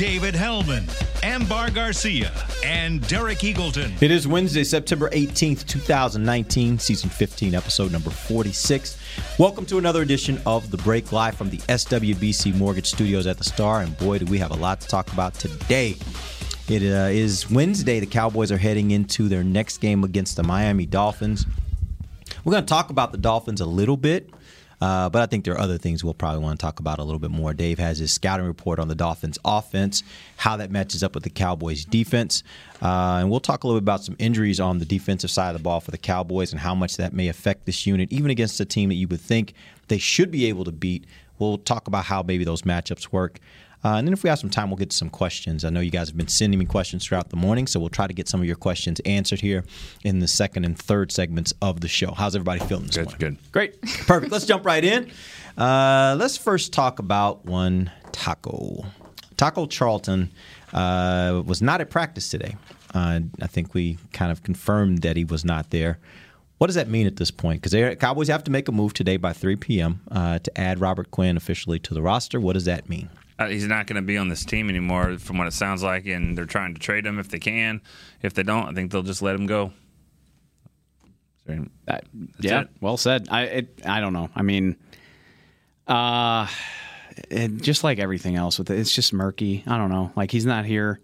David 0.00 0.34
Hellman, 0.34 0.88
Ambar 1.22 1.70
Garcia, 1.70 2.32
and 2.64 3.06
Derek 3.06 3.40
Eagleton. 3.40 4.00
It 4.00 4.10
is 4.10 4.26
Wednesday, 4.26 4.64
September 4.64 5.10
18th, 5.10 5.66
2019, 5.66 6.78
season 6.78 7.10
15, 7.10 7.54
episode 7.54 7.92
number 7.92 8.08
46. 8.08 8.96
Welcome 9.38 9.66
to 9.66 9.76
another 9.76 10.00
edition 10.00 10.40
of 10.46 10.70
The 10.70 10.78
Break 10.78 11.12
Live 11.12 11.34
from 11.34 11.50
the 11.50 11.58
SWBC 11.58 12.54
Mortgage 12.54 12.86
Studios 12.86 13.26
at 13.26 13.36
the 13.36 13.44
Star. 13.44 13.82
And 13.82 13.94
boy, 13.98 14.20
do 14.20 14.24
we 14.24 14.38
have 14.38 14.52
a 14.52 14.56
lot 14.56 14.80
to 14.80 14.88
talk 14.88 15.12
about 15.12 15.34
today. 15.34 15.96
It 16.66 16.80
uh, 16.80 17.10
is 17.10 17.50
Wednesday. 17.50 18.00
The 18.00 18.06
Cowboys 18.06 18.50
are 18.50 18.56
heading 18.56 18.92
into 18.92 19.28
their 19.28 19.44
next 19.44 19.82
game 19.82 20.02
against 20.02 20.34
the 20.34 20.42
Miami 20.42 20.86
Dolphins. 20.86 21.44
We're 22.42 22.52
going 22.52 22.64
to 22.64 22.72
talk 22.72 22.88
about 22.88 23.12
the 23.12 23.18
Dolphins 23.18 23.60
a 23.60 23.66
little 23.66 23.98
bit, 23.98 24.30
uh, 24.80 25.08
but 25.08 25.22
I 25.22 25.26
think 25.26 25.44
there 25.44 25.54
are 25.54 25.60
other 25.60 25.78
things 25.78 26.02
we'll 26.02 26.14
probably 26.14 26.42
want 26.42 26.58
to 26.58 26.64
talk 26.64 26.80
about 26.80 26.98
a 26.98 27.04
little 27.04 27.18
bit 27.18 27.30
more. 27.30 27.52
Dave 27.52 27.78
has 27.78 27.98
his 27.98 28.12
scouting 28.12 28.46
report 28.46 28.78
on 28.78 28.88
the 28.88 28.94
Dolphins' 28.94 29.38
offense, 29.44 30.02
how 30.36 30.56
that 30.56 30.70
matches 30.70 31.02
up 31.02 31.14
with 31.14 31.24
the 31.24 31.30
Cowboys' 31.30 31.84
defense, 31.84 32.42
uh, 32.82 33.18
and 33.20 33.30
we'll 33.30 33.40
talk 33.40 33.64
a 33.64 33.66
little 33.66 33.80
bit 33.80 33.84
about 33.84 34.04
some 34.04 34.16
injuries 34.18 34.60
on 34.60 34.78
the 34.78 34.84
defensive 34.84 35.30
side 35.30 35.50
of 35.50 35.54
the 35.54 35.62
ball 35.62 35.80
for 35.80 35.90
the 35.90 35.98
Cowboys 35.98 36.52
and 36.52 36.60
how 36.60 36.74
much 36.74 36.96
that 36.96 37.12
may 37.12 37.28
affect 37.28 37.66
this 37.66 37.86
unit, 37.86 38.10
even 38.12 38.30
against 38.30 38.60
a 38.60 38.64
team 38.64 38.88
that 38.88 38.96
you 38.96 39.08
would 39.08 39.20
think 39.20 39.54
they 39.88 39.98
should 39.98 40.30
be 40.30 40.46
able 40.46 40.64
to 40.64 40.72
beat. 40.72 41.04
We'll 41.38 41.58
talk 41.58 41.88
about 41.88 42.04
how 42.04 42.22
maybe 42.22 42.44
those 42.44 42.62
matchups 42.62 43.12
work. 43.12 43.40
Uh, 43.82 43.94
and 43.94 44.06
then 44.06 44.12
if 44.12 44.22
we 44.22 44.28
have 44.28 44.38
some 44.38 44.50
time, 44.50 44.68
we'll 44.68 44.76
get 44.76 44.90
to 44.90 44.96
some 44.96 45.08
questions. 45.08 45.64
I 45.64 45.70
know 45.70 45.80
you 45.80 45.90
guys 45.90 46.08
have 46.08 46.16
been 46.16 46.28
sending 46.28 46.58
me 46.58 46.66
questions 46.66 47.04
throughout 47.06 47.30
the 47.30 47.36
morning, 47.36 47.66
so 47.66 47.80
we'll 47.80 47.88
try 47.88 48.06
to 48.06 48.12
get 48.12 48.28
some 48.28 48.40
of 48.40 48.46
your 48.46 48.56
questions 48.56 49.00
answered 49.06 49.40
here 49.40 49.64
in 50.04 50.18
the 50.18 50.28
second 50.28 50.64
and 50.64 50.78
third 50.78 51.10
segments 51.12 51.54
of 51.62 51.80
the 51.80 51.88
show. 51.88 52.12
How's 52.12 52.36
everybody 52.36 52.60
feeling 52.60 52.86
this 52.86 52.96
Good, 52.96 53.06
morning? 53.06 53.18
good. 53.18 53.52
Great. 53.52 53.80
Perfect. 54.06 54.30
Let's 54.32 54.44
jump 54.44 54.66
right 54.66 54.84
in. 54.84 55.10
Uh, 55.56 56.16
let's 56.18 56.36
first 56.36 56.72
talk 56.72 56.98
about 56.98 57.46
one 57.46 57.90
taco. 58.12 58.84
Taco 59.38 59.66
Charlton 59.66 60.30
uh, 60.74 61.42
was 61.46 61.62
not 61.62 61.80
at 61.80 61.88
practice 61.88 62.28
today. 62.28 62.56
Uh, 62.94 63.20
I 63.40 63.46
think 63.46 63.72
we 63.72 63.96
kind 64.12 64.30
of 64.30 64.42
confirmed 64.42 65.02
that 65.02 65.16
he 65.16 65.24
was 65.24 65.44
not 65.44 65.70
there. 65.70 65.98
What 66.58 66.66
does 66.66 66.76
that 66.76 66.88
mean 66.88 67.06
at 67.06 67.16
this 67.16 67.30
point? 67.30 67.62
Because 67.62 67.72
the 67.72 67.96
Cowboys 67.96 68.28
have 68.28 68.44
to 68.44 68.50
make 68.50 68.68
a 68.68 68.72
move 68.72 68.92
today 68.92 69.16
by 69.16 69.32
3 69.32 69.56
p.m. 69.56 70.00
Uh, 70.10 70.38
to 70.40 70.60
add 70.60 70.78
Robert 70.80 71.10
Quinn 71.10 71.38
officially 71.38 71.78
to 71.78 71.94
the 71.94 72.02
roster. 72.02 72.38
What 72.38 72.52
does 72.52 72.66
that 72.66 72.86
mean? 72.86 73.08
Uh, 73.40 73.48
he's 73.48 73.66
not 73.66 73.86
going 73.86 73.96
to 73.96 74.02
be 74.02 74.18
on 74.18 74.28
this 74.28 74.44
team 74.44 74.68
anymore, 74.68 75.16
from 75.16 75.38
what 75.38 75.46
it 75.46 75.54
sounds 75.54 75.82
like, 75.82 76.04
and 76.04 76.36
they're 76.36 76.44
trying 76.44 76.74
to 76.74 76.80
trade 76.80 77.06
him 77.06 77.18
if 77.18 77.30
they 77.30 77.38
can. 77.38 77.80
If 78.20 78.34
they 78.34 78.42
don't, 78.42 78.68
I 78.68 78.72
think 78.74 78.92
they'll 78.92 79.02
just 79.02 79.22
let 79.22 79.34
him 79.34 79.46
go. 79.46 79.72
Sorry. 81.46 81.66
Uh, 81.88 81.98
yeah, 82.38 82.60
it. 82.60 82.68
well 82.82 82.98
said. 82.98 83.28
I 83.30 83.42
it, 83.44 83.80
I 83.86 84.00
don't 84.00 84.12
know. 84.12 84.28
I 84.36 84.42
mean, 84.42 84.76
uh, 85.86 86.48
it, 87.30 87.62
just 87.62 87.82
like 87.82 87.98
everything 87.98 88.36
else 88.36 88.58
with 88.58 88.70
it, 88.70 88.78
it's 88.78 88.94
just 88.94 89.14
murky. 89.14 89.64
I 89.66 89.78
don't 89.78 89.90
know. 89.90 90.12
Like 90.16 90.30
he's 90.30 90.44
not 90.44 90.66
here. 90.66 91.00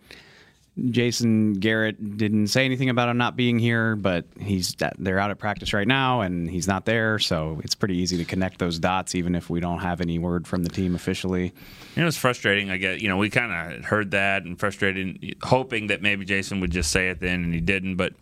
Jason 0.90 1.54
Garrett 1.54 2.18
didn't 2.18 2.48
say 2.48 2.66
anything 2.66 2.90
about 2.90 3.08
him 3.08 3.16
not 3.16 3.34
being 3.34 3.58
here, 3.58 3.96
but 3.96 4.26
he's 4.38 4.76
they're 4.98 5.18
out 5.18 5.30
at 5.30 5.38
practice 5.38 5.72
right 5.72 5.88
now, 5.88 6.20
and 6.20 6.50
he's 6.50 6.68
not 6.68 6.84
there. 6.84 7.18
So 7.18 7.60
it's 7.64 7.74
pretty 7.74 7.96
easy 7.96 8.18
to 8.18 8.24
connect 8.24 8.58
those 8.58 8.78
dots, 8.78 9.14
even 9.14 9.34
if 9.34 9.48
we 9.48 9.58
don't 9.58 9.78
have 9.78 10.02
any 10.02 10.18
word 10.18 10.46
from 10.46 10.64
the 10.64 10.68
team 10.68 10.94
officially. 10.94 11.54
You 11.94 12.02
know, 12.02 12.08
it's 12.08 12.18
frustrating. 12.18 12.70
I 12.70 12.76
get, 12.76 13.00
you 13.00 13.08
know, 13.08 13.16
we 13.16 13.30
kind 13.30 13.74
of 13.74 13.86
heard 13.86 14.10
that 14.10 14.44
and 14.44 14.58
frustrated, 14.60 15.36
hoping 15.42 15.86
that 15.86 16.02
maybe 16.02 16.26
Jason 16.26 16.60
would 16.60 16.72
just 16.72 16.90
say 16.90 17.08
it 17.08 17.20
then, 17.20 17.42
and 17.44 17.54
he 17.54 17.60
didn't. 17.60 17.96
But 17.96 18.12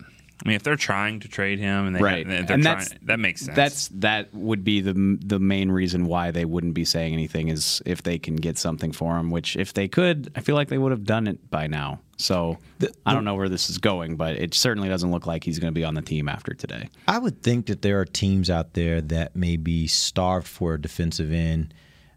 I 0.43 0.49
mean, 0.49 0.55
if 0.55 0.63
they're 0.63 0.75
trying 0.75 1.21
to 1.21 1.27
trade 1.27 1.59
him 1.59 1.87
and 1.87 1.95
they 1.95 2.01
right. 2.01 2.25
and 2.25 2.47
they're 2.47 2.55
and 2.55 2.63
trying, 2.63 2.77
that's 2.77 2.93
that 3.03 3.19
makes 3.19 3.41
sense. 3.41 3.55
that's 3.55 3.87
that 3.89 4.33
would 4.33 4.63
be 4.63 4.81
the 4.81 5.17
the 5.23 5.39
main 5.39 5.71
reason 5.71 6.05
why 6.05 6.31
they 6.31 6.45
wouldn't 6.45 6.73
be 6.73 6.83
saying 6.83 7.13
anything 7.13 7.47
is 7.47 7.81
if 7.85 8.03
they 8.03 8.19
can 8.19 8.35
get 8.35 8.57
something 8.57 8.91
for 8.91 9.17
him 9.17 9.31
which 9.31 9.55
if 9.55 9.73
they 9.73 9.87
could 9.87 10.31
i 10.35 10.41
feel 10.41 10.55
like 10.55 10.67
they 10.67 10.77
would 10.77 10.91
have 10.91 11.05
done 11.05 11.27
it 11.27 11.49
by 11.49 11.67
now. 11.67 11.99
So 12.17 12.57
i 13.05 13.13
don't 13.13 13.25
know 13.25 13.35
where 13.35 13.49
this 13.49 13.69
is 13.69 13.77
going 13.77 14.15
but 14.15 14.35
it 14.35 14.53
certainly 14.53 14.89
doesn't 14.89 15.11
look 15.11 15.25
like 15.25 15.43
he's 15.43 15.59
going 15.59 15.73
to 15.73 15.77
be 15.77 15.83
on 15.83 15.95
the 15.95 16.01
team 16.01 16.27
after 16.27 16.53
today. 16.53 16.89
I 17.07 17.17
would 17.17 17.41
think 17.41 17.67
that 17.67 17.81
there 17.81 17.99
are 17.99 18.05
teams 18.05 18.49
out 18.49 18.73
there 18.73 19.01
that 19.01 19.35
may 19.35 19.57
be 19.57 19.87
starved 19.87 20.47
for 20.47 20.73
a 20.75 20.81
defensive 20.81 21.31
end 21.31 21.73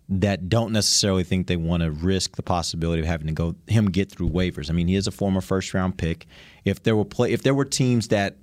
that 0.09 0.49
don't 0.49 0.73
necessarily 0.73 1.23
think 1.23 1.47
they 1.47 1.57
want 1.57 1.83
to 1.83 1.91
risk 1.91 2.37
the 2.37 2.43
possibility 2.43 3.01
of 3.01 3.07
having 3.07 3.27
to 3.27 3.33
go 3.33 3.55
him 3.67 3.91
get 3.91 4.11
through 4.11 4.31
waivers. 4.31 4.71
I 4.71 4.73
mean, 4.73 4.89
he 4.89 4.95
is 4.95 5.07
a 5.07 5.11
former 5.11 5.41
first 5.41 5.75
round 5.75 5.99
pick. 5.99 6.27
If 6.65 6.83
there 6.83 6.97
were 6.97 7.05
play, 7.05 7.33
if 7.33 7.43
there 7.43 7.55
were 7.55 7.67
teams 7.67 8.09
that 8.09 8.37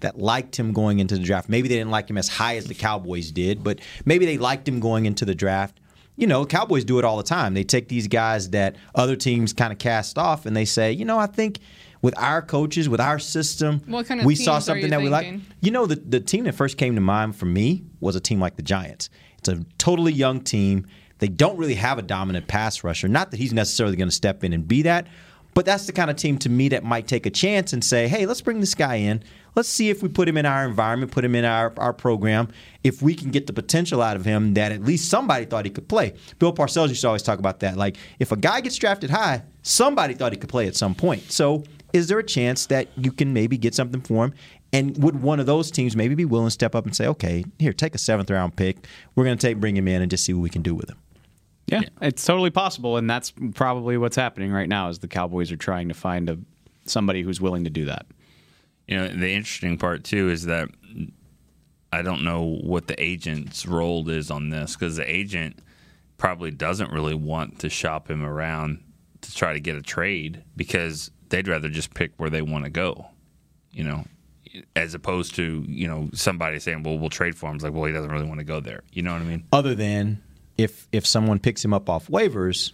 that 0.00 0.18
liked 0.18 0.58
him 0.58 0.72
going 0.72 0.98
into 0.98 1.16
the 1.16 1.24
draft, 1.24 1.48
maybe 1.48 1.68
they 1.68 1.76
didn't 1.76 1.90
like 1.90 2.10
him 2.10 2.18
as 2.18 2.28
high 2.28 2.56
as 2.56 2.66
the 2.66 2.74
Cowboys 2.74 3.30
did, 3.30 3.64
but 3.64 3.80
maybe 4.04 4.26
they 4.26 4.36
liked 4.36 4.68
him 4.68 4.80
going 4.80 5.06
into 5.06 5.24
the 5.24 5.34
draft. 5.34 5.80
You 6.16 6.26
know, 6.26 6.44
Cowboys 6.44 6.84
do 6.84 6.98
it 6.98 7.04
all 7.04 7.16
the 7.16 7.22
time. 7.22 7.54
They 7.54 7.64
take 7.64 7.88
these 7.88 8.06
guys 8.06 8.50
that 8.50 8.76
other 8.94 9.16
teams 9.16 9.52
kind 9.52 9.72
of 9.72 9.78
cast 9.78 10.18
off 10.18 10.44
and 10.44 10.54
they 10.54 10.64
say, 10.66 10.92
you 10.92 11.04
know, 11.06 11.18
I 11.18 11.26
think 11.26 11.60
with 12.02 12.16
our 12.18 12.42
coaches, 12.42 12.88
with 12.88 13.00
our 13.00 13.18
system, 13.18 13.80
kind 14.04 14.20
of 14.20 14.26
we 14.26 14.34
saw 14.34 14.58
something 14.58 14.90
that 14.90 15.00
we 15.00 15.08
like. 15.08 15.40
You 15.60 15.70
know, 15.70 15.86
the, 15.86 15.96
the 15.96 16.20
team 16.20 16.44
that 16.44 16.54
first 16.54 16.76
came 16.76 16.96
to 16.96 17.00
mind 17.00 17.36
for 17.36 17.46
me 17.46 17.84
was 18.00 18.14
a 18.14 18.20
team 18.20 18.40
like 18.40 18.56
the 18.56 18.62
Giants. 18.62 19.08
It's 19.38 19.48
a 19.48 19.64
totally 19.78 20.12
young 20.12 20.40
team. 20.40 20.86
They 21.18 21.28
don't 21.28 21.58
really 21.58 21.74
have 21.74 21.98
a 21.98 22.02
dominant 22.02 22.46
pass 22.46 22.84
rusher. 22.84 23.08
Not 23.08 23.30
that 23.30 23.38
he's 23.38 23.52
necessarily 23.52 23.96
going 23.96 24.08
to 24.08 24.14
step 24.14 24.44
in 24.44 24.52
and 24.52 24.66
be 24.66 24.82
that, 24.82 25.06
but 25.54 25.66
that's 25.66 25.86
the 25.86 25.92
kind 25.92 26.10
of 26.10 26.16
team 26.16 26.38
to 26.38 26.48
me 26.48 26.68
that 26.68 26.84
might 26.84 27.08
take 27.08 27.26
a 27.26 27.30
chance 27.30 27.72
and 27.72 27.82
say, 27.82 28.06
hey, 28.06 28.26
let's 28.26 28.40
bring 28.40 28.60
this 28.60 28.74
guy 28.74 28.96
in. 28.96 29.22
Let's 29.56 29.68
see 29.68 29.90
if 29.90 30.04
we 30.04 30.08
put 30.08 30.28
him 30.28 30.36
in 30.36 30.46
our 30.46 30.64
environment, 30.64 31.10
put 31.10 31.24
him 31.24 31.34
in 31.34 31.44
our, 31.44 31.72
our 31.78 31.92
program, 31.92 32.52
if 32.84 33.02
we 33.02 33.12
can 33.14 33.32
get 33.32 33.48
the 33.48 33.52
potential 33.52 34.00
out 34.00 34.14
of 34.14 34.24
him 34.24 34.54
that 34.54 34.70
at 34.70 34.84
least 34.84 35.10
somebody 35.10 35.46
thought 35.46 35.64
he 35.64 35.70
could 35.72 35.88
play. 35.88 36.14
Bill 36.38 36.52
Parcells 36.52 36.90
used 36.90 37.00
to 37.00 37.08
always 37.08 37.24
talk 37.24 37.40
about 37.40 37.58
that. 37.60 37.76
Like, 37.76 37.96
if 38.20 38.30
a 38.30 38.36
guy 38.36 38.60
gets 38.60 38.76
drafted 38.76 39.10
high, 39.10 39.42
somebody 39.62 40.14
thought 40.14 40.32
he 40.32 40.38
could 40.38 40.48
play 40.48 40.68
at 40.68 40.76
some 40.76 40.94
point. 40.94 41.32
So, 41.32 41.64
is 41.92 42.06
there 42.06 42.18
a 42.18 42.24
chance 42.24 42.66
that 42.66 42.86
you 42.96 43.10
can 43.10 43.32
maybe 43.32 43.56
get 43.56 43.74
something 43.74 44.00
for 44.00 44.26
him? 44.26 44.34
And 44.72 45.02
would 45.02 45.22
one 45.22 45.40
of 45.40 45.46
those 45.46 45.70
teams 45.70 45.96
maybe 45.96 46.14
be 46.14 46.26
willing 46.26 46.46
to 46.48 46.50
step 46.50 46.74
up 46.74 46.84
and 46.84 46.94
say, 46.94 47.06
okay, 47.06 47.44
here, 47.58 47.72
take 47.72 47.94
a 47.94 47.98
seventh 47.98 48.30
round 48.30 48.54
pick. 48.56 48.86
We're 49.14 49.24
going 49.24 49.38
to 49.38 49.46
take 49.46 49.58
bring 49.58 49.76
him 49.76 49.88
in 49.88 50.02
and 50.02 50.10
just 50.10 50.24
see 50.24 50.34
what 50.34 50.42
we 50.42 50.50
can 50.50 50.62
do 50.62 50.74
with 50.74 50.90
him. 50.90 50.98
yeah, 51.66 51.82
it's 52.02 52.24
totally 52.24 52.50
possible 52.50 52.96
and 52.96 53.08
that's 53.08 53.32
probably 53.54 53.96
what's 53.96 54.16
happening 54.16 54.52
right 54.52 54.68
now 54.68 54.88
is 54.88 54.98
the 54.98 55.08
cowboys 55.08 55.50
are 55.52 55.56
trying 55.56 55.88
to 55.88 55.94
find 55.94 56.28
a 56.30 56.38
somebody 56.86 57.22
who's 57.22 57.40
willing 57.40 57.64
to 57.64 57.70
do 57.70 57.84
that 57.84 58.06
You 58.86 58.96
know, 58.96 59.08
the 59.08 59.30
interesting 59.30 59.76
part 59.76 60.04
too 60.04 60.30
is 60.30 60.46
that 60.46 60.68
I 61.92 62.02
don't 62.02 62.24
know 62.24 62.58
what 62.62 62.86
the 62.86 63.02
agent's 63.02 63.66
role 63.66 64.08
is 64.08 64.30
on 64.30 64.50
this 64.50 64.76
because 64.76 64.96
the 64.96 65.10
agent 65.10 65.58
probably 66.18 66.50
doesn't 66.50 66.90
really 66.92 67.14
want 67.14 67.58
to 67.60 67.68
shop 67.68 68.10
him 68.10 68.24
around 68.24 68.82
to 69.22 69.34
try 69.34 69.52
to 69.52 69.60
get 69.60 69.76
a 69.76 69.82
trade 69.82 70.42
because 70.56 71.10
they'd 71.28 71.48
rather 71.48 71.68
just 71.68 71.94
pick 71.94 72.12
where 72.16 72.30
they 72.30 72.42
want 72.42 72.64
to 72.64 72.70
go, 72.70 73.06
you 73.72 73.84
know, 73.84 74.04
as 74.76 74.94
opposed 74.94 75.34
to, 75.36 75.64
you 75.68 75.86
know, 75.88 76.10
somebody 76.12 76.58
saying, 76.58 76.82
well, 76.82 76.98
we'll 76.98 77.10
trade 77.10 77.34
for 77.36 77.48
him. 77.48 77.56
It's 77.56 77.64
like, 77.64 77.72
well, 77.72 77.84
he 77.84 77.92
doesn't 77.92 78.10
really 78.10 78.26
want 78.26 78.38
to 78.40 78.44
go 78.44 78.60
there. 78.60 78.82
You 78.92 79.02
know 79.02 79.12
what 79.12 79.22
I 79.22 79.24
mean? 79.24 79.44
Other 79.52 79.74
than 79.74 80.22
if 80.56 80.88
if 80.92 81.06
someone 81.06 81.38
picks 81.38 81.64
him 81.64 81.72
up 81.72 81.88
off 81.88 82.08
waivers 82.08 82.72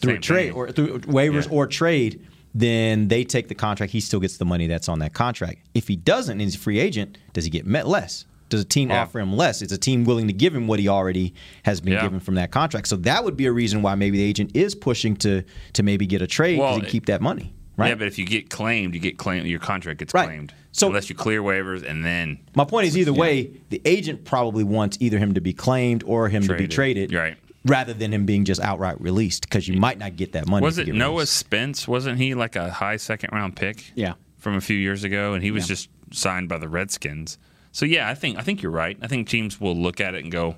through 0.00 0.14
a 0.14 0.18
trade 0.18 0.48
thing. 0.48 0.52
or 0.54 0.70
through 0.70 1.00
waivers 1.00 1.46
Yeah. 1.46 1.52
or 1.56 1.66
trade, 1.66 2.26
then 2.54 3.08
they 3.08 3.24
take 3.24 3.48
the 3.48 3.54
contract. 3.54 3.92
He 3.92 4.00
still 4.00 4.20
gets 4.20 4.36
the 4.36 4.44
money 4.44 4.66
that's 4.66 4.88
on 4.88 4.98
that 5.00 5.12
contract. 5.14 5.58
If 5.74 5.88
he 5.88 5.96
doesn't 5.96 6.32
and 6.32 6.40
he's 6.40 6.56
a 6.56 6.58
free 6.58 6.78
agent, 6.80 7.18
does 7.32 7.44
he 7.44 7.50
get 7.50 7.66
met 7.66 7.86
less? 7.86 8.24
Does 8.48 8.62
a 8.62 8.64
team 8.64 8.90
Yeah. 8.90 9.02
offer 9.02 9.20
him 9.20 9.36
less? 9.36 9.62
Is 9.62 9.70
a 9.70 9.78
team 9.78 10.02
willing 10.04 10.26
to 10.26 10.32
give 10.32 10.52
him 10.52 10.66
what 10.66 10.80
he 10.80 10.88
already 10.88 11.34
has 11.62 11.80
been 11.80 11.92
Yeah. 11.92 12.02
given 12.02 12.18
from 12.18 12.34
that 12.34 12.50
contract? 12.50 12.88
So 12.88 12.96
that 12.96 13.24
would 13.24 13.36
be 13.36 13.46
a 13.46 13.52
reason 13.52 13.80
why 13.82 13.94
maybe 13.94 14.18
the 14.18 14.24
agent 14.24 14.50
is 14.54 14.74
pushing 14.74 15.14
to 15.18 15.44
to 15.74 15.82
maybe 15.84 16.06
get 16.06 16.20
a 16.22 16.26
trade 16.26 16.58
Well, 16.58 16.80
can 16.80 16.88
keep 16.88 17.06
that 17.06 17.20
money. 17.22 17.52
Right. 17.80 17.88
Yeah, 17.88 17.94
but 17.96 18.06
if 18.06 18.18
you 18.18 18.26
get 18.26 18.50
claimed, 18.50 18.94
you 18.94 19.00
get 19.00 19.18
claimed. 19.18 19.46
Your 19.46 19.58
contract 19.60 19.98
gets 19.98 20.14
Right. 20.14 20.26
claimed. 20.26 20.54
So- 20.72 20.86
unless 20.88 21.08
you 21.10 21.16
clear 21.16 21.42
waivers 21.42 21.82
and 21.88 22.04
then 22.04 22.38
My 22.54 22.64
point 22.64 22.86
is 22.86 22.96
either 22.96 23.12
way, 23.12 23.50
the 23.70 23.80
agent 23.84 24.24
probably 24.24 24.62
wants 24.64 24.96
either 25.00 25.18
him 25.18 25.34
to 25.34 25.40
be 25.40 25.52
claimed 25.52 26.02
or 26.06 26.28
him 26.28 26.42
to 26.42 26.48
be 26.54 26.66
Traded. 26.68 27.10
traded. 27.10 27.14
Right. 27.14 27.36
Rather 27.66 27.92
than 27.92 28.12
him 28.14 28.24
being 28.24 28.44
just 28.44 28.60
outright 28.60 29.00
released 29.00 29.42
because 29.42 29.68
you 29.68 29.78
might 29.78 29.98
not 29.98 30.16
get 30.16 30.32
that 30.32 30.46
money. 30.46 30.64
Was 30.64 30.78
it 30.78 30.88
Noah 30.88 31.12
released. 31.16 31.34
Spence? 31.34 31.86
Wasn't 31.88 32.18
he 32.18 32.34
like 32.34 32.56
a 32.56 32.70
high 32.70 32.96
second 32.96 33.30
round 33.32 33.56
pick? 33.56 33.92
Yeah. 33.94 34.14
from 34.38 34.54
a 34.56 34.60
few 34.62 34.76
years 34.78 35.04
ago, 35.04 35.34
and 35.34 35.44
he 35.44 35.50
was 35.50 35.64
Yeah. 35.64 35.74
just 35.74 35.88
signed 36.12 36.48
by 36.48 36.56
the 36.56 36.66
Redskins. 36.68 37.36
So 37.72 37.84
yeah, 37.84 38.08
I 38.08 38.14
think 38.14 38.38
I 38.38 38.40
think 38.42 38.62
you're 38.62 38.72
right. 38.72 38.96
I 39.02 39.06
think 39.06 39.28
teams 39.28 39.60
will 39.60 39.76
look 39.76 40.00
at 40.00 40.14
it 40.14 40.22
and 40.22 40.32
go, 40.32 40.56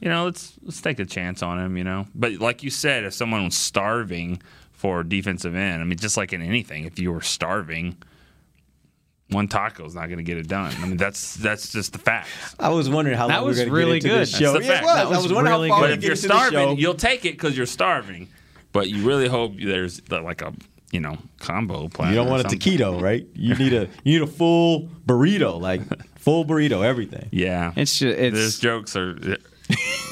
you 0.00 0.08
know, 0.08 0.26
let's 0.26 0.52
let's 0.62 0.80
take 0.80 1.00
a 1.00 1.04
chance 1.04 1.42
on 1.42 1.58
him. 1.58 1.76
You 1.76 1.82
know, 1.82 2.06
but 2.14 2.34
like 2.34 2.62
you 2.62 2.70
said, 2.70 3.02
if 3.02 3.12
someone 3.12 3.44
was 3.44 3.56
starving 3.56 4.40
for 4.84 5.02
defensive 5.02 5.54
end. 5.54 5.80
I 5.80 5.84
mean, 5.86 5.96
just 5.96 6.18
like 6.18 6.34
in 6.34 6.42
anything, 6.42 6.84
if 6.84 6.98
you 6.98 7.10
were 7.10 7.22
starving, 7.22 7.96
one 9.30 9.48
taco 9.48 9.86
is 9.86 9.94
not 9.94 10.08
going 10.08 10.18
to 10.18 10.22
get 10.22 10.36
it 10.36 10.46
done. 10.46 10.74
I 10.78 10.84
mean, 10.86 10.98
that's 10.98 11.36
that's 11.36 11.72
just 11.72 11.94
the 11.94 11.98
fact. 11.98 12.28
I 12.60 12.68
was 12.68 12.90
wondering 12.90 13.16
how 13.16 13.28
That 13.28 13.38
long 13.38 13.46
was 13.46 13.56
we 13.58 13.64
were 13.64 13.70
going 13.70 13.78
really 13.86 14.00
to 14.00 14.08
get 14.08 14.12
into 14.12 14.18
good. 14.18 14.20
this 14.28 14.38
show. 14.38 14.52
That's 14.52 14.66
the 14.66 14.72
Yeah, 14.74 14.78
it 14.80 14.82
fact. 14.82 14.84
was. 14.84 14.96
That 14.96 15.06
I 15.06 15.08
was 15.08 15.22
was 15.22 15.32
wondering 15.32 15.54
really 15.56 15.68
how 15.70 15.76
far 15.78 15.88
good. 15.88 15.88
But 15.88 15.98
if 15.98 16.04
you're 16.04 16.12
into 16.12 16.28
the 16.28 16.34
show. 16.34 16.48
starving, 16.50 16.78
you'll 16.78 16.94
take 16.96 17.24
it 17.24 17.32
because 17.32 17.56
you're 17.56 17.64
starving. 17.64 18.28
But 18.72 18.90
you 18.90 19.08
really 19.08 19.26
hope 19.26 19.54
there's 19.58 20.02
like 20.10 20.42
a 20.42 20.52
you 20.92 21.00
know 21.00 21.16
combo 21.40 21.88
plan. 21.88 22.10
You 22.10 22.16
don't 22.16 22.28
want 22.28 22.44
a 22.44 22.54
taquito, 22.54 23.00
right? 23.00 23.26
You 23.34 23.54
need 23.54 23.72
a 23.72 23.88
you 24.04 24.18
need 24.18 24.22
a 24.22 24.26
full 24.26 24.88
burrito, 25.06 25.58
like 25.58 25.80
full 26.18 26.44
burrito, 26.44 26.84
everything. 26.84 27.26
Yeah, 27.32 27.72
It's 27.74 27.98
just 27.98 28.18
it's 28.18 28.36
Those 28.36 28.58
jokes 28.58 28.96
are 28.96 29.38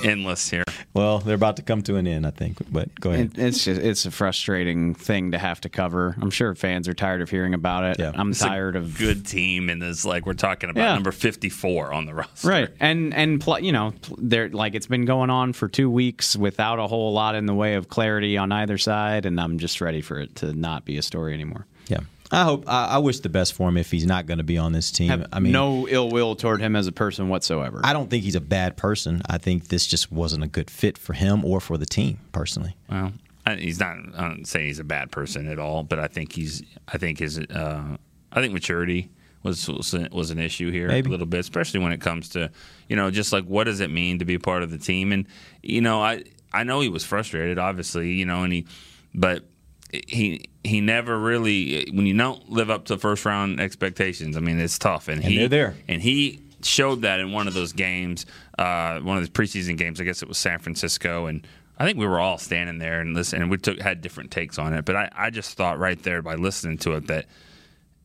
endless 0.02 0.48
here. 0.48 0.64
Well, 0.94 1.20
they're 1.20 1.34
about 1.36 1.56
to 1.56 1.62
come 1.62 1.80
to 1.84 1.96
an 1.96 2.06
end, 2.06 2.26
I 2.26 2.30
think. 2.30 2.58
But 2.70 2.94
go 3.00 3.12
ahead. 3.12 3.32
It, 3.34 3.38
it's 3.38 3.64
just 3.64 3.80
it's 3.80 4.04
a 4.04 4.10
frustrating 4.10 4.94
thing 4.94 5.32
to 5.32 5.38
have 5.38 5.58
to 5.62 5.70
cover. 5.70 6.14
I'm 6.20 6.30
sure 6.30 6.54
fans 6.54 6.86
are 6.86 6.92
tired 6.92 7.22
of 7.22 7.30
hearing 7.30 7.54
about 7.54 7.84
it. 7.84 7.98
Yeah. 7.98 8.12
I'm 8.14 8.32
It's 8.32 8.42
a 8.42 8.46
tired 8.48 8.76
of 8.76 8.98
good 8.98 9.24
team, 9.24 9.70
and 9.70 9.82
it's 9.82 10.04
like 10.04 10.26
we're 10.26 10.34
talking 10.34 10.68
about 10.68 10.82
Yeah. 10.82 10.94
number 10.94 11.10
54 11.12 11.92
on 11.94 12.04
the 12.04 12.14
roster. 12.14 12.46
right 12.48 12.68
and 12.78 13.14
and 13.14 13.40
pl- 13.40 13.60
you 13.60 13.72
know 13.72 13.94
pl- 14.02 14.18
they're 14.20 14.50
like 14.50 14.74
it's 14.74 14.86
been 14.86 15.06
going 15.06 15.30
on 15.30 15.54
for 15.54 15.66
two 15.68 15.88
weeks 15.90 16.36
without 16.36 16.78
a 16.78 16.86
whole 16.86 17.12
lot 17.14 17.34
in 17.36 17.46
the 17.46 17.54
way 17.54 17.74
of 17.74 17.88
clarity 17.88 18.36
on 18.36 18.52
either 18.52 18.76
side, 18.76 19.24
and 19.24 19.40
I'm 19.40 19.58
just 19.58 19.80
ready 19.80 20.02
for 20.02 20.18
it 20.18 20.36
to 20.36 20.52
not 20.52 20.84
be 20.84 20.98
a 20.98 21.02
story 21.02 21.32
anymore. 21.32 21.66
yeah, 21.88 22.00
I 22.32 22.44
hope. 22.44 22.64
I, 22.66 22.86
I 22.86 22.98
wish 22.98 23.20
the 23.20 23.28
best 23.28 23.52
for 23.52 23.68
him 23.68 23.76
if 23.76 23.90
he's 23.90 24.06
not 24.06 24.26
going 24.26 24.38
to 24.38 24.44
be 24.44 24.56
on 24.56 24.72
this 24.72 24.90
team. 24.90 25.08
Have 25.10 25.26
I 25.32 25.38
mean, 25.38 25.52
no 25.52 25.86
ill 25.86 26.10
will 26.10 26.34
toward 26.34 26.60
him 26.60 26.74
as 26.74 26.86
a 26.86 26.92
person 26.92 27.28
whatsoever. 27.28 27.80
I 27.84 27.92
don't 27.92 28.08
think 28.08 28.24
he's 28.24 28.34
a 28.34 28.40
bad 28.40 28.76
person. 28.76 29.20
I 29.28 29.36
think 29.38 29.68
this 29.68 29.86
just 29.86 30.10
wasn't 30.10 30.42
a 30.42 30.48
good 30.48 30.70
fit 30.70 30.96
for 30.96 31.12
him 31.12 31.44
or 31.44 31.60
for 31.60 31.76
the 31.76 31.86
team 31.86 32.18
personally. 32.32 32.74
Well, 32.88 33.12
I- 33.44 33.56
he's 33.56 33.78
not. 33.78 33.96
I 34.16 34.28
don't 34.28 34.46
say 34.46 34.66
he's 34.66 34.78
a 34.78 34.84
bad 34.84 35.12
person 35.12 35.46
at 35.46 35.58
all, 35.58 35.82
but 35.82 35.98
I 35.98 36.08
think 36.08 36.32
he's. 36.32 36.62
I 36.88 36.96
think 36.98 37.18
his. 37.18 37.38
Uh, 37.38 37.96
I 38.32 38.40
think 38.40 38.54
maturity 38.54 39.10
was 39.42 39.68
was, 39.68 39.92
was 40.10 40.30
an 40.30 40.38
issue 40.38 40.70
here 40.70 40.88
Maybe. 40.88 41.08
a 41.08 41.10
little 41.10 41.26
bit, 41.26 41.40
especially 41.40 41.80
when 41.80 41.92
it 41.92 42.00
comes 42.00 42.30
to 42.30 42.50
you 42.88 42.96
know 42.96 43.10
just 43.10 43.32
like 43.32 43.44
what 43.44 43.64
does 43.64 43.80
it 43.80 43.90
mean 43.90 44.20
to 44.20 44.24
be 44.24 44.34
a 44.34 44.40
part 44.40 44.62
of 44.62 44.70
the 44.70 44.78
team, 44.78 45.12
and 45.12 45.26
you 45.62 45.82
know 45.82 46.00
I 46.02 46.24
I 46.52 46.64
know 46.64 46.80
he 46.80 46.88
was 46.88 47.04
frustrated, 47.04 47.58
obviously, 47.58 48.12
you 48.12 48.24
know, 48.24 48.42
and 48.44 48.52
he, 48.52 48.66
but 49.14 49.44
he 49.92 50.48
he 50.64 50.80
never 50.80 51.18
really 51.18 51.90
when 51.92 52.06
you 52.06 52.16
don't 52.16 52.50
live 52.50 52.70
up 52.70 52.86
to 52.86 52.96
first 52.98 53.24
round 53.24 53.60
expectations. 53.60 54.36
I 54.36 54.40
mean, 54.40 54.58
it's 54.58 54.78
tough, 54.78 55.08
and, 55.08 55.22
And 55.22 55.30
he 55.32 55.38
they're 55.38 55.48
there. 55.48 55.74
and 55.88 56.00
he 56.00 56.40
showed 56.62 57.02
that 57.02 57.20
in 57.20 57.32
one 57.32 57.48
of 57.48 57.54
those 57.54 57.72
games, 57.72 58.24
uh, 58.58 59.00
one 59.00 59.18
of 59.18 59.24
the 59.24 59.30
preseason 59.30 59.76
games. 59.76 60.00
I 60.00 60.04
guess 60.04 60.22
it 60.22 60.28
was 60.28 60.38
San 60.38 60.58
Francisco, 60.60 61.26
and 61.26 61.46
I 61.78 61.84
think 61.84 61.98
we 61.98 62.06
were 62.06 62.20
all 62.20 62.38
standing 62.38 62.78
there 62.78 63.00
and 63.00 63.14
listening. 63.14 63.42
And 63.42 63.50
we 63.50 63.58
took 63.58 63.80
had 63.80 64.00
different 64.00 64.30
takes 64.30 64.58
on 64.58 64.72
it, 64.72 64.84
but 64.84 64.96
I, 64.96 65.10
I 65.14 65.30
just 65.30 65.56
thought 65.56 65.78
right 65.78 66.00
there 66.02 66.22
by 66.22 66.36
listening 66.36 66.78
to 66.78 66.92
it 66.92 67.08
that 67.08 67.26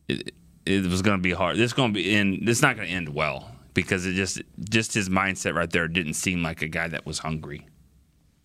it, 0.08 0.34
it 0.66 0.86
was 0.86 1.00
going 1.02 1.16
to 1.16 1.22
be 1.22 1.32
hard. 1.32 1.56
This 1.56 1.72
going 1.72 1.94
to 1.94 1.94
be 1.94 2.14
in. 2.14 2.44
This 2.44 2.60
not 2.62 2.76
going 2.76 2.88
to 2.88 2.94
end 2.94 3.08
well 3.10 3.50
because 3.74 4.04
it 4.04 4.14
just 4.14 4.42
just 4.68 4.92
his 4.94 5.08
mindset 5.08 5.54
right 5.54 5.70
there 5.70 5.88
didn't 5.88 6.14
seem 6.14 6.42
like 6.42 6.60
a 6.62 6.68
guy 6.68 6.88
that 6.88 7.06
was 7.06 7.20
hungry. 7.20 7.66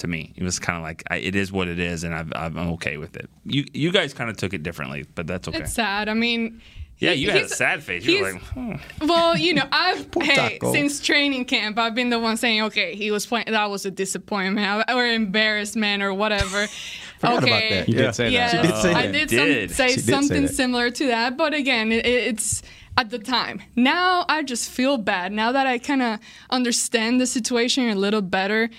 To 0.03 0.09
me, 0.09 0.33
it 0.35 0.43
was 0.43 0.59
kind 0.59 0.75
of 0.75 0.83
like 0.83 1.01
I, 1.09 1.15
it 1.15 1.33
is 1.33 1.49
what 1.49 1.69
it 1.69 1.79
is, 1.79 2.03
and 2.03 2.13
I've, 2.13 2.29
I'm 2.35 2.57
okay 2.73 2.97
with 2.97 3.15
it. 3.15 3.29
You 3.45 3.63
you 3.73 3.89
guys 3.89 4.13
kind 4.13 4.29
of 4.29 4.35
took 4.35 4.53
it 4.53 4.61
differently, 4.61 5.05
but 5.15 5.27
that's 5.27 5.47
okay. 5.47 5.59
It's 5.59 5.71
sad. 5.71 6.09
I 6.09 6.13
mean, 6.13 6.61
yeah, 6.97 7.11
you 7.11 7.31
had 7.31 7.43
a 7.43 7.47
sad 7.47 7.81
face. 7.81 8.03
You 8.05 8.21
were 8.21 8.33
like, 8.33 8.41
hmm. 8.41 8.75
Well, 8.99 9.37
you 9.37 9.53
know, 9.53 9.63
I've 9.71 10.05
hey 10.21 10.59
since 10.73 10.99
training 10.99 11.45
camp, 11.45 11.79
I've 11.79 11.95
been 11.95 12.09
the 12.09 12.19
one 12.19 12.35
saying, 12.35 12.63
okay, 12.63 12.95
he 12.95 13.11
was 13.11 13.25
playing. 13.25 13.45
That 13.47 13.69
was 13.69 13.85
a 13.85 13.91
disappointment 13.91 14.83
or 14.89 15.05
embarrassment 15.05 16.03
or 16.03 16.13
whatever. 16.13 16.67
Okay, 17.25 17.37
about 17.37 17.45
that. 17.45 17.87
You 17.87 17.95
Yeah. 17.95 18.01
did 18.07 18.15
say 18.15 18.29
yeah, 18.31 18.51
that. 18.51 18.65
She 18.65 18.67
did 18.67 18.81
say 18.81 18.93
I 18.93 19.07
did, 19.09 19.29
Did. 19.29 19.69
Some, 19.69 19.77
say 19.77 19.87
She 19.91 19.95
did 19.95 20.05
say 20.05 20.11
something 20.11 20.41
that. 20.41 20.53
similar 20.53 20.89
to 20.91 21.07
that, 21.07 21.37
but 21.37 21.53
again, 21.53 21.93
it, 21.93 22.05
it's 22.05 22.61
at 22.97 23.11
the 23.11 23.17
time. 23.19 23.61
Now 23.77 24.25
I 24.27 24.43
just 24.43 24.69
feel 24.69 24.97
bad. 24.97 25.31
Now 25.31 25.53
that 25.53 25.65
I 25.65 25.77
kind 25.77 26.01
of 26.01 26.19
understand 26.49 27.21
the 27.21 27.25
situation 27.25 27.87
a 27.89 27.95
little 27.95 28.21
better. 28.21 28.69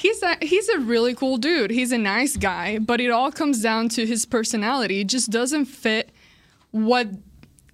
He's 0.00 0.22
a 0.22 0.38
he's 0.40 0.66
a 0.70 0.78
really 0.78 1.14
cool 1.14 1.36
dude. 1.36 1.70
He's 1.70 1.92
a 1.92 1.98
nice 1.98 2.38
guy, 2.38 2.78
but 2.78 3.02
it 3.02 3.10
all 3.10 3.30
comes 3.30 3.60
down 3.60 3.90
to 3.90 4.06
his 4.06 4.24
personality. 4.24 5.00
It 5.00 5.08
just 5.08 5.30
doesn't 5.30 5.66
fit 5.66 6.10
what 6.70 7.08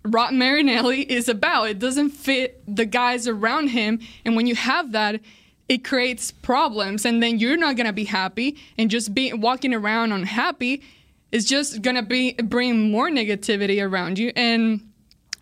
Rod 0.03 0.35
Marinelli 0.35 1.03
is 1.09 1.29
about. 1.29 1.69
It 1.69 1.79
doesn't 1.79 2.11
fit 2.11 2.61
the 2.67 2.85
guys 2.85 3.29
around 3.29 3.69
him, 3.69 4.01
and 4.25 4.35
when 4.35 4.49
you 4.49 4.57
have 4.57 4.91
that, 4.91 5.21
it 5.69 5.85
creates 5.85 6.33
problems, 6.33 7.05
and 7.05 7.23
then 7.23 7.39
you're 7.39 7.57
not 7.57 7.77
gonna 7.77 7.93
be 7.93 8.07
happy, 8.07 8.57
and 8.77 8.91
just 8.91 9.15
be 9.15 9.33
walking 9.33 9.73
around 9.73 10.11
unhappy 10.11 10.83
is 11.31 11.45
just 11.45 11.81
gonna 11.81 12.03
be 12.03 12.33
bring 12.33 12.91
more 12.91 13.09
negativity 13.09 13.81
around 13.81 14.19
you. 14.19 14.33
And 14.35 14.81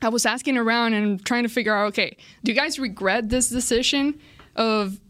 I 0.02 0.10
was 0.10 0.26
asking 0.26 0.58
around 0.58 0.92
and 0.92 1.24
trying 1.24 1.44
to 1.44 1.48
figure 1.48 1.74
out, 1.74 1.86
okay, 1.88 2.18
do 2.42 2.52
you 2.52 2.58
guys 2.60 2.78
regret 2.78 3.30
this 3.30 3.48
decision 3.48 4.20
of 4.54 5.00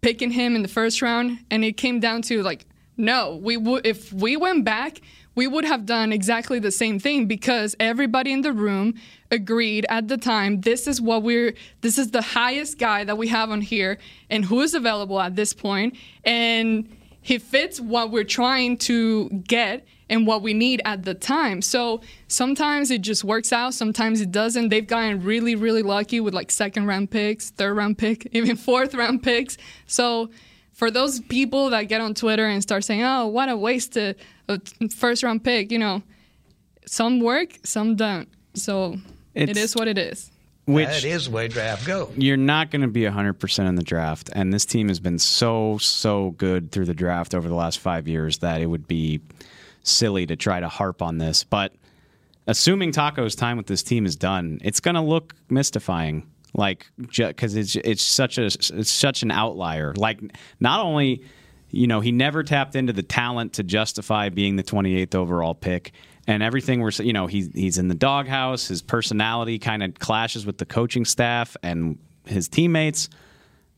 picking 0.00 0.30
him 0.30 0.56
in 0.56 0.62
the 0.62 0.68
first 0.68 1.02
round? 1.02 1.38
And 1.50 1.64
it 1.64 1.76
came 1.76 2.00
down 2.00 2.22
to 2.22 2.42
like, 2.42 2.66
no, 2.96 3.36
we 3.36 3.56
would 3.56 3.86
if 3.86 4.12
we 4.12 4.36
went 4.36 4.64
back, 4.64 5.00
we 5.34 5.46
would 5.46 5.64
have 5.64 5.86
done 5.86 6.12
exactly 6.12 6.58
the 6.58 6.70
same 6.70 6.98
thing 6.98 7.26
because 7.26 7.74
everybody 7.80 8.32
in 8.32 8.42
the 8.42 8.52
room 8.52 8.94
agreed 9.30 9.86
at 9.88 10.08
the 10.08 10.16
time 10.16 10.60
this 10.62 10.86
is 10.86 11.00
what 11.00 11.22
we're 11.22 11.54
this 11.80 11.98
is 11.98 12.10
the 12.10 12.20
highest 12.20 12.78
guy 12.78 13.04
that 13.04 13.16
we 13.16 13.28
have 13.28 13.50
on 13.50 13.60
here 13.60 13.96
and 14.28 14.44
who 14.44 14.60
is 14.60 14.74
available 14.74 15.20
at 15.20 15.36
this 15.36 15.52
point 15.52 15.96
and 16.24 16.88
he 17.22 17.38
fits 17.38 17.80
what 17.80 18.10
we're 18.10 18.24
trying 18.24 18.76
to 18.76 19.28
get 19.46 19.86
and 20.10 20.26
what 20.26 20.42
we 20.42 20.52
need 20.52 20.82
at 20.84 21.04
the 21.04 21.14
time. 21.14 21.62
So 21.62 22.02
sometimes 22.28 22.90
it 22.90 23.00
just 23.00 23.24
works 23.24 23.50
out, 23.52 23.72
sometimes 23.72 24.20
it 24.20 24.30
doesn't. 24.30 24.68
They've 24.68 24.86
gotten 24.86 25.22
really, 25.24 25.54
really 25.54 25.82
lucky 25.82 26.20
with 26.20 26.34
like 26.34 26.50
second 26.50 26.86
round 26.86 27.10
picks, 27.10 27.48
third 27.50 27.74
round 27.74 27.96
pick, 27.96 28.28
even 28.32 28.56
fourth 28.56 28.92
round 28.94 29.22
picks. 29.22 29.56
So 29.86 30.28
for 30.72 30.90
those 30.90 31.20
people 31.20 31.70
that 31.70 31.84
get 31.84 32.02
on 32.02 32.12
Twitter 32.14 32.46
and 32.46 32.60
start 32.62 32.84
saying, 32.84 33.02
"Oh, 33.02 33.26
what 33.28 33.48
a 33.48 33.56
waste 33.56 33.96
of 33.96 34.16
a 34.48 34.60
first 34.94 35.22
round 35.22 35.42
pick," 35.44 35.70
you 35.72 35.78
know, 35.78 36.02
some 36.86 37.20
work, 37.20 37.58
some 37.64 37.96
don't. 37.96 38.28
So 38.54 38.98
it 39.34 39.50
It's- 39.50 39.74
what 39.74 39.88
it 39.88 39.96
is. 39.98 40.30
Which 40.66 40.86
That 40.86 41.04
is 41.04 41.28
way 41.28 41.48
draft 41.48 41.84
go. 41.84 42.10
you're 42.16 42.36
not 42.36 42.70
going 42.70 42.82
to 42.82 42.86
be 42.88 43.04
100% 43.04 43.68
in 43.68 43.74
the 43.74 43.82
draft. 43.82 44.30
And 44.34 44.52
this 44.52 44.64
team 44.64 44.86
has 44.86 45.00
been 45.00 45.18
so, 45.18 45.78
so 45.78 46.30
good 46.38 46.70
through 46.70 46.84
the 46.84 46.94
draft 46.94 47.34
over 47.34 47.48
the 47.48 47.54
last 47.56 47.80
five 47.80 48.06
years 48.06 48.38
that 48.38 48.60
it 48.60 48.66
would 48.66 48.86
be 48.86 49.20
silly 49.82 50.26
to 50.26 50.36
try 50.36 50.60
to 50.60 50.68
harp 50.68 51.02
on 51.02 51.18
this. 51.18 51.44
But 51.44 51.74
assuming 52.46 52.92
Taco's 52.92 53.34
time 53.34 53.56
with 53.56 53.66
this 53.66 53.82
team 53.82 54.06
is 54.06 54.16
done, 54.16 54.58
it's 54.62 54.80
going 54.80 54.94
to 54.94 55.00
look 55.00 55.34
mystifying. 55.48 56.26
Like, 56.52 56.90
because 56.96 57.54
it's 57.54 57.76
it's 57.76 58.02
such 58.02 58.36
a 58.36 58.46
it's 58.46 58.90
such 58.90 59.22
an 59.22 59.30
outlier. 59.30 59.94
Like, 59.94 60.20
not 60.58 60.84
only 60.84 61.22
you 61.70 61.86
know 61.86 62.00
he 62.00 62.10
never 62.10 62.42
tapped 62.42 62.74
into 62.74 62.92
the 62.92 63.04
talent 63.04 63.52
to 63.54 63.62
justify 63.62 64.30
being 64.30 64.56
the 64.56 64.64
28th 64.64 65.14
overall 65.14 65.54
pick, 65.54 65.92
and 66.26 66.42
everything 66.42 66.80
we're 66.80 66.90
you 66.98 67.12
know 67.12 67.28
he's 67.28 67.50
he's 67.54 67.78
in 67.78 67.86
the 67.86 67.94
doghouse. 67.94 68.66
His 68.66 68.82
personality 68.82 69.60
kind 69.60 69.84
of 69.84 69.94
clashes 70.00 70.44
with 70.44 70.58
the 70.58 70.66
coaching 70.66 71.04
staff 71.04 71.56
and 71.62 71.98
his 72.26 72.48
teammates. 72.48 73.08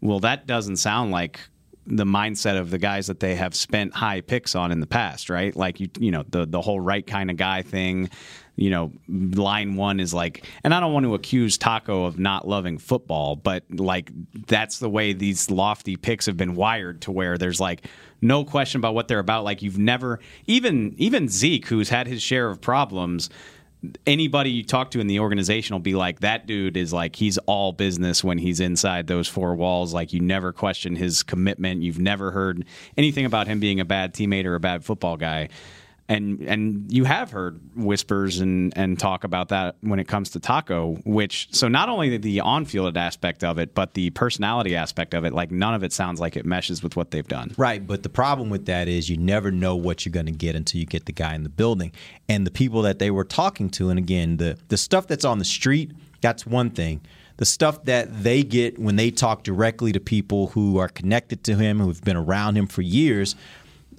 Well, 0.01 0.21
that 0.21 0.47
doesn't 0.47 0.77
sound 0.77 1.13
like 1.13 1.41
the 1.87 2.05
mindset 2.05 2.59
of 2.59 2.71
the 2.71 2.79
guys 2.79 3.09
that 3.09 3.21
they 3.21 3.35
have 3.35 3.55
spent 3.55 3.95
high 3.95 4.21
picks 4.21 4.55
on 4.55 4.71
in 4.71 4.81
the 4.81 4.87
past, 4.87 5.29
right? 5.29 5.55
Like 5.55 5.81
you, 5.81 5.89
you 5.99 6.11
know, 6.11 6.25
the 6.29 6.47
the 6.47 6.61
whole 6.61 6.81
right 6.81 7.07
kind 7.07 7.31
of 7.31 7.37
guy 7.37 7.63
thing. 7.63 8.11
You 8.55 8.69
know, 8.69 8.93
line 9.09 9.77
one 9.77 9.99
is 9.99 10.13
like, 10.13 10.47
and 10.63 10.75
I 10.75 10.81
don't 10.81 10.93
want 10.93 11.05
to 11.07 11.15
accuse 11.15 11.57
Taco 11.57 12.05
of 12.05 12.19
not 12.19 12.47
loving 12.47 12.77
football, 12.77 13.35
but 13.35 13.65
like 13.71 14.11
that's 14.47 14.79
the 14.79 14.91
way 14.91 15.15
these 15.15 15.51
lofty 15.51 15.97
picks 15.97 16.27
have 16.27 16.37
been 16.37 16.55
wired 16.55 17.01
to 17.03 17.13
where 17.13 17.39
there's 17.39 17.61
like 17.61 17.87
no 18.21 18.45
question 18.45 18.79
about 18.79 18.95
what 18.95 19.09
they're 19.09 19.19
about. 19.19 19.45
Like 19.45 19.63
you've 19.63 19.79
never, 19.79 20.21
even 20.47 20.95
even 20.99 21.29
Zeke, 21.29 21.67
who's 21.67 21.89
had 21.89 22.07
his 22.07 22.23
share 22.23 22.49
of 22.49 22.61
problems, 22.61 23.31
anybody 24.07 24.51
you 24.51 24.63
talk 24.63 24.91
to 24.93 25.01
in 25.01 25.07
the 25.07 25.21
organization 25.21 25.75
will 25.75 25.81
be 25.81 25.95
like 25.95 26.21
that 26.21 26.47
dude 26.47 26.77
is 26.77 26.93
like 26.93 27.17
he's 27.17 27.39
all 27.39 27.73
business 27.73 28.23
when 28.23 28.39
he's 28.39 28.61
inside 28.61 29.07
those 29.07 29.29
four 29.29 29.55
walls. 29.55 29.93
Like 29.93 30.13
you 30.13 30.21
never 30.21 30.53
question 30.53 30.97
his 30.97 31.23
commitment. 31.23 31.83
You've 31.83 31.99
never 31.99 32.31
heard 32.31 32.65
anything 32.97 33.25
about 33.25 33.47
him 33.47 33.61
being 33.61 33.81
a 33.81 33.85
bad 33.85 34.15
teammate 34.15 34.45
or 34.45 34.55
a 34.55 34.61
bad 34.61 34.85
football 34.85 35.17
guy 35.17 35.49
and 36.09 36.41
and 36.43 36.93
you 36.93 37.05
have 37.05 37.31
heard 37.31 37.61
whispers 37.77 38.41
and 38.41 38.77
and 38.77 38.99
talk 38.99 39.25
about 39.25 39.49
that 39.49 39.77
when 39.81 39.99
it 39.99 40.09
comes 40.09 40.31
to 40.31 40.41
Taco 40.41 40.95
which 41.05 41.49
so 41.53 41.69
not 41.69 41.89
only 41.89 42.17
the 42.17 42.41
on-field 42.41 42.97
aspect 42.97 43.45
of 43.45 43.59
it 43.59 43.75
but 43.75 43.95
the 43.95 44.11
personality 44.11 44.75
aspect 44.77 45.15
of 45.15 45.25
it 45.25 45.33
like 45.33 45.51
none 45.51 45.75
of 45.75 45.83
it 45.83 45.93
sounds 45.93 46.21
like 46.21 46.37
it 46.37 46.45
meshes 46.45 46.83
with 46.83 46.97
what 46.97 47.11
they've 47.11 47.29
done 47.29 47.53
Right, 47.57 47.87
but 47.87 48.03
the 48.03 48.09
problem 48.09 48.51
with 48.51 48.67
that 48.67 48.89
is 48.89 49.09
you 49.09 49.17
never 49.17 49.51
know 49.51 49.77
what 49.77 50.05
you're 50.05 50.13
going 50.13 50.27
to 50.27 50.33
get 50.33 50.57
until 50.57 50.81
you 50.81 50.87
get 50.87 51.07
the 51.07 51.13
guy 51.13 51.35
in 51.35 51.43
the 51.43 51.49
building. 51.49 51.93
And 52.29 52.47
the 52.47 52.51
people 52.51 52.83
that 52.83 52.99
they 52.99 53.11
were 53.11 53.25
talking 53.25 53.71
to, 53.71 53.91
and 53.91 53.99
again, 53.99 54.39
the 54.39 54.59
the 54.69 54.77
stuff 54.77 55.07
that's 55.07 55.25
on 55.25 55.39
the 55.39 55.45
street, 55.45 55.93
that's 56.21 56.47
one 56.47 56.71
thing. 56.71 57.01
The 57.37 57.45
stuff 57.45 57.85
that 57.85 58.23
they 58.23 58.43
get 58.43 58.79
when 58.79 58.97
they 58.97 59.11
talk 59.11 59.43
directly 59.43 59.93
to 59.93 60.01
people 60.01 60.49
who 60.49 60.79
are 60.79 60.89
connected 60.89 61.45
to 61.45 61.57
him, 61.57 61.81
who've 61.81 62.03
been 62.03 62.17
around 62.17 62.57
him 62.57 62.67
for 62.67 62.83
years, 62.83 63.35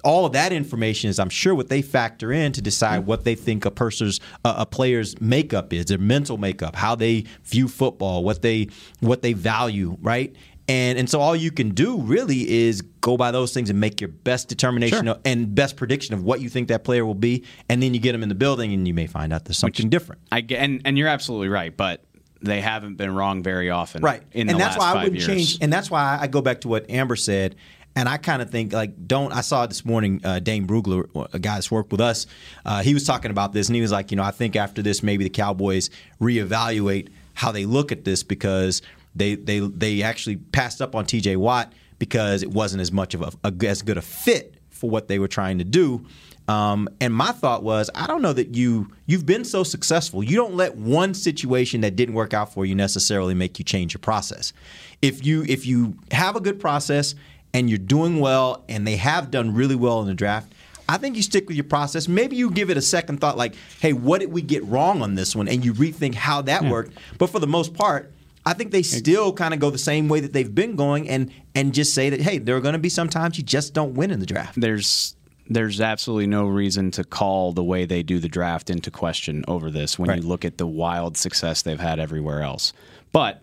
all 0.04 0.26
of 0.26 0.32
that 0.32 0.52
information 0.52 1.10
is, 1.10 1.18
I'm 1.18 1.30
sure, 1.30 1.54
what 1.54 1.68
they 1.68 1.82
factor 1.82 2.32
in 2.32 2.52
to 2.52 2.62
decide 2.62 3.06
what 3.06 3.24
they 3.24 3.34
think 3.34 3.64
a 3.64 3.70
person's 3.70 4.20
uh, 4.44 4.54
a 4.58 4.66
player's 4.66 5.20
makeup 5.20 5.72
is, 5.72 5.86
their 5.86 5.98
mental 5.98 6.36
makeup, 6.38 6.76
how 6.76 6.94
they 6.94 7.24
view 7.44 7.68
football, 7.68 8.22
what 8.22 8.42
they 8.42 8.68
what 9.00 9.22
they 9.22 9.32
value, 9.32 9.96
right? 10.02 10.34
And 10.68 10.98
and 10.98 11.10
so 11.10 11.20
all 11.20 11.36
you 11.36 11.50
can 11.50 11.70
do 11.70 12.00
really 12.00 12.48
is 12.50 12.80
go 13.00 13.16
by 13.18 13.30
those 13.32 13.52
things 13.52 13.68
and 13.68 13.78
make 13.80 14.00
your 14.00 14.08
best 14.08 14.48
determination 14.48 15.04
Sure. 15.06 15.16
and 15.24 15.54
best 15.54 15.76
prediction 15.76 16.14
of 16.14 16.22
what 16.22 16.40
you 16.40 16.48
think 16.48 16.68
that 16.68 16.84
player 16.84 17.04
will 17.04 17.14
be, 17.14 17.44
and 17.68 17.82
then 17.82 17.92
you 17.92 18.00
get 18.00 18.12
them 18.12 18.22
in 18.22 18.28
the 18.30 18.34
building 18.34 18.72
and 18.72 18.86
you 18.88 18.94
may 18.94 19.06
find 19.06 19.32
out 19.32 19.44
there's 19.44 19.58
something 19.58 19.90
different. 19.90 20.22
I 20.32 20.40
get, 20.40 20.60
and 20.62 20.80
and 20.86 20.96
you're 20.96 21.08
absolutely 21.08 21.48
right, 21.48 21.76
but 21.76 22.04
they 22.40 22.60
haven't 22.60 22.96
been 22.96 23.14
wrong 23.14 23.42
very 23.42 23.70
often, 23.70 24.02
Right. 24.02 24.22
In 24.32 24.48
and 24.48 24.58
the 24.58 24.62
that's 24.62 24.76
last 24.78 24.94
why 24.94 25.00
I 25.00 25.04
wouldn't 25.04 25.20
years. 25.20 25.26
change. 25.26 25.58
And 25.62 25.72
that's 25.72 25.90
why 25.90 26.18
I 26.20 26.26
go 26.26 26.42
back 26.42 26.60
to 26.62 26.68
what 26.68 26.90
Ambar 26.90 27.16
said. 27.16 27.56
And 27.96 28.08
I 28.08 28.16
kind 28.16 28.42
of 28.42 28.50
think 28.50 28.72
like 28.72 29.06
don't. 29.06 29.32
I 29.32 29.40
saw 29.40 29.66
this 29.66 29.84
morning. 29.84 30.20
Uh, 30.24 30.40
Dane 30.40 30.66
Brugler, 30.66 31.08
a 31.32 31.38
guy 31.38 31.54
that's 31.54 31.70
worked 31.70 31.92
with 31.92 32.00
us, 32.00 32.26
uh, 32.64 32.82
he 32.82 32.92
was 32.92 33.04
talking 33.04 33.30
about 33.30 33.52
this, 33.52 33.68
and 33.68 33.76
he 33.76 33.82
was 33.82 33.92
like, 33.92 34.10
you 34.10 34.16
know, 34.16 34.24
I 34.24 34.32
think 34.32 34.56
after 34.56 34.82
this, 34.82 35.02
maybe 35.02 35.24
the 35.24 35.30
Cowboys 35.30 35.90
reevaluate 36.20 37.10
how 37.34 37.52
they 37.52 37.66
look 37.66 37.92
at 37.92 38.04
this 38.04 38.22
because 38.22 38.82
they 39.14 39.36
they 39.36 39.60
they 39.60 40.02
actually 40.02 40.36
passed 40.36 40.82
up 40.82 40.94
on 40.94 41.06
T.J. 41.06 41.36
Watt 41.36 41.72
because 41.98 42.42
it 42.42 42.50
wasn't 42.50 42.80
as 42.80 42.90
much 42.90 43.14
of 43.14 43.22
a, 43.22 43.32
a 43.44 43.66
as 43.66 43.82
good 43.82 43.96
a 43.96 44.02
fit 44.02 44.54
for 44.70 44.90
what 44.90 45.08
they 45.08 45.18
were 45.18 45.28
trying 45.28 45.58
to 45.58 45.64
do. 45.64 46.04
Um, 46.46 46.90
and 47.00 47.14
my 47.14 47.32
thought 47.32 47.62
was, 47.62 47.88
I 47.94 48.06
don't 48.06 48.20
know 48.20 48.34
that 48.34 48.54
you 48.54 48.90
you've 49.06 49.24
been 49.24 49.44
so 49.44 49.64
successful. 49.64 50.22
You 50.22 50.36
don't 50.36 50.54
let 50.54 50.76
one 50.76 51.14
situation 51.14 51.80
that 51.82 51.96
didn't 51.96 52.14
work 52.14 52.34
out 52.34 52.52
for 52.52 52.66
you 52.66 52.74
necessarily 52.74 53.34
make 53.34 53.58
you 53.58 53.64
change 53.64 53.94
your 53.94 54.00
process. 54.00 54.52
If 55.00 55.24
you 55.24 55.44
if 55.48 55.64
you 55.66 55.96
have 56.10 56.36
a 56.36 56.40
good 56.40 56.60
process 56.60 57.14
and 57.54 57.70
you're 57.70 57.78
doing 57.78 58.20
well, 58.20 58.64
and 58.68 58.86
they 58.86 58.96
have 58.96 59.30
done 59.30 59.54
really 59.54 59.76
well 59.76 60.00
in 60.02 60.06
the 60.06 60.14
draft. 60.14 60.52
I 60.86 60.98
think 60.98 61.16
you 61.16 61.22
stick 61.22 61.48
with 61.48 61.56
your 61.56 61.64
process. 61.64 62.08
Maybe 62.08 62.36
you 62.36 62.50
give 62.50 62.68
it 62.68 62.76
a 62.76 62.82
second 62.82 63.18
thought, 63.20 63.38
like, 63.38 63.54
"Hey, 63.80 63.94
what 63.94 64.20
did 64.20 64.30
we 64.30 64.42
get 64.42 64.62
wrong 64.66 65.00
on 65.00 65.14
this 65.14 65.34
one?" 65.34 65.48
and 65.48 65.64
you 65.64 65.72
rethink 65.72 66.14
how 66.14 66.42
that 66.42 66.64
worked. 66.64 66.92
But 67.16 67.30
for 67.30 67.38
the 67.38 67.46
most 67.46 67.72
part, 67.72 68.12
I 68.44 68.52
think 68.52 68.70
they 68.72 68.82
still 68.82 69.32
kind 69.32 69.54
of 69.54 69.60
go 69.60 69.70
the 69.70 69.78
same 69.78 70.08
way 70.08 70.20
that 70.20 70.34
they've 70.34 70.54
been 70.54 70.76
going, 70.76 71.08
and 71.08 71.30
and 71.54 71.72
just 71.72 71.94
say 71.94 72.10
that, 72.10 72.20
"Hey, 72.20 72.36
there 72.36 72.54
are 72.56 72.60
going 72.60 72.74
to 72.74 72.78
be 72.78 72.90
some 72.90 73.08
times 73.08 73.38
you 73.38 73.44
just 73.44 73.72
don't 73.72 73.94
win 73.94 74.10
in 74.10 74.20
the 74.20 74.26
draft." 74.26 74.60
there's 74.60 75.14
there's 75.48 75.78
absolutely 75.80 76.26
no 76.26 76.46
reason 76.46 76.90
to 76.90 77.04
call 77.04 77.52
the 77.52 77.62
way 77.62 77.84
they 77.84 78.02
do 78.02 78.18
the 78.18 78.28
draft 78.28 78.70
into 78.70 78.90
question 78.90 79.44
over 79.46 79.70
this 79.70 79.98
when 79.98 80.08
Right. 80.08 80.22
you 80.22 80.26
look 80.26 80.42
at 80.42 80.56
the 80.56 80.66
wild 80.66 81.18
success 81.18 81.60
they've 81.60 81.78
had 81.80 81.98
everywhere 81.98 82.40
else. 82.42 82.72
But 83.12 83.42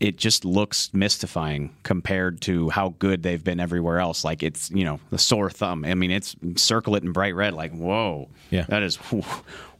it 0.00 0.16
just 0.18 0.44
looks 0.44 0.90
mystifying 0.92 1.74
compared 1.82 2.40
to 2.42 2.68
how 2.70 2.94
good 2.98 3.22
they've 3.22 3.42
been 3.44 3.60
everywhere 3.60 4.00
else. 4.00 4.24
Like 4.24 4.42
it's 4.42 4.70
you 4.70 4.84
know 4.84 5.00
the 5.10 5.18
sore 5.18 5.50
thumb. 5.50 5.84
I 5.84 5.94
mean, 5.94 6.10
it's 6.10 6.34
circle 6.56 6.96
it 6.96 7.04
in 7.04 7.12
bright 7.12 7.34
red. 7.34 7.54
Like 7.54 7.72
whoa, 7.72 8.28
Yeah. 8.50 8.64
that 8.68 8.82
is 8.82 8.98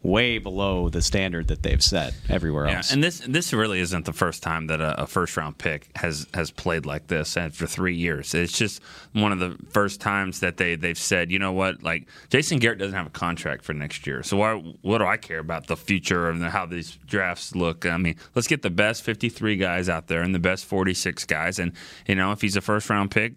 way 0.05 0.37
below 0.37 0.91
the 0.91 1.01
standard 1.01 1.49
that 1.49 1.63
they've 1.63 1.83
set 1.83 2.15
everywhere 2.29 2.67
else. 2.67 2.71
Yeah, 2.71 2.77
else. 2.77 2.93
and 2.93 3.03
this 3.03 3.19
this 3.27 3.53
really 3.53 3.81
isn't 3.81 4.05
the 4.05 4.13
first 4.13 4.43
time 4.43 4.67
that 4.67 4.81
a, 4.81 5.03
a 5.03 5.07
first 5.07 5.37
round 5.37 5.57
pick 5.57 5.89
has 5.97 6.27
has 6.35 6.51
played 6.51 6.87
like 6.87 7.07
this, 7.09 7.37
and 7.37 7.55
for 7.55 7.67
three 7.67 7.97
years, 7.97 8.35
it's 8.35 8.57
just 8.57 8.83
one 9.15 9.33
of 9.33 9.39
the 9.39 9.57
first 9.71 10.01
times 10.01 10.41
that 10.41 10.59
they 10.59 10.77
they've 10.77 10.99
said, 10.99 11.33
you 11.33 11.39
know 11.39 11.53
what, 11.53 11.83
like 11.83 12.07
Jason 12.29 12.59
Garrett 12.59 12.79
doesn't 12.79 12.95
have 12.95 13.07
a 13.07 13.11
contract 13.11 13.65
for 13.65 13.73
next 13.73 14.07
year, 14.07 14.23
so 14.23 14.37
why 14.37 14.55
what 14.83 14.99
do 14.99 15.07
I 15.07 15.17
care 15.17 15.39
about 15.39 15.67
the 15.67 15.77
future 15.77 16.29
and 16.29 16.45
how 16.45 16.67
these 16.67 16.99
drafts 17.07 17.57
look? 17.57 17.87
I 17.87 17.97
mean, 17.97 18.17
let's 18.35 18.47
get 18.47 18.61
the 18.61 18.71
best 18.71 19.03
fifty 19.03 19.31
three 19.31 19.57
guys 19.57 19.89
out 19.89 20.09
there 20.09 20.21
and 20.21 20.35
the 20.35 20.39
best 20.39 20.67
forty 20.67 20.95
six 20.95 21.25
guys, 21.25 21.59
and 21.59 21.73
you 22.07 22.15
know 22.15 22.31
if 22.31 22.43
he's 22.43 22.57
a 22.57 22.61
first 22.61 22.91
round 22.91 23.11
pick, 23.11 23.33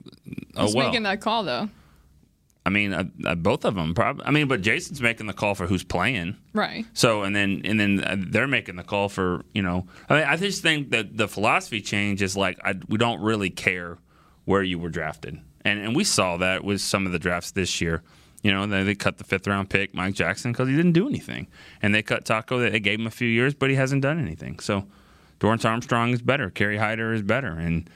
oh 0.57 0.63
Who's 0.63 0.75
well. 0.75 0.87
making 0.87 1.03
that 1.03 1.21
call 1.21 1.43
though? 1.43 1.69
I 2.67 2.69
mean, 2.69 2.91
uh, 2.91 3.05
uh, 3.25 3.35
both 3.35 3.63
of 3.63 3.75
them 3.75 3.93
probably. 3.93 4.25
I 4.25 4.31
mean, 4.31 4.49
but 4.49 4.61
Jason's 4.61 5.01
making 5.01 5.27
the 5.27 5.33
call 5.33 5.55
for 5.55 5.67
who's 5.67 5.85
playing. 5.85 6.35
Right. 6.51 6.85
So 6.91 7.23
and 7.23 7.33
then 7.33 7.61
and 7.63 7.79
then 7.79 8.03
uh, 8.03 8.17
they're 8.19 8.45
making 8.45 8.75
the 8.75 8.83
call 8.83 9.07
for 9.07 9.45
you 9.53 9.61
know. 9.61 9.87
I, 10.09 10.15
mean, 10.15 10.23
I 10.25 10.35
just 10.35 10.63
think 10.63 10.91
that 10.91 11.15
the 11.15 11.29
philosophy 11.29 11.79
change 11.79 12.21
is 12.21 12.35
like 12.35 12.59
I, 12.65 12.75
we 12.89 12.97
don't 12.97 13.21
really 13.21 13.49
care 13.49 13.99
where 14.43 14.63
you 14.63 14.79
were 14.79 14.89
drafted, 14.89 15.39
and 15.63 15.79
and 15.79 15.95
we 15.95 16.03
saw 16.03 16.35
that 16.35 16.65
with 16.65 16.81
some 16.81 17.05
of 17.05 17.13
the 17.13 17.19
drafts 17.19 17.51
this 17.51 17.79
year. 17.79 18.03
You 18.43 18.51
know, 18.51 18.67
they, 18.67 18.83
they 18.83 18.95
cut 18.95 19.17
the 19.17 19.23
fifth 19.23 19.47
round 19.47 19.69
pick 19.69 19.93
Mike 19.93 20.13
Jackson 20.13 20.51
because 20.51 20.67
he 20.67 20.75
didn't 20.75 20.91
do 20.91 21.07
anything, 21.07 21.47
and 21.81 21.95
they 21.95 22.01
cut 22.01 22.25
Taco. 22.25 22.59
They 22.59 22.81
gave 22.81 22.99
him 22.99 23.07
a 23.07 23.11
few 23.11 23.29
years, 23.29 23.53
but 23.53 23.69
he 23.69 23.77
hasn't 23.77 24.01
done 24.01 24.19
anything. 24.19 24.59
So 24.59 24.85
Dorance 25.39 25.63
Armstrong 25.63 26.11
is 26.11 26.21
better, 26.21 26.49
Kerry 26.49 26.77
Hyder 26.77 27.13
is 27.13 27.21
better, 27.21 27.47
and 27.47 27.89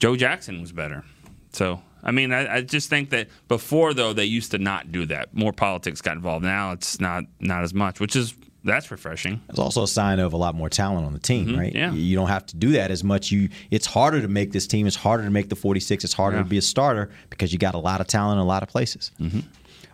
Joe 0.00 0.16
Jackson 0.16 0.60
was 0.60 0.72
better. 0.72 1.04
So 1.52 1.82
I 2.02 2.10
mean, 2.10 2.32
I, 2.32 2.56
I 2.56 2.60
just 2.62 2.88
think 2.88 3.10
that 3.10 3.28
before 3.48 3.94
though 3.94 4.12
they 4.12 4.24
used 4.24 4.50
to 4.52 4.58
not 4.58 4.92
do 4.92 5.06
that. 5.06 5.34
More 5.34 5.52
politics 5.52 6.00
got 6.00 6.16
involved. 6.16 6.44
Now 6.44 6.72
it's 6.72 7.00
not 7.00 7.24
not 7.40 7.62
as 7.62 7.74
much, 7.74 8.00
which 8.00 8.16
is 8.16 8.34
that's 8.64 8.90
refreshing. 8.90 9.40
It's 9.48 9.58
also 9.58 9.82
a 9.84 9.88
sign 9.88 10.18
of 10.18 10.32
a 10.32 10.36
lot 10.36 10.54
more 10.54 10.68
talent 10.68 11.06
on 11.06 11.12
the 11.12 11.18
team, 11.18 11.46
mm-hmm. 11.46 11.58
right? 11.58 11.74
yeah. 11.74 11.92
You 11.92 12.16
don't 12.16 12.28
have 12.28 12.44
to 12.46 12.56
do 12.56 12.72
that 12.72 12.90
as 12.90 13.02
much. 13.04 13.30
You 13.30 13.48
it's 13.70 13.86
harder 13.86 14.20
to 14.20 14.28
make 14.28 14.52
this 14.52 14.66
team. 14.66 14.86
It's 14.86 14.96
harder 14.96 15.24
to 15.24 15.30
make 15.30 15.48
the 15.48 15.56
46. 15.56 16.04
It's 16.04 16.12
harder 16.12 16.36
Yeah. 16.38 16.42
to 16.42 16.48
be 16.48 16.58
a 16.58 16.62
starter 16.62 17.10
because 17.30 17.52
you 17.52 17.58
got 17.58 17.74
a 17.74 17.78
lot 17.78 18.00
of 18.00 18.06
talent 18.06 18.38
in 18.38 18.42
a 18.42 18.46
lot 18.46 18.62
of 18.62 18.68
places. 18.68 19.10
Mm-hmm. 19.20 19.40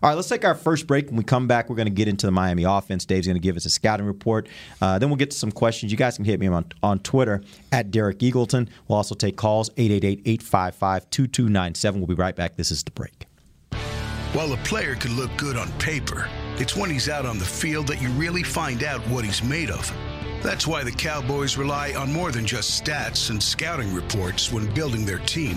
All 0.04 0.10
right, 0.10 0.16
let's 0.16 0.28
take 0.28 0.44
our 0.44 0.54
first 0.54 0.86
break. 0.86 1.06
When 1.06 1.16
we 1.16 1.24
come 1.24 1.46
back, 1.46 1.70
we're 1.70 1.76
going 1.76 1.88
to 1.88 1.90
get 1.90 2.08
into 2.08 2.26
the 2.26 2.30
Miami 2.30 2.64
offense. 2.64 3.06
Dave's 3.06 3.26
going 3.26 3.36
to 3.36 3.40
give 3.40 3.56
us 3.56 3.64
a 3.64 3.70
scouting 3.70 4.04
report. 4.04 4.50
Uh, 4.82 4.98
then 4.98 5.08
we'll 5.08 5.16
get 5.16 5.30
to 5.30 5.36
some 5.38 5.50
questions. 5.50 5.90
You 5.90 5.96
guys 5.96 6.16
can 6.16 6.26
hit 6.26 6.38
me 6.38 6.46
on, 6.46 6.66
on 6.82 6.98
Twitter 6.98 7.42
at 7.72 7.90
Derek 7.90 8.18
Eagleton. 8.18 8.68
We'll 8.86 8.98
also 8.98 9.14
take 9.14 9.38
calls 9.38 9.70
888 9.78 10.20
855 10.26 11.08
2297. 11.08 12.00
We'll 12.02 12.06
be 12.06 12.12
right 12.12 12.36
back. 12.36 12.54
This 12.56 12.70
is 12.70 12.82
the 12.82 12.90
break. 12.90 13.24
While 14.34 14.52
a 14.52 14.58
player 14.58 14.94
could 14.94 15.12
look 15.12 15.34
good 15.38 15.56
on 15.56 15.72
paper, 15.78 16.28
it's 16.58 16.76
when 16.76 16.90
he's 16.90 17.08
out 17.08 17.24
on 17.24 17.38
the 17.38 17.46
field 17.46 17.86
that 17.86 18.02
you 18.02 18.10
really 18.10 18.42
find 18.42 18.84
out 18.84 19.00
what 19.08 19.24
he's 19.24 19.42
made 19.42 19.70
of. 19.70 19.90
That's 20.42 20.66
why 20.66 20.84
the 20.84 20.92
Cowboys 20.92 21.56
rely 21.56 21.94
on 21.94 22.12
more 22.12 22.30
than 22.30 22.44
just 22.44 22.84
stats 22.84 23.30
and 23.30 23.42
scouting 23.42 23.94
reports 23.94 24.52
when 24.52 24.66
building 24.74 25.06
their 25.06 25.20
team. 25.20 25.56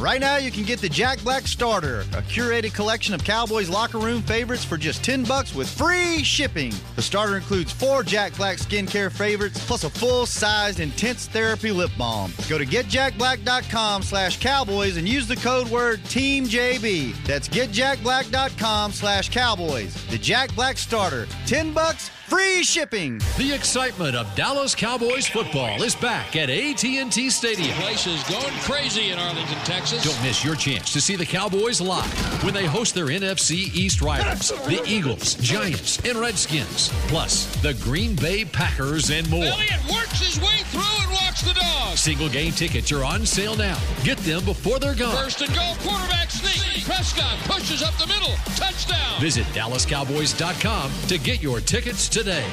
Right 0.00 0.18
now, 0.18 0.38
you 0.38 0.50
can 0.50 0.62
get 0.62 0.80
the 0.80 0.88
Jack 0.88 1.22
Black 1.22 1.46
Starter, 1.46 2.00
a 2.00 2.22
curated 2.22 2.72
collection 2.72 3.12
of 3.12 3.22
Cowboys 3.22 3.68
locker 3.68 3.98
room 3.98 4.22
favorites 4.22 4.64
for 4.64 4.78
just 4.78 5.04
10 5.04 5.24
bucks 5.24 5.54
with 5.54 5.68
free 5.68 6.24
shipping. 6.24 6.72
The 6.96 7.02
starter 7.02 7.36
includes 7.36 7.70
four 7.70 8.02
Jack 8.02 8.34
Black 8.38 8.56
skincare 8.56 9.12
favorites 9.12 9.62
plus 9.66 9.84
a 9.84 9.90
full-sized 9.90 10.80
intense 10.80 11.26
therapy 11.26 11.70
lip 11.70 11.90
balm. 11.98 12.32
Go 12.48 12.56
to 12.56 12.64
getjackblack.com 12.64 14.02
slash 14.02 14.40
cowboys 14.40 14.96
and 14.96 15.06
use 15.06 15.28
the 15.28 15.36
code 15.36 15.68
word 15.68 16.00
TEAMJB. 16.04 17.22
That's 17.26 17.50
getjackblack.com 17.50 18.92
slash 18.92 19.28
cowboys. 19.28 19.94
The 20.06 20.16
Jack 20.16 20.54
Black 20.54 20.78
Starter. 20.78 21.26
10 21.44 21.74
bucks, 21.74 22.08
free 22.08 22.62
shipping. 22.62 23.18
The 23.36 23.52
excitement 23.52 24.16
of 24.16 24.34
Dallas 24.34 24.74
Cowboys 24.74 25.26
football 25.26 25.82
is 25.82 25.94
back 25.94 26.36
at 26.36 26.48
AT&T 26.48 27.28
Stadium. 27.28 27.68
The 27.68 27.74
Place 27.74 28.06
is 28.06 28.22
going 28.30 28.54
crazy 28.60 29.10
in 29.10 29.18
Arlington, 29.18 29.58
Texas. 29.64 29.89
Don't 29.90 30.22
miss 30.22 30.44
your 30.44 30.54
chance 30.54 30.92
to 30.92 31.00
see 31.00 31.16
the 31.16 31.26
Cowboys 31.26 31.80
live 31.80 32.44
when 32.44 32.54
they 32.54 32.64
host 32.64 32.94
their 32.94 33.06
NFC 33.06 33.74
East 33.74 34.00
rivals, 34.00 34.50
the 34.66 34.80
Eagles, 34.86 35.34
Giants, 35.34 35.98
and 36.04 36.16
Redskins, 36.16 36.90
plus 37.08 37.46
the 37.60 37.74
Green 37.74 38.14
Bay 38.14 38.44
Packers 38.44 39.10
and 39.10 39.28
more. 39.28 39.44
Elliott 39.44 39.80
works 39.92 40.20
his 40.20 40.40
way 40.40 40.58
through 40.66 41.02
and 41.02 41.10
walks 41.10 41.42
the 41.42 41.54
dog. 41.54 41.96
Single 41.96 42.28
game 42.28 42.52
tickets 42.52 42.92
are 42.92 43.04
on 43.04 43.26
sale 43.26 43.56
now. 43.56 43.76
Get 44.04 44.18
them 44.18 44.44
before 44.44 44.78
they're 44.78 44.94
gone. 44.94 45.16
First 45.16 45.40
and 45.40 45.52
goal, 45.56 45.74
quarterback 45.80 46.30
sneak. 46.30 46.84
Prescott 46.84 47.36
pushes 47.40 47.82
up 47.82 47.94
the 47.98 48.06
middle. 48.06 48.34
Touchdown. 48.54 49.20
Visit 49.20 49.44
DallasCowboys.com 49.46 50.92
to 51.08 51.18
get 51.18 51.42
your 51.42 51.60
tickets 51.60 52.08
today. 52.08 52.46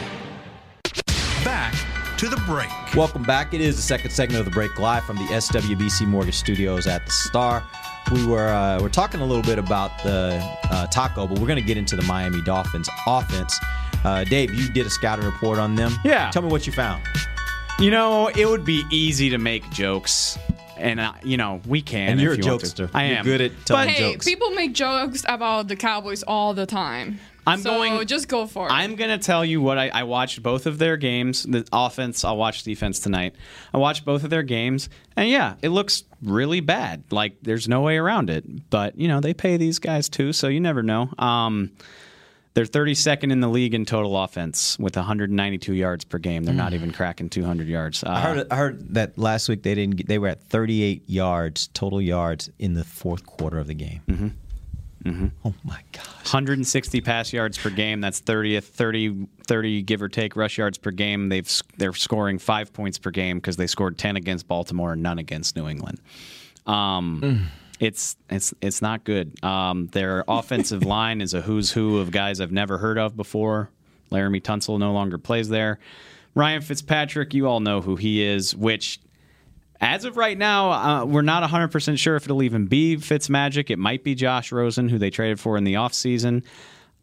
Back 1.43 1.75
to 2.17 2.27
the 2.27 2.37
break. 2.47 2.69
Welcome 2.95 3.21
back. 3.23 3.53
It 3.53 3.61
is 3.61 3.75
the 3.75 3.81
second 3.81 4.09
segment 4.11 4.39
of 4.39 4.45
the 4.45 4.51
break 4.51 4.79
live 4.79 5.03
from 5.03 5.17
the 5.17 5.23
SWBC 5.25 6.07
Mortgage 6.07 6.33
Studios 6.35 6.87
at 6.87 7.05
the 7.05 7.11
Star. 7.11 7.63
We 8.11 8.25
were 8.25 8.47
uh, 8.47 8.79
we're 8.81 8.89
talking 8.89 9.19
a 9.21 9.25
little 9.25 9.43
bit 9.43 9.59
about 9.59 9.91
the 10.03 10.39
uh, 10.71 10.87
Taco, 10.87 11.27
but 11.27 11.37
we're 11.39 11.45
going 11.47 11.59
to 11.59 11.65
get 11.65 11.77
into 11.77 11.95
the 11.95 12.01
Miami 12.03 12.41
Dolphins 12.41 12.89
offense. 13.05 13.59
Uh, 14.03 14.23
Dave, 14.23 14.53
you 14.53 14.71
did 14.71 14.85
a 14.85 14.89
scouting 14.89 15.25
report 15.25 15.59
on 15.59 15.75
them. 15.75 15.93
Yeah. 16.03 16.31
Tell 16.31 16.41
me 16.41 16.49
what 16.49 16.65
you 16.65 16.73
found. 16.73 17.03
You 17.79 17.91
know, 17.91 18.29
it 18.29 18.47
would 18.47 18.65
be 18.65 18.83
easy 18.89 19.29
to 19.29 19.37
make 19.37 19.69
jokes, 19.69 20.39
and 20.77 20.99
uh, 20.99 21.13
you 21.23 21.37
know 21.37 21.61
we 21.67 21.81
can. 21.83 22.13
And 22.13 22.21
you're 22.21 22.33
if 22.33 22.39
a 22.39 22.43
you 22.43 22.49
jokester. 22.49 22.89
I 22.95 23.09
You're 23.09 23.17
am 23.19 23.25
good 23.25 23.41
at 23.41 23.51
But 23.51 23.65
telling 23.67 23.89
hey, 23.89 24.13
jokes. 24.13 24.25
people 24.25 24.49
make 24.51 24.73
jokes 24.73 25.23
about 25.27 25.67
the 25.67 25.75
Cowboys 25.75 26.23
all 26.23 26.55
the 26.55 26.65
time. 26.65 27.19
I'm 27.47 27.59
so 27.59 27.71
going- 27.71 28.05
Just 28.07 28.27
go 28.27 28.45
for 28.45 28.67
it. 28.67 28.71
I'm 28.71 28.95
gonna 28.95 29.17
tell 29.17 29.43
you 29.45 29.61
what 29.61 29.77
I, 29.77 29.89
I 29.89 30.03
watched 30.03 30.43
both 30.43 30.65
of 30.65 30.77
their 30.77 30.97
games. 30.97 31.43
The 31.43 31.67
offense, 31.71 32.23
I'll 32.25 32.37
watch 32.37 32.63
defense 32.63 32.99
tonight. 32.99 33.35
I 33.73 33.77
watched 33.77 34.05
both 34.05 34.23
of 34.23 34.29
their 34.29 34.43
games, 34.43 34.89
and 35.15 35.29
yeah, 35.29 35.55
it 35.61 35.69
looks 35.69 36.03
really 36.21 36.59
bad. 36.59 37.03
Like 37.11 37.37
there's 37.41 37.67
no 37.67 37.81
way 37.81 37.97
around 37.97 38.29
it. 38.29 38.69
But 38.69 38.97
you 38.99 39.07
know 39.07 39.19
they 39.21 39.33
pay 39.33 39.57
these 39.57 39.79
guys 39.79 40.09
too, 40.09 40.33
so 40.33 40.47
you 40.47 40.59
never 40.59 40.83
know. 40.83 41.09
Um, 41.17 41.71
they're 42.53 42.65
32nd 42.65 43.31
in 43.31 43.39
the 43.39 43.47
league 43.47 43.75
in 43.75 43.85
total 43.85 44.17
offense 44.17 44.79
with 44.79 44.95
192 44.95 45.73
yards 45.75 46.03
per 46.05 46.17
game. 46.17 46.43
They're 46.43 46.55
not 46.55 46.73
even 46.73 46.91
cracking 46.91 47.29
200 47.29 47.67
yards. 47.67 48.03
Uh, 48.03 48.09
I 48.09 48.21
heard 48.21 48.47
I 48.49 48.55
heard 48.55 48.93
that 48.95 49.15
last 49.15 49.47
week 49.47 49.61
they 49.61 49.75
didn't 49.75 49.97
get, 49.97 50.07
they 50.07 50.17
were 50.17 50.29
at 50.29 50.41
38 50.49 51.03
yards 51.07 51.67
total 51.67 52.01
yards 52.01 52.49
in 52.57 52.73
the 52.73 52.83
fourth 52.83 53.27
quarter 53.27 53.59
of 53.59 53.67
the 53.67 53.75
game. 53.75 54.01
Mm-hmm. 54.07 54.27
Mm-hmm. 55.07 55.27
Oh 55.45 55.53
my 55.63 55.81
gosh. 55.91 56.05
160 56.25 57.01
pass 57.01 57.31
yards 57.31 57.57
per 57.57 57.69
game. 57.69 58.01
That's 58.01 58.21
30th, 58.21 58.65
30, 58.65 59.27
30 59.45 59.81
give 59.83 60.01
or 60.01 60.09
take 60.09 60.35
rush 60.35 60.57
yards 60.57 60.77
per 60.77 60.91
game. 60.91 61.29
They've 61.29 61.49
they're 61.77 61.93
scoring 61.93 62.39
five 62.39 62.73
points 62.73 62.97
per 62.97 63.11
game 63.11 63.37
because 63.37 63.55
they 63.57 63.67
scored 63.67 63.97
10 63.97 64.17
against 64.17 64.47
Baltimore 64.47 64.93
and 64.93 65.01
none 65.03 65.19
against 65.19 65.55
New 65.55 65.67
England. 65.67 65.99
Um, 66.65 67.49
It's 67.79 68.15
it's 68.29 68.53
it's 68.61 68.81
not 68.81 69.03
good. 69.03 69.41
Um, 69.43 69.87
their 69.87 70.23
offensive 70.27 70.83
line 70.83 71.21
is 71.21 71.33
a 71.33 71.41
who's 71.41 71.71
who 71.71 71.97
of 71.99 72.11
guys 72.11 72.41
I've 72.41 72.51
never 72.51 72.77
heard 72.79 72.97
of 72.97 73.15
before. 73.15 73.69
Laremy 74.11 74.41
Tunsil 74.41 74.79
no 74.79 74.93
longer 74.93 75.17
plays 75.17 75.49
there. 75.49 75.79
Ryan 76.33 76.61
Fitzpatrick, 76.61 77.33
you 77.33 77.47
all 77.47 77.59
know 77.59 77.81
who 77.81 77.95
he 77.95 78.23
is, 78.23 78.55
which 78.55 78.99
as 79.79 80.05
of 80.05 80.17
right 80.17 80.37
now, 80.37 80.71
uh, 80.71 81.05
we're 81.05 81.21
not 81.21 81.47
100% 81.47 81.99
sure 81.99 82.15
if 82.15 82.25
it'll 82.25 82.43
even 82.43 82.65
be 82.65 82.97
Fitzmagic. 82.97 83.69
It 83.69 83.79
might 83.79 84.03
be 84.03 84.15
Josh 84.15 84.51
Rosen, 84.51 84.89
who 84.89 84.97
they 84.97 85.09
traded 85.09 85.39
for 85.39 85.57
in 85.57 85.63
the 85.63 85.75
offseason. 85.75 86.43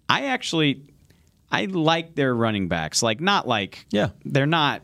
I 0.08 0.26
actually, 0.26 0.82
I 1.50 1.66
like 1.66 2.14
their 2.14 2.34
running 2.34 2.68
backs. 2.68 3.02
Like, 3.02 3.20
not 3.20 3.46
like, 3.46 3.86
yeah, 3.90 4.10
they're 4.24 4.46
not 4.46 4.82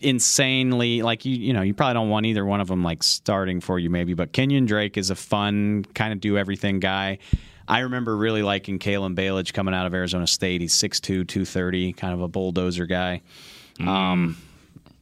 insanely, 0.00 1.02
like, 1.02 1.24
you, 1.24 1.34
you 1.34 1.52
know, 1.52 1.62
you 1.62 1.74
probably 1.74 1.94
don't 1.94 2.08
want 2.08 2.26
either 2.26 2.44
one 2.44 2.60
of 2.60 2.68
them, 2.68 2.84
like, 2.84 3.02
starting 3.02 3.60
for 3.60 3.78
you, 3.78 3.90
maybe. 3.90 4.14
But 4.14 4.32
Kenyan 4.32 4.66
Drake 4.66 4.96
is 4.96 5.10
a 5.10 5.16
fun, 5.16 5.84
kind 5.94 6.12
of 6.12 6.20
do 6.20 6.38
everything 6.38 6.78
guy. 6.78 7.18
I 7.66 7.80
remember 7.80 8.16
really 8.16 8.42
liking 8.42 8.78
Kalen 8.78 9.16
Ballage 9.16 9.52
coming 9.52 9.74
out 9.74 9.86
of 9.86 9.94
Arizona 9.94 10.26
State. 10.26 10.60
He's 10.60 10.74
6'2, 10.74 11.26
230, 11.26 11.92
kind 11.94 12.14
of 12.14 12.20
a 12.20 12.28
bulldozer 12.28 12.86
guy. 12.86 13.22
Um, 13.80 14.36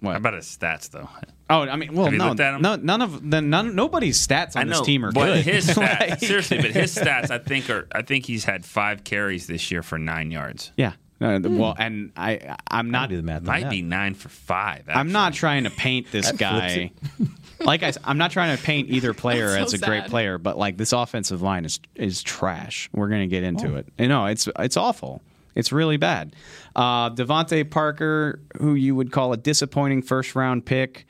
How 0.02 0.12
about 0.16 0.34
his 0.34 0.46
stats 0.46 0.90
though? 0.90 1.08
Oh, 1.50 1.62
I 1.62 1.76
mean, 1.76 1.92
well, 1.94 2.10
no, 2.10 2.28
looked 2.28 2.40
at 2.40 2.54
'em? 2.54 2.62
no, 2.62 2.76
none 2.76 3.02
of 3.02 3.28
the 3.30 3.40
none, 3.40 3.74
nobody's 3.74 4.24
stats 4.24 4.54
on 4.56 4.62
I 4.62 4.64
know, 4.64 4.78
this 4.78 4.86
team 4.86 5.04
are 5.04 5.12
but 5.12 5.26
good. 5.34 5.44
his 5.44 5.66
stats, 5.70 6.10
Like- 6.10 6.18
seriously, 6.20 6.58
but 6.62 6.70
his 6.70 6.94
stats, 6.94 7.30
I 7.30 7.38
think 7.38 7.68
are, 7.70 7.86
I 7.92 8.02
think 8.02 8.24
he's 8.26 8.44
had 8.44 8.64
five 8.64 9.04
carries 9.04 9.46
this 9.46 9.70
year 9.70 9.82
for 9.82 9.98
nine 9.98 10.30
yards. 10.30 10.72
yeah. 10.76 10.92
Uh, 11.22 11.38
Well, 11.42 11.74
and 11.78 12.12
I, 12.16 12.56
I'm 12.70 12.90
not. 12.90 13.10
do 13.10 13.16
the 13.18 13.22
math. 13.22 13.42
Might 13.42 13.68
be 13.68 13.82
nine 13.82 14.14
for 14.14 14.30
five. 14.30 14.84
I'm 14.88 15.12
not 15.12 15.34
trying 15.34 15.64
to 15.64 15.70
paint 15.70 16.10
this 16.10 16.32
guy. 16.32 16.92
like 17.60 17.82
I, 17.82 17.92
I'm 18.04 18.16
not 18.16 18.30
trying 18.30 18.56
to 18.56 18.62
paint 18.62 18.88
either 18.88 19.12
player 19.26 19.50
That's 19.50 19.74
as 19.74 19.80
so 19.80 19.84
a 19.84 19.86
great 19.86 20.06
player, 20.06 20.38
but 20.38 20.56
like 20.56 20.78
this 20.78 20.94
offensive 20.94 21.42
line 21.42 21.66
is 21.66 21.78
is 21.94 22.22
trash. 22.22 22.88
We're 22.94 23.08
gonna 23.08 23.26
get 23.26 23.42
into 23.42 23.76
it. 23.76 23.86
You 23.98 24.08
know, 24.08 24.24
it's 24.26 24.48
it's 24.58 24.78
awful. 24.78 25.20
It's 25.54 25.72
really 25.72 25.98
bad. 25.98 26.34
Uh, 26.76 27.10
DeVante 27.10 27.68
Parker, 27.70 28.40
who 28.58 28.74
you 28.74 28.94
would 28.94 29.12
call 29.12 29.32
a 29.32 29.36
disappointing 29.36 30.02
first 30.02 30.34
round 30.34 30.64
pick. 30.66 31.06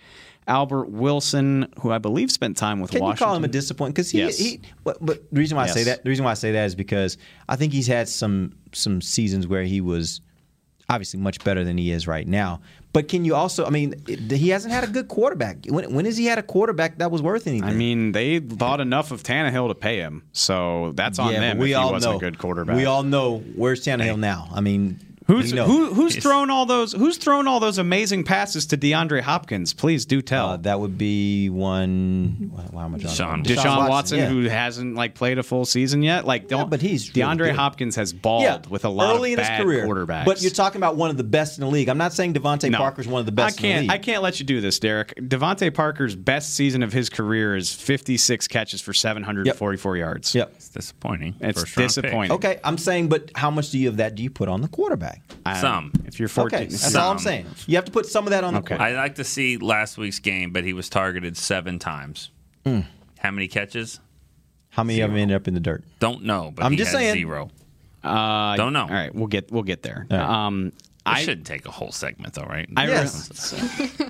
Albert 0.47 0.91
Wilson, 0.91 1.73
who 1.81 1.93
I 1.93 1.99
believe 1.99 2.33
spent 2.33 2.57
time 2.57 2.81
with 2.81 2.91
Can 2.91 3.01
Washington. 3.03 3.23
you 3.23 3.27
call 3.27 3.37
him 3.37 3.45
a 3.45 3.49
disappointment? 3.49 3.95
Because 3.95 4.11
he, 4.11 4.19
Yes. 4.19 4.39
he 4.39 4.61
but, 4.83 4.97
but 5.01 5.31
the 5.31 5.39
reason 5.39 5.57
why 5.57 5.65
I 5.65 5.67
say 5.69 5.85
that 5.85 6.03
the 6.03 6.09
reason 6.11 6.25
why 6.25 6.33
I 6.33 6.35
say 6.35 6.51
that 6.53 6.65
is 6.65 6.75
because 6.75 7.19
I 7.49 7.55
think 7.57 7.73
he's 7.73 7.87
had 7.87 8.09
some 8.09 8.55
some 8.73 9.01
seasons 9.01 9.47
where 9.47 9.63
he 9.63 9.81
was 9.81 10.21
obviously 10.89 11.21
much 11.21 11.39
better 11.45 11.63
than 11.63 11.79
he 11.79 11.93
is 11.93 12.09
right 12.09 12.27
now. 12.27 12.61
But 12.93 13.07
can 13.07 13.25
you 13.25 13.37
also? 13.37 13.65
I 13.65 13.71
mean, 13.71 13.95
he 14.09 14.49
hasn't 14.49 14.75
had 14.75 14.83
a 14.83 14.89
good 14.89 15.07
quarterback. 15.07 15.59
When 15.69 15.95
when 15.95 16.05
has 16.07 16.17
he 16.17 16.27
had 16.27 16.39
a 16.39 16.43
quarterback 16.43 16.99
that 16.99 17.13
was 17.13 17.23
worth 17.23 17.47
anything? 17.47 17.69
I 17.69 17.73
mean, 17.75 18.11
they 18.11 18.41
bought 18.41 18.81
enough 18.81 19.13
of 19.13 19.23
Tannehill 19.23 19.69
to 19.69 19.77
pay 19.77 19.99
him, 19.99 20.25
so 20.33 20.91
that's 20.97 21.21
on 21.21 21.33
yeah, 21.33 21.39
them. 21.41 21.59
we 21.59 21.67
if 21.67 21.69
he 21.69 21.75
all 21.75 21.93
wasn't 21.93 22.13
know 22.15 22.17
a 22.17 22.21
good 22.21 22.39
quarterback. 22.39 22.75
We 22.75 22.87
all 22.87 23.05
know 23.05 23.39
where's 23.55 23.85
Tannehill 23.85 24.19
now. 24.19 24.49
I 24.53 24.61
mean, 24.61 24.99
Who's 25.31 25.53
we 25.53 25.59
who, 25.61 25.95
who's 25.95 26.17
thrown 26.17 26.51
all 26.51 26.67
those 26.67 26.93
who's 26.93 27.17
thrown 27.17 27.47
all 27.47 27.61
those 27.61 27.79
amazing 27.79 28.25
passes 28.25 28.67
to 28.67 28.77
DeAndre 28.77 29.21
Hopkins? 29.21 29.73
Please 29.73 30.05
do 30.07 30.21
tell. 30.23 30.51
Uh, 30.51 30.57
that 30.59 30.81
would 30.81 30.99
be 30.99 31.49
one. 31.49 32.51
Why 32.71 32.85
am 32.85 32.95
I 32.95 32.99
drawing? 32.99 33.15
Deshaun. 33.15 33.45
Deshaun, 33.45 33.89
Watson, 33.89 34.19
yeah. 34.19 34.27
who 34.29 34.49
hasn't 34.49 34.95
like 34.97 35.15
played 35.15 35.39
a 35.39 35.43
full 35.43 35.65
season 35.65 36.03
yet. 36.03 36.25
Like, 36.25 36.49
don't. 36.49 36.69
but 36.71 36.81
he's 36.81 37.11
DeAndre 37.11 37.39
good. 37.47 37.55
Hopkins 37.57 37.97
has 37.97 38.13
balled 38.13 38.43
Yeah, 38.43 38.59
with 38.69 38.85
a 38.85 38.89
lot 38.89 39.17
early 39.17 39.33
of 39.35 39.39
in 39.39 39.45
bad 39.45 39.59
his 39.59 39.65
career. 39.65 39.87
quarterbacks. 39.87 40.25
But 40.25 40.43
you're 40.43 40.51
talking 40.51 40.79
about 40.79 40.97
one 40.97 41.11
of 41.11 41.17
the 41.17 41.25
best 41.25 41.59
in 41.59 41.65
the 41.65 41.71
league. 41.71 41.89
I'm 41.89 41.99
not 41.99 42.13
saying 42.13 42.35
DeVante 42.35 42.71
No. 42.71 42.79
Parker's 42.79 43.07
one 43.09 43.21
of 43.21 43.27
the 43.27 43.33
best 43.33 43.59
I 43.59 43.63
can't. 43.63 43.81
in 43.83 43.87
the 43.89 43.93
I 43.93 43.99
can't 43.99 44.23
let 44.23 44.41
you 44.41 44.47
do 44.47 44.61
this, 44.61 44.79
Derek. 44.79 45.15
DeVante 45.17 45.73
Parker's 45.73 46.17
best 46.17 46.55
season 46.55 46.83
of 46.83 46.93
his 46.93 47.09
career 47.09 47.57
is 47.57 47.73
56 47.73 48.49
catches 48.49 48.81
for 48.81 48.93
744 48.93 49.97
yards. 49.97 50.35
Yep. 50.35 50.53
It's 50.57 50.69
disappointing. 50.69 51.35
It's 51.41 51.61
First 51.61 51.77
round 51.77 51.89
pick. 51.95 52.03
disappointing. 52.03 52.33
Okay, 52.33 52.61
I'm 52.65 52.79
saying, 52.79 53.09
but 53.09 53.31
how 53.35 53.51
much 53.51 53.71
do 53.71 53.79
you 53.79 53.89
of 53.89 53.97
that 53.99 54.15
do 54.15 54.23
you 54.23 54.31
put 54.31 54.49
on 54.49 54.61
the 54.63 54.69
quarterback? 54.69 55.20
Um, 55.47 55.55
Some. 55.57 55.93
If 56.07 56.19
you're 56.19 56.29
14, 56.29 56.57
Okay, 56.59 56.67
that's 56.69 56.95
all 56.95 57.11
I'm 57.13 57.19
Some. 57.19 57.25
saying. 57.25 57.47
You 57.67 57.77
have 57.77 57.85
to 57.87 57.93
put 57.93 58.07
some 58.07 58.27
of 58.27 58.31
that 58.31 58.45
on 58.45 58.53
the 58.55 58.59
Okay. 58.61 58.77
quarterback. 58.77 58.93
I 58.99 59.01
like 59.03 59.15
to 59.17 59.25
see 59.25 59.57
last 59.57 59.97
week's 59.99 60.19
game, 60.19 60.53
but 60.53 60.65
he 60.65 60.73
was 60.73 60.89
targeted 60.89 61.37
seven 61.37 61.79
times. 61.79 62.31
Hmm. 62.67 62.81
How 63.19 63.31
many 63.31 63.49
catches? 63.49 64.01
How 64.71 64.85
many 64.85 65.01
of 65.01 65.11
them 65.11 65.19
ended 65.19 65.37
up 65.37 65.49
in 65.49 65.55
the 65.55 65.61
dirt? 65.61 65.85
Don't 65.99 66.25
know, 66.25 66.53
but 66.55 66.65
I'm 66.65 66.73
he 66.73 66.77
just 66.79 66.93
had 66.93 66.99
saying. 66.99 67.15
zero. 67.15 67.51
Uh, 68.05 68.57
Don't 68.57 68.73
know. 68.73 68.83
All 68.83 68.89
right, 68.89 69.15
we'll 69.15 69.27
get 69.27 69.51
we'll 69.53 69.63
get 69.63 69.83
there. 69.83 70.07
All 70.11 70.17
right. 70.17 70.47
Um, 70.47 70.73
I 71.05 71.13
I 71.21 71.23
shouldn't 71.23 71.47
take 71.47 71.67
a 71.67 71.71
whole 71.71 71.93
segment 71.93 72.35
though, 72.35 72.45
right? 72.45 72.69
I 72.77 72.85
re- 72.85 72.91
Yes. 72.93 73.55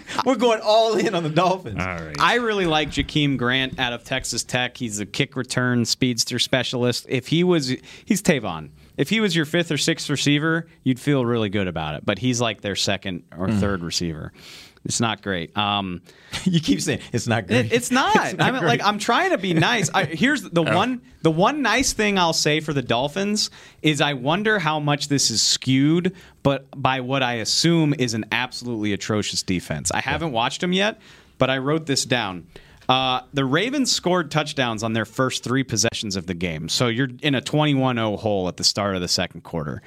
We're 0.27 0.35
going 0.37 0.61
all 0.63 0.95
in 0.97 1.15
on 1.15 1.23
the 1.23 1.31
Dolphins. 1.31 1.79
All 1.81 1.87
right. 1.87 2.17
I 2.21 2.35
really 2.37 2.67
like 2.67 2.91
Jakeem 2.91 3.37
Grant 3.37 3.79
out 3.79 3.93
of 3.93 4.05
Texas 4.05 4.43
Tech. 4.45 4.77
He's 4.77 4.99
a 5.01 5.07
kick 5.07 5.35
return 5.37 5.85
speedster 5.85 6.39
specialist. 6.39 7.07
If 7.09 7.29
he 7.29 7.43
was, 7.45 7.75
he's 8.05 8.23
Tavon. 8.23 8.71
If 9.01 9.09
he 9.09 9.19
was 9.21 9.35
your 9.35 9.47
fifth 9.47 9.73
or 9.73 9.79
sixth 9.79 10.11
receiver, 10.11 10.67
you'd 10.85 11.01
feel 11.01 11.25
really 11.25 11.49
good 11.49 11.67
about 11.69 11.95
it. 11.95 12.05
But 12.05 12.19
he's 12.19 12.39
like 12.41 12.61
their 12.61 12.77
second 12.77 13.23
or 13.37 13.49
Mm. 13.49 13.59
third 13.59 13.83
receiver. 13.83 14.31
It's 14.85 15.01
not 15.01 15.23
great. 15.23 15.57
Um, 15.57 16.03
you 16.45 16.61
keep 16.61 16.81
saying 16.83 17.01
it's 17.13 17.27
not 17.27 17.47
great. 17.47 17.67
it- 17.67 17.73
it's 17.73 17.91
not. 17.91 18.15
It's 18.27 18.37
not 18.37 18.49
I 18.49 18.51
mean, 18.53 18.65
like. 18.65 18.83
I'm 18.85 18.99
trying 18.99 19.31
to 19.31 19.39
be 19.39 19.55
nice. 19.55 19.91
I, 19.95 20.05
here's 20.05 20.43
the 20.43 20.63
Oh. 20.67 20.77
one. 20.77 21.01
The 21.23 21.31
one 21.31 21.63
nice 21.63 21.93
thing 21.95 22.19
I'll 22.19 22.33
say 22.35 22.61
for 22.61 22.73
the 22.75 22.83
Dolphins 22.83 23.51
is 23.83 24.01
I 24.03 24.13
wonder 24.15 24.59
how 24.59 24.81
much 24.81 25.09
this 25.09 25.31
is 25.31 25.41
skewed, 25.43 26.15
but 26.43 26.67
by 26.77 27.01
what 27.01 27.23
I 27.23 27.35
assume 27.35 27.95
is 27.99 28.13
an 28.15 28.27
absolutely 28.33 28.93
atrocious 28.93 29.43
defense. 29.43 29.91
I 29.93 30.01
haven't 30.01 30.33
watched 30.33 30.61
them 30.61 30.73
yet, 30.75 30.99
but 31.39 31.49
I 31.51 31.59
wrote 31.59 31.87
this 31.87 32.05
down. 32.05 32.47
Uh, 32.91 33.23
the 33.33 33.45
Ravens 33.45 33.93
scored 33.93 34.33
touchdowns 34.33 34.83
on 34.83 34.95
their 34.95 35.05
first 35.05 35.45
three 35.45 35.63
possessions 35.63 36.17
of 36.17 36.27
the 36.27 36.35
game. 36.35 36.69
So 36.69 36.89
you're 36.89 37.07
in 37.23 37.37
a 37.37 37.41
21 37.41 37.95
0 37.95 38.17
hole 38.17 38.49
at 38.49 38.57
the 38.57 38.65
start 38.65 38.97
of 38.97 39.01
the 39.01 39.07
second 39.07 39.45
quarter. 39.45 39.81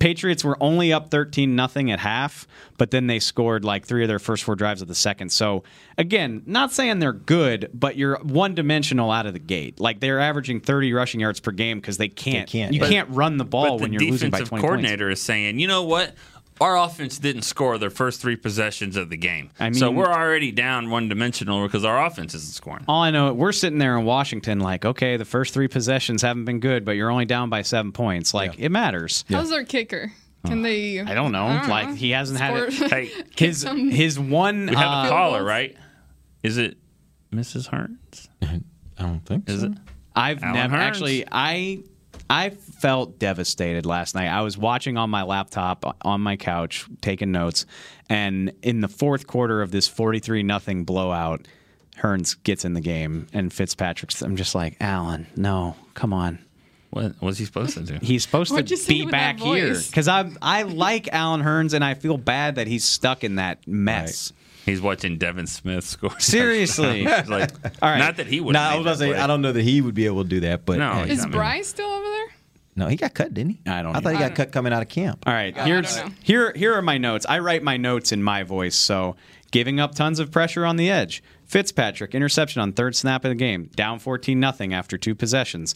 Patriots 0.00 0.42
were 0.42 0.60
only 0.60 0.92
up 0.92 1.12
13 1.12 1.54
nothing 1.54 1.92
at 1.92 2.00
half, 2.00 2.48
but 2.76 2.90
then 2.90 3.06
they 3.06 3.20
scored 3.20 3.64
like 3.64 3.86
three 3.86 4.02
of 4.02 4.08
their 4.08 4.18
first 4.18 4.42
four 4.42 4.56
drives 4.56 4.82
of 4.82 4.88
the 4.88 4.96
second. 4.96 5.30
So 5.30 5.62
again, 5.96 6.42
not 6.44 6.72
saying 6.72 6.98
they're 6.98 7.12
good, 7.12 7.70
but 7.72 7.94
you're 7.96 8.18
one 8.18 8.56
dimensional 8.56 9.12
out 9.12 9.26
of 9.26 9.32
the 9.32 9.38
gate. 9.38 9.78
Like 9.78 10.00
they're 10.00 10.18
averaging 10.18 10.60
30 10.60 10.92
rushing 10.92 11.20
yards 11.20 11.38
per 11.38 11.52
game 11.52 11.78
because 11.78 11.98
they 11.98 12.08
can't. 12.08 12.48
can't, 12.48 12.74
you 12.74 12.80
yeah. 12.80 12.88
can't 12.88 13.10
run 13.10 13.36
the 13.36 13.44
ball 13.44 13.78
when 13.78 13.92
the 13.92 13.98
you're 13.98 14.10
losing 14.10 14.30
by 14.30 14.38
defensive 14.38 14.48
20 14.48 14.62
points. 14.62 14.68
coordinator 14.68 15.08
is 15.08 15.22
saying, 15.22 15.60
you 15.60 15.68
know 15.68 15.84
what? 15.84 16.16
Our 16.60 16.76
offense 16.76 17.18
didn't 17.18 17.42
score 17.42 17.78
their 17.78 17.88
first 17.90 18.20
three 18.20 18.36
possessions 18.36 18.96
of 18.96 19.08
the 19.08 19.16
game. 19.16 19.50
I 19.58 19.72
so 19.72 19.90
we're 19.90 20.12
already 20.12 20.52
down 20.52 20.90
one 20.90 21.08
dimensional 21.08 21.64
because 21.66 21.84
our 21.86 22.04
offense 22.04 22.34
isn't 22.34 22.52
scoring. 22.52 22.84
All 22.86 23.02
I 23.02 23.10
know, 23.10 23.32
we're 23.32 23.52
sitting 23.52 23.78
there 23.78 23.96
in 23.98 24.04
Washington, 24.04 24.60
like, 24.60 24.84
okay, 24.84 25.16
the 25.16 25.24
first 25.24 25.54
three 25.54 25.68
possessions 25.68 26.20
haven't 26.20 26.44
been 26.44 26.60
good, 26.60 26.84
but 26.84 26.92
you're 26.92 27.10
only 27.10 27.24
down 27.24 27.48
by 27.48 27.62
seven 27.62 27.92
points. 27.92 28.34
Like, 28.34 28.58
it 28.58 28.68
matters. 28.68 29.24
How's 29.30 29.48
their 29.48 29.64
kicker? 29.64 30.12
Can 30.46 30.62
they? 30.62 31.00
I 31.00 31.14
don't 31.14 31.32
know. 31.32 31.46
like, 31.68 31.94
he 31.96 32.10
hasn't 32.10 32.38
had 32.40 32.54
it. 32.56 32.72
Hey, 32.90 33.10
His 33.36 33.62
his 33.62 34.18
one. 34.18 34.66
we 34.66 34.74
have 34.76 35.04
uh, 35.04 35.06
a 35.06 35.08
caller, 35.10 35.42
right? 35.44 35.76
Is 36.42 36.58
it 36.58 36.76
Mrs. 37.32 37.68
Hearns? 37.70 38.28
I 38.98 39.02
don't 39.02 39.24
think 39.24 39.48
Is 39.48 39.60
so. 39.60 39.66
it? 39.68 39.72
I've 40.14 40.42
Alan 40.42 40.54
never 40.56 40.76
Hearns. 40.76 40.80
actually. 40.80 41.24
I 41.30 41.82
I 42.30 42.50
felt 42.50 43.18
devastated 43.18 43.84
last 43.84 44.14
night. 44.14 44.28
I 44.28 44.42
was 44.42 44.56
watching 44.56 44.96
on 44.96 45.10
my 45.10 45.24
laptop 45.24 45.96
on 46.02 46.20
my 46.20 46.36
couch, 46.36 46.86
taking 47.00 47.32
notes, 47.32 47.66
and 48.08 48.52
in 48.62 48.80
the 48.80 48.88
fourth 48.88 49.26
quarter 49.26 49.60
of 49.62 49.72
this 49.72 49.88
43 49.88 50.44
nothing 50.44 50.84
blowout, 50.84 51.48
Hearns 51.98 52.40
gets 52.44 52.64
in 52.64 52.74
the 52.74 52.80
game, 52.80 53.26
and 53.32 53.52
Fitzpatrick's. 53.52 54.22
I'm 54.22 54.36
just 54.36 54.54
like, 54.54 54.76
Alan, 54.80 55.26
no, 55.34 55.74
come 55.94 56.12
on. 56.12 56.38
What 56.90 57.20
was 57.20 57.38
he 57.38 57.44
supposed 57.44 57.74
to 57.74 57.82
do? 57.82 57.98
He's 58.02 58.22
supposed 58.22 58.52
What'd 58.52 58.66
to 58.68 58.88
be 58.88 59.06
back 59.06 59.40
here 59.40 59.74
because 59.74 60.06
I 60.06 60.30
I 60.40 60.62
like 60.62 61.08
Alan 61.12 61.42
Hearns, 61.42 61.74
and 61.74 61.84
I 61.84 61.94
feel 61.94 62.16
bad 62.16 62.54
that 62.54 62.68
he's 62.68 62.84
stuck 62.84 63.24
in 63.24 63.36
that 63.36 63.66
mess. 63.66 64.32
He's 64.66 64.80
watching 64.80 65.18
Devin 65.18 65.46
Smith 65.46 65.84
score. 65.84 66.14
Seriously. 66.20 67.04
Like, 67.04 67.28
All 67.82 67.90
right. 67.90 67.98
Not 67.98 68.16
that 68.16 68.26
he 68.26 68.40
would. 68.40 68.52
No, 68.52 68.60
I 68.60 68.76
was 68.76 68.82
about 68.82 68.92
to 68.92 68.98
say 68.98 69.14
I 69.14 69.26
don't 69.26 69.42
know 69.42 69.52
that 69.52 69.62
he 69.62 69.80
would 69.80 69.94
be 69.94 70.06
able 70.06 70.22
to 70.22 70.28
do 70.28 70.40
that, 70.40 70.64
but 70.66 70.78
No, 70.78 70.92
hey. 70.92 71.10
Is 71.10 71.26
Bryce 71.26 71.68
still 71.68 71.88
over 71.88 72.04
there? 72.04 72.09
No, 72.80 72.88
he 72.88 72.96
got 72.96 73.12
cut, 73.12 73.34
didn't 73.34 73.50
he? 73.50 73.60
I 73.70 73.82
don't. 73.82 73.94
I 73.94 74.00
thought 74.00 74.14
he 74.14 74.18
got 74.18 74.34
cut 74.34 74.52
coming 74.52 74.72
out 74.72 74.80
of 74.80 74.88
camp. 74.88 75.24
All 75.26 75.34
right, 75.34 75.54
here's 75.54 76.00
here 76.22 76.52
here 76.56 76.74
are 76.74 76.80
my 76.82 76.96
notes. 76.96 77.26
I 77.28 77.38
write 77.40 77.62
my 77.62 77.76
notes 77.76 78.10
in 78.10 78.22
my 78.22 78.42
voice, 78.42 78.74
so 78.74 79.16
giving 79.50 79.78
up 79.78 79.94
tons 79.94 80.18
of 80.18 80.30
pressure 80.32 80.64
on 80.64 80.76
the 80.76 80.90
edge. 80.90 81.22
Fitzpatrick 81.44 82.14
interception 82.14 82.62
on 82.62 82.72
third 82.72 82.96
snap 82.96 83.24
of 83.24 83.28
the 83.28 83.34
game, 83.34 83.68
down 83.74 83.98
14 83.98 84.40
nothing 84.40 84.72
after 84.72 84.96
two 84.96 85.14
possessions. 85.14 85.74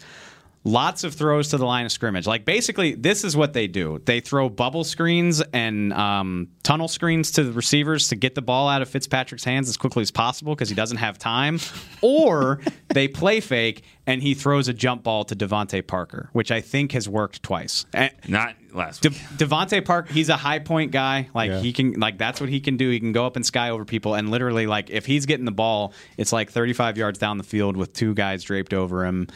Lots 0.66 1.04
of 1.04 1.12
throws 1.12 1.48
to 1.50 1.58
the 1.58 1.66
line 1.66 1.84
of 1.84 1.92
scrimmage. 1.92 2.26
Like 2.26 2.46
basically, 2.46 2.94
this 2.94 3.22
is 3.22 3.36
what 3.36 3.52
they 3.52 3.66
do. 3.66 4.00
They 4.06 4.20
throw 4.20 4.48
bubble 4.48 4.82
screens 4.84 5.42
and 5.52 5.92
um, 5.92 6.48
tunnel 6.62 6.88
screens 6.88 7.32
to 7.32 7.44
the 7.44 7.52
receivers 7.52 8.08
to 8.08 8.16
get 8.16 8.34
the 8.34 8.40
ball 8.40 8.66
out 8.70 8.80
of 8.80 8.88
Fitzpatrick's 8.88 9.44
hands 9.44 9.68
as 9.68 9.76
quickly 9.76 10.00
as 10.00 10.10
possible 10.10 10.54
because 10.54 10.70
he 10.70 10.74
doesn't 10.74 10.96
have 10.96 11.18
time. 11.18 11.60
Or 12.00 12.60
they 12.88 13.08
play 13.08 13.40
fake 13.40 13.84
and 14.06 14.22
he 14.22 14.32
throws 14.32 14.68
a 14.68 14.72
jump 14.72 15.02
ball 15.02 15.24
to 15.24 15.36
DeVante 15.36 15.86
Parker, 15.86 16.30
which 16.32 16.50
I 16.50 16.62
think 16.62 16.92
has 16.92 17.06
worked 17.10 17.42
twice. 17.42 17.84
Not 18.26 18.54
last 18.72 19.02
De- 19.02 19.10
week. 19.10 19.18
DeVante 19.36 19.84
Park, 19.84 20.08
he's 20.10 20.30
a 20.30 20.36
high 20.36 20.60
point 20.60 20.92
guy. 20.92 21.28
Like 21.34 21.50
Yeah. 21.50 21.60
he 21.60 21.74
can, 21.74 21.92
like 22.00 22.16
that's 22.16 22.40
what 22.40 22.48
he 22.48 22.60
can 22.60 22.78
do. 22.78 22.88
He 22.88 23.00
can 23.00 23.12
go 23.12 23.26
up 23.26 23.36
and 23.36 23.44
sky 23.44 23.68
over 23.68 23.84
people, 23.84 24.14
and 24.14 24.30
literally, 24.30 24.66
like 24.66 24.88
if 24.88 25.04
he's 25.04 25.26
getting 25.26 25.44
the 25.44 25.52
ball, 25.52 25.92
it's 26.16 26.32
like 26.32 26.50
35 26.50 26.96
yards 26.96 27.18
down 27.18 27.36
the 27.36 27.44
field 27.44 27.76
with 27.76 27.92
two 27.92 28.14
guys 28.14 28.42
draped 28.42 28.72
over 28.74 29.04
him, 29.04 29.28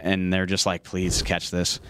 and 0.00 0.32
they're 0.32 0.46
just 0.46 0.66
like, 0.66 0.84
"Please 0.84 1.22
catch 1.22 1.50
this." 1.50 1.80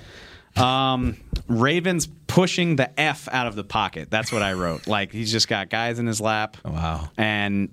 Um, 0.56 1.16
Ravens 1.46 2.08
pushing 2.26 2.76
the 2.76 2.98
F 3.00 3.28
out 3.32 3.46
of 3.46 3.54
the 3.56 3.64
pocket. 3.64 4.10
That's 4.10 4.32
what 4.32 4.42
I 4.42 4.52
wrote. 4.54 4.86
Like 4.86 5.12
he's 5.12 5.32
just 5.32 5.48
got 5.48 5.68
guys 5.68 5.98
in 5.98 6.06
his 6.06 6.20
lap. 6.20 6.56
Wow. 6.64 7.10
And 7.16 7.70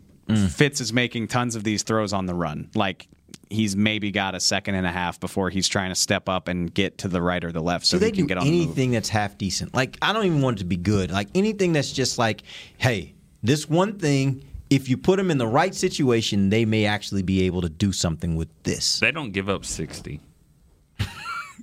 Fitz 0.50 0.82
is 0.82 0.92
making 0.92 1.28
tons 1.28 1.56
of 1.56 1.64
these 1.64 1.84
throws 1.84 2.14
on 2.14 2.26
the 2.26 2.34
run. 2.34 2.70
Like 2.76 3.08
he's 3.50 3.76
maybe 3.76 4.12
got 4.12 4.36
a 4.36 4.40
second 4.40 4.76
and 4.76 4.86
a 4.86 4.92
half 4.92 5.20
before 5.20 5.50
he's 5.50 5.68
trying 5.68 5.90
to 5.90 5.96
step 5.96 6.28
up 6.28 6.48
and 6.48 6.74
get 6.74 6.98
to 7.00 7.08
the 7.08 7.22
right 7.22 7.44
or 7.44 7.52
the 7.52 7.62
left 7.62 7.86
so 7.86 7.96
So 7.96 8.00
they 8.00 8.08
he 8.08 8.12
can 8.12 8.24
do 8.24 8.28
get 8.28 8.38
on 8.40 8.48
anything 8.48 8.92
that's 8.92 9.10
half 9.10 9.38
decent. 9.38 9.74
Like 9.74 9.98
I 10.02 10.14
don't 10.14 10.26
even 10.26 10.42
want 10.42 10.58
it 10.58 10.60
to 10.60 10.66
be 10.66 10.78
good. 10.78 11.12
Like 11.12 11.30
anything 11.34 11.74
that's 11.74 11.92
just 11.92 12.18
like, 12.18 12.44
hey, 12.78 13.16
this 13.44 13.70
one 13.70 14.00
thing. 14.00 14.44
If 14.70 14.90
you 14.90 14.98
put 14.98 15.18
them 15.18 15.32
in 15.32 15.38
the 15.38 15.48
right 15.48 15.74
situation, 15.74 16.50
they 16.50 16.66
may 16.66 16.86
actually 16.86 17.24
be 17.24 17.44
able 17.44 17.62
to 17.62 17.70
do 17.70 17.92
something 17.92 18.36
with 18.36 18.50
this. 18.64 19.00
They 19.00 19.12
don't 19.12 19.32
give 19.32 19.50
up 19.50 19.66
sixty. 19.66 20.22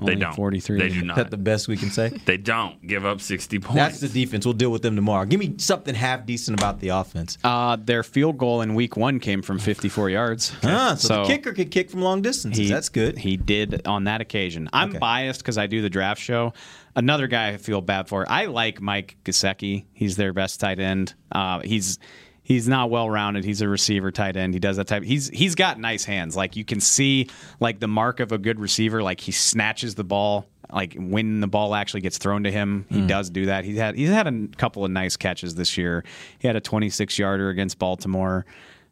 They 0.04 0.16
don't. 0.16 0.34
43. 0.34 0.78
They 0.80 0.88
do 0.88 0.94
Is 0.98 1.02
not. 1.04 1.14
that 1.16 1.30
the 1.30 1.36
best 1.36 1.68
we 1.68 1.76
can 1.76 1.88
say? 1.88 2.10
They 2.24 2.36
don't 2.36 2.84
give 2.84 3.06
up 3.06 3.20
sixty 3.20 3.60
points. 3.60 3.76
That's 3.76 4.00
the 4.00 4.08
defense. 4.08 4.44
We'll 4.44 4.54
deal 4.54 4.72
with 4.72 4.82
them 4.82 4.96
tomorrow. 4.96 5.24
Give 5.24 5.38
me 5.38 5.54
something 5.58 5.94
half 5.94 6.26
decent 6.26 6.58
about 6.58 6.80
the 6.80 6.88
offense. 6.88 7.38
Uh, 7.44 7.76
their 7.76 8.02
field 8.02 8.36
goal 8.36 8.62
in 8.62 8.74
week 8.74 8.96
one 8.96 9.20
came 9.20 9.40
from 9.40 9.60
54 9.60 10.10
yards. 10.10 10.52
Ah, 10.64 10.96
so, 10.98 11.22
the 11.22 11.28
kicker 11.28 11.52
could 11.52 11.70
kick 11.70 11.90
from 11.92 12.02
long 12.02 12.22
distances. 12.22 12.66
He, 12.66 12.72
That's 12.72 12.88
good. 12.88 13.16
He 13.18 13.36
did 13.36 13.86
on 13.86 14.04
that 14.04 14.20
occasion. 14.20 14.68
I'm 14.72 14.90
Okay. 14.90 14.98
biased 14.98 15.42
because 15.42 15.58
I 15.58 15.68
do 15.68 15.80
the 15.80 15.90
draft 15.90 16.20
show. 16.20 16.54
Another 16.96 17.28
guy 17.28 17.50
I 17.50 17.56
feel 17.58 17.80
bad 17.80 18.08
for. 18.08 18.26
I 18.28 18.46
like 18.46 18.80
Mike 18.80 19.16
Gesicki. 19.24 19.84
He's 19.92 20.16
their 20.16 20.32
best 20.32 20.58
tight 20.58 20.80
end. 20.80 21.14
Uh, 21.30 21.60
he's 21.60 22.00
he's 22.44 22.68
not 22.68 22.90
well 22.90 23.10
rounded. 23.10 23.44
He's 23.44 23.60
a 23.62 23.68
receiver 23.68 24.12
tight 24.12 24.36
end. 24.36 24.54
He 24.54 24.60
does 24.60 24.76
that 24.76 24.86
type. 24.86 25.02
He's 25.02 25.28
he's 25.30 25.56
got 25.56 25.80
nice 25.80 26.04
hands. 26.04 26.36
Like 26.36 26.54
you 26.54 26.64
can 26.64 26.78
see 26.80 27.28
like 27.58 27.80
the 27.80 27.88
mark 27.88 28.20
of 28.20 28.30
a 28.30 28.38
good 28.38 28.60
receiver. 28.60 29.02
Like 29.02 29.20
he 29.20 29.32
snatches 29.32 29.96
the 29.96 30.04
ball. 30.04 30.46
Like 30.72 30.94
when 30.96 31.40
the 31.40 31.46
ball 31.46 31.74
actually 31.74 32.02
gets 32.02 32.18
thrown 32.18 32.44
to 32.44 32.52
him, 32.52 32.86
he 32.88 33.00
hmm. 33.00 33.06
does 33.06 33.30
do 33.30 33.46
that. 33.46 33.64
He's 33.64 33.78
had 33.78 33.96
he's 33.96 34.10
had 34.10 34.28
a 34.28 34.48
couple 34.56 34.84
of 34.84 34.90
nice 34.90 35.16
catches 35.16 35.56
this 35.56 35.76
year. 35.76 36.04
He 36.38 36.46
had 36.46 36.56
a 36.56 36.60
26 36.60 37.18
yarder 37.18 37.48
against 37.48 37.78
Baltimore. 37.78 38.46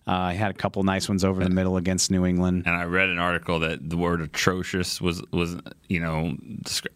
Uh, 0.04 0.30
he 0.30 0.36
had 0.36 0.50
a 0.50 0.54
couple 0.54 0.82
nice 0.82 1.08
ones 1.08 1.24
over 1.24 1.44
the 1.44 1.50
middle 1.50 1.76
against 1.76 2.10
New 2.10 2.26
England. 2.26 2.64
And 2.66 2.74
I 2.74 2.84
read 2.84 3.08
an 3.08 3.18
article 3.18 3.60
that 3.60 3.88
the 3.88 3.96
word 3.96 4.20
atrocious 4.20 5.00
was 5.00 5.22
was 5.30 5.56
you 5.88 6.00
know 6.00 6.36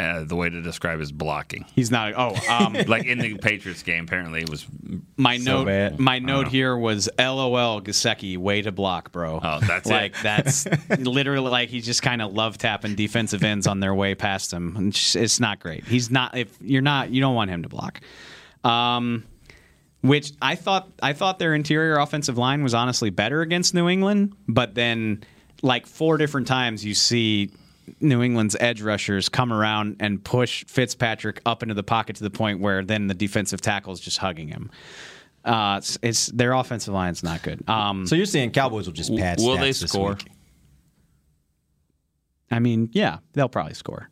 uh, 0.01 0.25
the 0.25 0.35
way 0.35 0.51
to 0.51 0.61
describe 0.61 0.99
his 0.99 1.13
blocking. 1.13 1.67
He's 1.73 1.93
not. 1.93 2.15
Oh, 2.17 2.35
um, 2.49 2.73
like 2.89 3.05
in 3.05 3.19
the 3.19 3.39
Patriots 3.39 3.85
game, 3.85 4.05
apparently 4.05 4.41
it 4.41 4.51
was. 4.51 4.67
my 5.17 5.39
so 5.39 5.59
note. 5.59 5.67
bad. 5.67 6.01
My 6.01 6.19
note 6.19 6.45
know. 6.45 6.49
here 6.49 6.77
was 6.77 7.09
LOL 7.17 7.81
Gesicki 7.81 8.37
way 8.39 8.63
to 8.63 8.73
block, 8.73 9.13
bro. 9.13 9.41
Oh, 9.41 9.61
that's 9.61 9.87
like 9.89 10.13
it. 10.17 10.23
that's 10.25 10.67
literally 10.99 11.51
like 11.51 11.69
he's 11.69 11.87
just 11.87 12.03
kind 12.03 12.21
of 12.21 12.33
love 12.33 12.59
tapping 12.59 12.97
defensive 12.97 13.45
ends 13.45 13.69
on 13.69 13.79
their 13.79 13.95
way 13.95 14.17
past 14.17 14.53
him. 14.53 14.89
It's, 14.89 15.15
it's 15.15 15.39
not 15.39 15.61
great. 15.61 15.85
He's 15.85 16.11
not. 16.11 16.37
If 16.37 16.57
you're 16.61 16.83
not, 16.83 17.11
you 17.11 17.21
don't 17.21 17.37
want 17.37 17.51
him 17.51 17.63
to 17.63 17.69
block. 17.69 18.01
Um, 18.65 19.25
which 20.07 20.33
I 20.43 20.55
thought 20.55 20.89
I 21.03 21.13
thought 21.13 21.39
their 21.39 21.55
interior 21.55 21.99
offensive 21.99 22.39
line 22.39 22.63
was 22.63 22.75
honestly 22.75 23.11
better 23.11 23.43
against 23.43 23.75
New 23.75 23.89
England, 23.89 24.35
but 24.49 24.75
then 24.75 25.25
like 25.63 25.87
four 25.87 26.17
different 26.17 26.47
times 26.47 26.85
you 26.85 26.95
see 26.95 27.51
New 28.01 28.23
England's 28.23 28.57
edge 28.61 28.83
rushers 28.83 29.29
come 29.29 29.53
around 29.53 29.97
and 30.01 30.23
push 30.23 30.65
Fitzpatrick 30.67 31.41
up 31.47 31.63
into 31.63 31.75
the 31.75 31.83
pocket 31.83 32.17
to 32.17 32.23
the 32.23 32.31
point 32.31 32.61
where 32.61 32.85
then 32.85 33.07
the 33.07 33.15
defensive 33.15 33.61
tackle 33.61 33.93
is 33.93 34.01
just 34.01 34.19
hugging 34.19 34.49
him. 34.49 34.71
Uh, 35.45 35.77
it's, 35.79 35.99
it's 36.03 36.27
their 36.27 36.53
offensive 36.53 36.93
line's 36.93 37.23
not 37.23 37.43
good. 37.43 37.67
Um, 37.69 38.07
so 38.07 38.17
you're 38.17 38.27
saying 38.27 38.51
Cowboys 38.51 38.87
will 38.87 38.93
just 38.93 39.15
pad 39.17 39.39
Will 39.39 39.57
stats 39.57 39.61
they 39.61 39.67
this 39.69 39.81
score? 39.91 40.11
week? 40.11 40.27
I 42.51 42.59
mean, 42.59 42.91
yeah, 42.93 43.19
they'll 43.33 43.49
probably 43.49 43.75
score. 43.75 44.11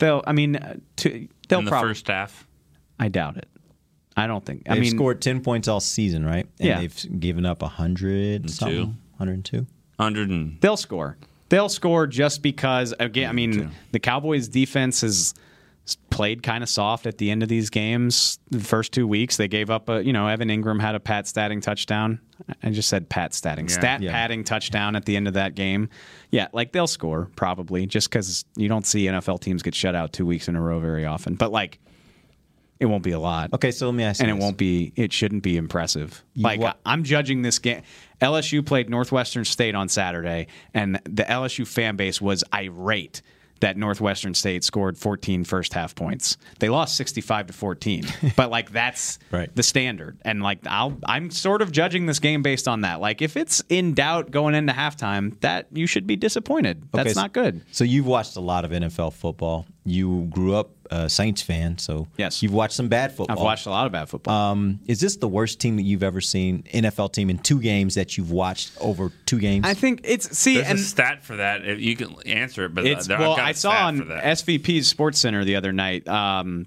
They'll. 0.00 0.22
I 0.26 0.32
mean, 0.32 0.56
uh, 0.56 0.76
to, 0.96 1.10
they'll 1.10 1.28
probably. 1.48 1.58
in 1.58 1.64
the 1.64 1.70
probably. 1.70 1.90
first 1.90 2.08
half? 2.08 2.48
I 2.98 3.08
doubt 3.08 3.36
it. 3.36 3.48
I 4.16 4.26
don't 4.26 4.44
think. 4.44 4.64
They've 4.64 4.76
I 4.76 4.80
mean, 4.80 4.90
scored 4.90 5.20
10 5.20 5.40
points 5.42 5.66
all 5.68 5.80
season, 5.80 6.24
right? 6.24 6.46
And 6.60 6.68
Yeah. 6.68 6.80
they've 6.80 7.20
given 7.20 7.44
up 7.46 7.62
100 7.62 8.48
something. 8.50 8.96
102. 9.16 9.66
Hundred 9.98 10.28
and 10.30 10.58
They'll 10.60 10.76
score. 10.76 11.16
They'll 11.48 11.68
score 11.68 12.06
just 12.06 12.42
because 12.42 12.92
again, 12.98 13.28
I 13.28 13.32
mean, 13.32 13.70
the 13.92 14.00
Cowboys 14.00 14.48
defense 14.48 15.02
has 15.02 15.34
played 16.10 16.42
kind 16.42 16.62
of 16.64 16.68
soft 16.70 17.06
at 17.06 17.18
the 17.18 17.30
end 17.30 17.42
of 17.42 17.48
these 17.48 17.68
games. 17.70 18.38
The 18.50 18.58
first 18.60 18.92
two 18.92 19.06
weeks, 19.06 19.36
they 19.36 19.48
gave 19.48 19.68
up 19.70 19.88
a, 19.88 20.02
you 20.04 20.12
know, 20.12 20.26
Evan 20.26 20.48
Engram 20.48 20.80
had 20.80 20.94
a 20.94 21.00
pat 21.00 21.26
statting 21.26 21.60
touchdown. 21.60 22.20
I 22.62 22.70
just 22.70 22.88
said 22.88 23.08
pat 23.10 23.32
statting, 23.32 23.68
Yeah. 23.68 23.74
stat 23.74 24.02
Yeah. 24.02 24.10
padding 24.12 24.44
touchdown 24.44 24.96
at 24.96 25.04
the 25.04 25.16
end 25.16 25.28
of 25.28 25.34
that 25.34 25.54
game. 25.54 25.90
Yeah, 26.30 26.48
like 26.52 26.72
they'll 26.72 26.86
score 26.86 27.28
probably 27.36 27.86
just 27.86 28.08
because 28.10 28.44
you 28.56 28.66
don't 28.68 28.86
see 28.86 29.06
NFL 29.06 29.38
teams 29.40 29.62
get 29.62 29.74
shut 29.74 29.94
out 29.94 30.12
two 30.12 30.24
weeks 30.26 30.48
in 30.48 30.56
a 30.56 30.60
row 30.60 30.80
very 30.80 31.04
often. 31.04 31.34
But 31.34 31.52
like, 31.52 31.78
it 32.84 32.86
won't 32.86 33.02
be 33.02 33.10
a 33.12 33.18
lot. 33.18 33.52
Okay, 33.52 33.70
so 33.72 33.86
let 33.86 33.94
me 33.94 34.04
ask 34.04 34.20
you 34.20 34.24
and 34.24 34.30
it 34.30 34.34
this. 34.36 34.42
won't 34.44 34.56
be 34.56 34.92
it 34.94 35.12
shouldn't 35.12 35.42
be 35.42 35.56
impressive 35.56 36.22
You 36.34 36.44
like 36.44 36.60
wa- 36.60 36.74
i'm 36.86 37.02
judging 37.02 37.42
this 37.42 37.58
game 37.58 37.82
lsu 38.20 38.64
played 38.64 38.88
northwestern 38.88 39.44
state 39.44 39.74
on 39.74 39.88
saturday 39.88 40.46
and 40.72 41.00
the 41.04 41.24
lsu 41.24 41.66
fan 41.66 41.96
base 41.96 42.20
was 42.20 42.44
irate 42.54 43.22
that 43.60 43.76
northwestern 43.76 44.34
state 44.34 44.62
scored 44.64 44.98
14 44.98 45.44
first 45.44 45.72
half 45.72 45.94
points 45.94 46.36
they 46.58 46.68
lost 46.68 46.96
65 46.96 47.46
to 47.48 47.52
14 47.52 48.04
but 48.36 48.50
like 48.50 48.70
that's 48.70 49.18
Right. 49.30 49.54
the 49.54 49.62
standard 49.62 50.18
and 50.22 50.42
like 50.42 50.58
I'll, 50.66 50.96
i'm 51.06 51.30
sort 51.30 51.62
of 51.62 51.72
judging 51.72 52.06
this 52.06 52.18
game 52.18 52.42
based 52.42 52.68
on 52.68 52.82
that 52.82 53.00
like 53.00 53.22
if 53.22 53.36
it's 53.36 53.62
in 53.68 53.94
doubt 53.94 54.30
going 54.30 54.54
into 54.54 54.72
halftime 54.72 55.38
that 55.40 55.68
you 55.72 55.86
should 55.86 56.06
be 56.06 56.16
disappointed 56.16 56.82
that's 56.92 57.06
Okay, 57.06 57.12
so- 57.14 57.20
not 57.22 57.32
good 57.32 57.62
So 57.72 57.84
you've 57.84 58.06
watched 58.06 58.36
a 58.36 58.40
lot 58.40 58.64
of 58.64 58.70
NFL 58.70 59.12
football. 59.14 59.66
You 59.86 60.28
grew 60.30 60.54
up 60.54 60.70
a 60.94 61.08
Saints 61.10 61.42
fan, 61.42 61.78
so 61.78 62.06
Yes. 62.16 62.42
you've 62.42 62.52
watched 62.52 62.74
some 62.74 62.88
bad 62.88 63.12
football. 63.12 63.36
i've 63.36 63.42
watched 63.42 63.66
a 63.66 63.70
lot 63.70 63.86
of 63.86 63.92
bad 63.92 64.08
football 64.08 64.34
Um, 64.52 64.80
is 64.86 65.00
this 65.00 65.16
the 65.16 65.28
worst 65.28 65.60
team 65.60 65.76
that 65.76 65.82
you've 65.82 66.02
ever 66.02 66.20
seen? 66.20 66.64
NFL 66.72 67.12
team 67.12 67.30
in 67.30 67.38
two 67.38 67.60
games 67.60 67.94
that 67.96 68.16
you've 68.16 68.30
watched 68.30 68.72
over 68.80 69.10
two 69.26 69.38
games? 69.38 69.66
i 69.66 69.74
think 69.74 70.00
it's 70.04 70.36
see 70.36 70.54
There's 70.56 70.68
and 70.68 70.78
a 70.78 70.82
stat 70.82 71.24
for 71.24 71.36
that. 71.36 71.64
If 71.66 71.80
you 71.80 71.96
can 71.96 72.14
answer 72.26 72.64
it, 72.66 72.74
but 72.74 72.86
It's 72.86 73.06
there, 73.06 73.18
well, 73.18 73.32
I've 73.32 73.36
got 73.38 73.44
a 73.46 73.48
I 73.48 73.52
saw 73.52 73.70
stat 73.72 73.82
on 73.84 73.96
for. 74.06 74.12
SVP's 74.14 74.86
Sports 74.86 75.18
Center 75.18 75.44
the 75.44 75.56
other 75.56 75.72
night. 75.72 76.06
Um, 76.08 76.66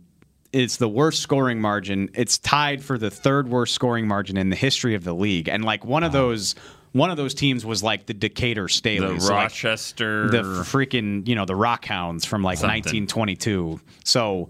it's 0.54 0.78
the 0.78 0.88
worst 0.90 1.22
scoring 1.22 1.60
margin. 1.60 2.10
It's 2.16 2.38
tied 2.38 2.82
for 2.84 2.98
the 2.98 3.12
third 3.12 3.50
worst 3.50 3.74
scoring 3.76 4.08
margin 4.08 4.38
in 4.38 4.50
the 4.50 4.56
history 4.56 4.96
of 4.96 5.04
the 5.04 5.14
league, 5.14 5.50
and 5.50 5.64
like 5.66 5.86
one 5.86 6.04
of 6.04 6.12
those. 6.14 6.56
One 6.94 7.10
of 7.12 7.18
those 7.18 7.34
teams 7.34 7.66
was 7.66 7.84
like 7.84 8.06
the 8.06 8.14
Decatur 8.14 8.64
the 8.64 8.68
Staleys, 8.70 9.22
so, 9.22 9.34
like, 9.34 9.44
Rochester, 9.44 10.30
the 10.30 10.42
freaking 10.64 11.28
you 11.28 11.36
know 11.36 11.46
the 11.46 11.54
Rockhounds 11.54 12.26
from 12.26 12.44
like 12.44 12.58
Something. 12.58 12.78
1922. 12.82 13.80
So 14.04 14.50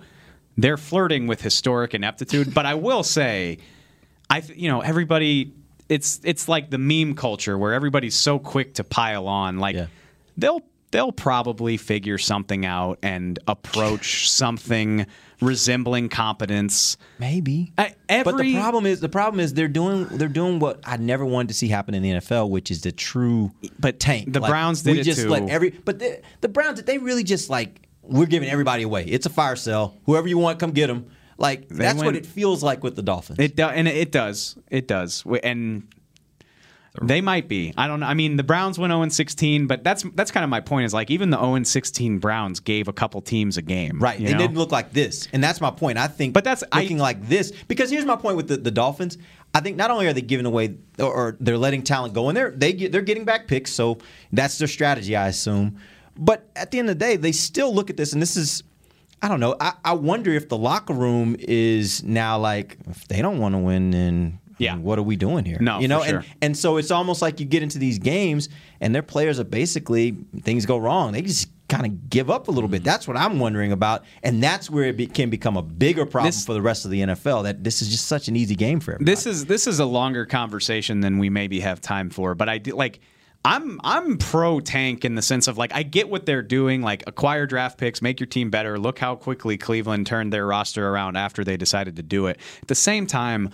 they're 0.58 0.78
flirting 0.78 1.28
with 1.28 1.42
historic 1.42 1.94
ineptitude. 1.94 2.54
but 2.54 2.66
I 2.66 2.76
will 2.76 3.04
say, 3.04 3.58
I 4.30 4.42
th- 4.42 4.58
you 4.58 4.70
know 4.70 4.82
everybody. 4.82 5.54
It's 5.90 6.20
it's 6.24 6.48
like 6.50 6.70
the 6.70 6.78
meme 6.78 7.16
culture 7.16 7.58
where 7.58 7.74
everybody's 7.74 8.16
so 8.16 8.40
quick 8.40 8.74
to 8.76 8.84
pile 8.84 9.28
on. 9.28 9.58
Like 9.60 9.76
Yeah. 9.76 9.88
they'll 10.38 10.62
they'll 10.92 11.12
probably 11.12 11.78
figure 11.78 12.18
something 12.18 12.66
out 12.66 13.00
and 13.04 13.40
approach 13.48 14.30
something 14.30 15.06
resembling 15.42 16.10
competence. 16.10 16.98
Maybe. 17.20 17.74
I, 17.78 17.96
every, 18.10 18.32
but 18.32 18.38
the 18.42 18.56
problem 18.56 18.86
is 18.86 19.00
the 19.00 19.10
problem 19.10 19.40
is 19.40 19.54
they're 19.54 19.68
doing 19.68 20.06
they're 20.06 20.28
doing 20.28 20.60
what 20.60 20.80
I 20.84 20.98
never 20.98 21.26
wanted 21.26 21.50
to 21.50 21.54
see 21.54 21.68
happen 21.68 21.94
in 21.94 22.04
the 22.04 22.12
NFL, 22.12 22.50
which 22.50 22.72
is 22.72 22.82
the 22.82 22.92
true 22.92 23.52
but 23.80 24.00
tank. 24.00 24.34
The 24.34 24.40
Like, 24.40 24.50
Browns 24.50 24.82
did 24.84 24.98
we 24.98 25.04
just 25.04 25.22
too. 25.22 25.30
let 25.30 25.50
every 25.50 25.72
but 25.72 26.00
the, 26.00 26.22
the 26.42 26.50
Browns 26.50 26.82
they 26.84 26.98
really 26.98 27.24
just 27.24 27.50
like 27.50 27.88
we're 28.02 28.26
giving 28.26 28.50
everybody 28.50 28.84
away. 28.84 29.06
It's 29.06 29.26
a 29.26 29.30
fire 29.30 29.56
sale. 29.56 29.98
Whoever 30.06 30.28
you 30.28 30.38
want, 30.38 30.60
come 30.60 30.72
get 30.72 30.88
them. 30.88 31.08
Like 31.38 31.68
They 31.70 31.76
that's 31.76 32.02
what 32.02 32.16
it 32.16 32.26
feels 32.26 32.64
like 32.64 32.84
with 32.84 32.96
the 32.96 33.04
Dolphins. 33.04 33.40
It 33.40 33.56
do, 33.56 33.64
and 33.64 33.88
it 33.88 34.12
does. 34.12 34.58
It 34.72 34.88
does. 34.88 35.24
And 35.44 35.88
they 37.02 37.22
might 37.22 37.48
be. 37.48 37.74
I 37.78 37.88
don't 37.88 38.00
know. 38.00 38.06
I 38.06 38.14
mean, 38.14 38.38
the 38.38 38.44
Browns 38.44 38.80
went 38.80 38.92
0 38.92 39.08
16, 39.08 39.68
but 39.68 39.84
that's 39.84 40.04
that's 40.16 40.32
kind 40.32 40.44
of 40.44 40.50
my 40.50 40.62
point. 40.62 40.86
Is 40.86 40.94
like 40.94 41.10
even 41.12 41.30
the 41.30 41.38
0 41.40 41.64
16 41.64 42.20
Browns 42.20 42.60
gave 42.60 42.88
a 42.88 42.94
couple 42.94 43.22
teams 43.22 43.58
a 43.58 43.62
game. 43.62 44.00
Right. 44.00 44.20
It 44.20 44.32
know? 44.32 44.38
didn't 44.38 44.58
look 44.58 44.72
like 44.72 44.94
this. 44.94 45.28
And 45.34 45.44
that's 45.44 45.62
my 45.62 45.72
point. 45.72 45.98
I 45.98 46.08
think 46.08 46.34
But 46.34 46.44
that's- 46.44 46.64
I- 46.72 46.82
looking 46.82 46.98
like 46.98 47.28
this. 47.28 47.52
Because 47.68 47.90
here's 47.90 48.06
my 48.06 48.16
point 48.16 48.38
with 48.38 48.48
the, 48.48 48.58
the 48.58 48.72
Dolphins. 48.72 49.18
I 49.54 49.60
think 49.60 49.78
not 49.78 49.92
only 49.92 50.08
are 50.08 50.14
they 50.14 50.22
giving 50.22 50.46
away 50.46 50.78
or, 51.00 51.12
or 51.12 51.38
they're 51.40 51.58
letting 51.58 51.82
talent 51.84 52.14
go, 52.14 52.28
and 52.28 52.38
they're 52.38 52.52
they 52.52 52.74
get, 52.74 52.92
they're 52.92 53.02
getting 53.02 53.26
back 53.26 53.48
picks, 53.48 53.72
so 53.72 53.98
that's 54.32 54.58
their 54.58 54.68
strategy, 54.68 55.16
I 55.16 55.28
assume. 55.28 55.80
But 56.18 56.50
at 56.56 56.72
the 56.72 56.80
end 56.80 56.90
of 56.90 57.00
the 57.00 57.06
day, 57.06 57.16
they 57.16 57.32
still 57.32 57.74
look 57.74 57.90
at 57.90 57.98
this, 57.98 58.14
and 58.14 58.22
this 58.22 58.36
is 58.36 58.64
I 59.22 59.28
don't 59.28 59.40
know. 59.40 59.56
I, 59.60 59.74
I 59.84 59.94
wonder 59.94 60.32
if 60.32 60.48
the 60.48 60.58
locker 60.58 60.94
room 60.94 61.36
is 61.40 62.04
now 62.04 62.38
like 62.38 62.78
if 62.90 63.08
they 63.08 63.22
don't 63.22 63.40
want 63.40 63.56
to 63.56 63.60
win, 63.60 63.90
then 63.92 64.40
yeah. 64.58 64.76
what 64.78 65.00
are 65.00 65.04
we 65.04 65.16
doing 65.16 65.46
here? 65.46 65.58
No, 65.60 65.80
you 65.80 65.88
know, 65.88 66.04
sure. 66.04 66.20
and 66.20 66.26
and 66.42 66.58
so 66.58 66.78
it's 66.78 66.92
almost 66.92 67.22
like 67.22 67.40
you 67.40 67.46
get 67.46 67.64
into 67.64 67.80
these 67.80 68.00
games, 68.00 68.50
and 68.82 68.94
their 68.94 69.04
players 69.04 69.40
are 69.40 69.46
basically 69.46 70.16
things 70.42 70.66
go 70.66 70.78
wrong. 70.78 71.12
They 71.12 71.22
just 71.22 71.50
kind 71.68 71.86
of 71.86 72.10
give 72.10 72.30
up 72.30 72.48
a 72.48 72.52
little 72.52 72.70
bit. 72.70 72.82
Mm. 72.82 72.86
That's 72.86 73.08
what 73.08 73.18
I'm 73.18 73.40
wondering 73.40 73.72
about, 73.72 74.06
and 74.24 74.42
that's 74.42 74.70
where 74.70 74.86
it 74.86 74.98
be, 74.98 75.08
can 75.08 75.30
become 75.30 75.58
a 75.58 75.62
bigger 75.62 76.06
problem 76.06 76.30
This- 76.30 76.46
for 76.46 76.54
the 76.54 76.62
rest 76.62 76.86
of 76.86 76.92
the 76.92 77.02
NFL. 77.02 77.44
That 77.44 77.64
this 77.64 77.82
is 77.82 77.90
just 77.90 78.08
such 78.08 78.28
an 78.28 78.36
easy 78.36 78.56
game 78.56 78.80
for 78.80 78.94
everybody. 78.94 79.12
This 79.12 79.26
is 79.26 79.46
this 79.46 79.68
is 79.68 79.80
a 79.80 79.86
longer 79.86 80.26
conversation 80.26 81.02
than 81.02 81.18
we 81.18 81.30
maybe 81.30 81.60
have 81.60 81.82
time 81.82 82.10
for, 82.10 82.36
but 82.36 82.50
I 82.50 82.58
do 82.58 82.72
like 82.76 83.00
I'm 83.46 83.80
I'm 83.84 84.18
pro 84.18 84.60
tank 84.60 85.06
in 85.06 85.16
the 85.16 85.22
sense 85.22 85.48
of 85.48 85.58
like 85.58 85.74
I 85.74 85.84
get 85.84 86.10
what 86.10 86.26
they're 86.26 86.42
doing, 86.42 86.82
like 86.82 87.04
acquire 87.08 87.46
draft 87.46 87.78
picks, 87.78 88.02
make 88.02 88.20
your 88.20 88.28
team 88.28 88.50
better. 88.50 88.78
Look 88.78 89.00
how 89.00 89.16
quickly 89.16 89.58
Cleveland 89.58 90.06
turned 90.06 90.34
their 90.34 90.46
roster 90.46 90.88
around 90.88 91.16
after 91.16 91.44
they 91.44 91.56
decided 91.56 91.96
to 91.96 92.04
do 92.04 92.28
it. 92.28 92.40
At 92.62 92.68
the 92.68 92.76
same 92.76 93.08
time, 93.08 93.52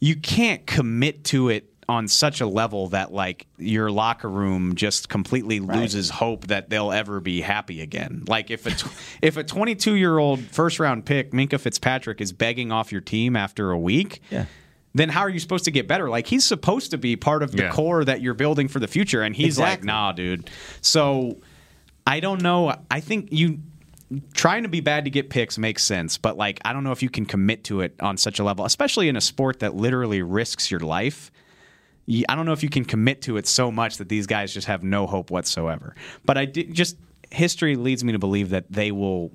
you 0.00 0.16
can't 0.16 0.66
commit 0.66 1.24
to 1.24 1.48
it 1.50 1.66
on 1.88 2.06
such 2.06 2.40
a 2.40 2.46
level 2.46 2.88
that 2.88 3.12
like 3.12 3.46
your 3.58 3.90
locker 3.90 4.30
room 4.30 4.76
just 4.76 5.08
completely 5.08 5.58
loses 5.58 6.08
hope 6.08 6.46
that 6.46 6.70
they'll 6.70 6.92
ever 6.92 7.18
be 7.20 7.40
happy 7.40 7.80
again. 7.80 8.22
Like 8.28 8.50
if 8.50 8.64
a 8.66 8.70
tw- 8.70 8.92
if 9.22 9.36
a 9.36 9.42
22 9.44 9.96
year 9.96 10.16
old 10.18 10.40
first 10.40 10.78
round 10.78 11.04
pick 11.04 11.32
Minkah 11.32 11.58
Fitzpatrick 11.58 12.20
is 12.20 12.32
begging 12.32 12.70
off 12.70 12.92
your 12.92 13.00
team 13.00 13.34
after 13.34 13.72
a 13.72 13.78
week, 13.78 14.22
Yeah. 14.30 14.44
then 14.94 15.08
how 15.08 15.22
are 15.22 15.28
you 15.28 15.40
supposed 15.40 15.64
to 15.64 15.72
get 15.72 15.88
better? 15.88 16.08
Like 16.08 16.28
he's 16.28 16.44
supposed 16.44 16.92
to 16.92 16.98
be 16.98 17.16
part 17.16 17.42
of 17.42 17.50
the 17.52 17.64
Yeah. 17.64 17.70
core 17.72 18.04
that 18.04 18.20
you're 18.20 18.34
building 18.34 18.68
for 18.68 18.78
the 18.78 18.88
future, 18.88 19.22
and 19.22 19.34
he's 19.34 19.58
like, 19.58 19.82
nah, 19.82 20.12
dude. 20.12 20.48
So 20.80 21.38
I 22.06 22.20
don't 22.20 22.40
know. 22.40 22.72
I 22.88 23.00
think 23.00 23.30
you 23.32 23.58
trying 24.34 24.64
to 24.64 24.68
be 24.68 24.80
bad 24.80 25.04
to 25.04 25.10
get 25.10 25.30
picks 25.30 25.58
makes 25.58 25.84
sense, 25.84 26.18
but 26.18 26.36
like 26.36 26.60
I 26.64 26.72
don't 26.72 26.84
know 26.84 26.92
if 26.92 27.02
you 27.02 27.10
can 27.10 27.26
commit 27.26 27.64
to 27.64 27.80
it 27.80 27.94
on 28.00 28.16
such 28.16 28.38
a 28.38 28.44
level, 28.44 28.64
especially 28.64 29.08
in 29.08 29.16
a 29.16 29.20
sport 29.20 29.60
that 29.60 29.74
literally 29.74 30.22
risks 30.22 30.70
your 30.70 30.80
life. 30.80 31.30
I 32.28 32.34
don't 32.34 32.44
know 32.44 32.52
if 32.52 32.62
you 32.64 32.70
can 32.70 32.84
commit 32.84 33.22
to 33.22 33.36
it 33.36 33.46
so 33.46 33.70
much 33.70 33.98
that 33.98 34.08
these 34.08 34.26
guys 34.26 34.52
just 34.52 34.66
have 34.66 34.82
no 34.82 35.06
hope 35.06 35.30
whatsoever. 35.30 35.94
But 36.24 36.38
I 36.38 36.44
did, 36.44 36.74
just 36.74 36.96
history 37.30 37.76
leads 37.76 38.02
me 38.02 38.12
to 38.12 38.18
believe 38.18 38.50
that 38.50 38.64
they 38.70 38.90
will 38.90 39.30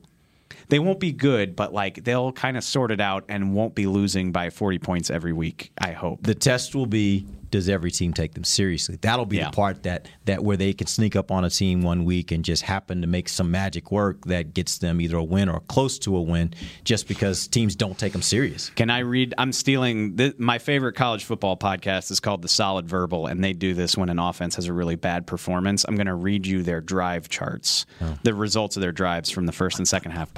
they 0.69 0.79
won't 0.79 0.99
be 0.99 1.11
good, 1.11 1.55
but 1.55 1.73
like 1.73 2.03
they'll 2.03 2.31
kind 2.31 2.57
of 2.57 2.63
sort 2.63 2.91
it 2.91 3.01
out 3.01 3.25
and 3.29 3.53
won't 3.53 3.75
be 3.75 3.87
losing 3.87 4.31
by 4.31 4.49
40 4.49 4.79
points 4.79 5.09
every 5.09 5.33
week, 5.33 5.71
I 5.77 5.91
hope. 5.91 6.23
the 6.23 6.35
test 6.35 6.75
will 6.75 6.85
be 6.85 7.25
does 7.51 7.69
every 7.69 7.91
team 7.91 8.11
take 8.11 8.33
them 8.33 8.43
seriously 8.43 8.97
that'll 9.01 9.25
be 9.25 9.37
Yeah. 9.37 9.45
the 9.49 9.55
part 9.55 9.83
that 9.83 10.09
that 10.25 10.43
where 10.43 10.57
they 10.57 10.73
can 10.73 10.87
sneak 10.87 11.15
up 11.15 11.31
on 11.31 11.45
a 11.45 11.49
team 11.49 11.83
one 11.83 12.03
week 12.03 12.31
and 12.33 12.43
just 12.43 12.63
happen 12.63 12.99
to 12.99 13.07
make 13.07 13.29
some 13.29 13.49
magic 13.49 13.91
work 13.93 14.25
that 14.25 14.53
gets 14.53 14.79
them 14.79 14.99
either 14.99 15.15
a 15.15 15.23
win 15.23 15.47
or 15.47 15.61
close 15.61 15.97
to 15.99 16.17
a 16.17 16.21
win 16.21 16.53
just 16.83 17.07
because 17.07 17.47
teams 17.47 17.75
don't 17.75 17.97
take 17.97 18.11
them 18.11 18.23
serious 18.23 18.71
Can 18.71 18.89
I 18.89 18.99
read? 18.99 19.33
I'm 19.37 19.53
stealing 19.53 20.17
th- 20.17 20.37
my 20.37 20.57
favorite 20.57 20.93
college 20.93 21.23
football 21.23 21.55
podcast 21.55 22.11
is 22.11 22.19
called 22.19 22.41
The 22.41 22.49
Solid 22.49 22.89
Verbal, 22.89 23.27
and 23.27 23.41
they 23.41 23.53
do 23.53 23.73
this 23.73 23.95
when 23.95 24.09
an 24.09 24.19
offense 24.19 24.55
has 24.55 24.65
a 24.65 24.73
really 24.73 24.95
bad 24.95 25.25
performance. 25.25 25.85
I'm 25.87 25.95
going 25.95 26.07
to 26.07 26.15
read 26.15 26.45
you 26.47 26.61
their 26.63 26.81
drive 26.81 27.29
charts, 27.29 27.85
oh. 28.01 28.17
the 28.23 28.33
results 28.33 28.75
of 28.75 28.81
their 28.81 28.91
drives 28.91 29.29
from 29.29 29.45
the 29.45 29.53
first 29.53 29.77
and 29.77 29.87
second 29.87 30.11
half 30.11 30.33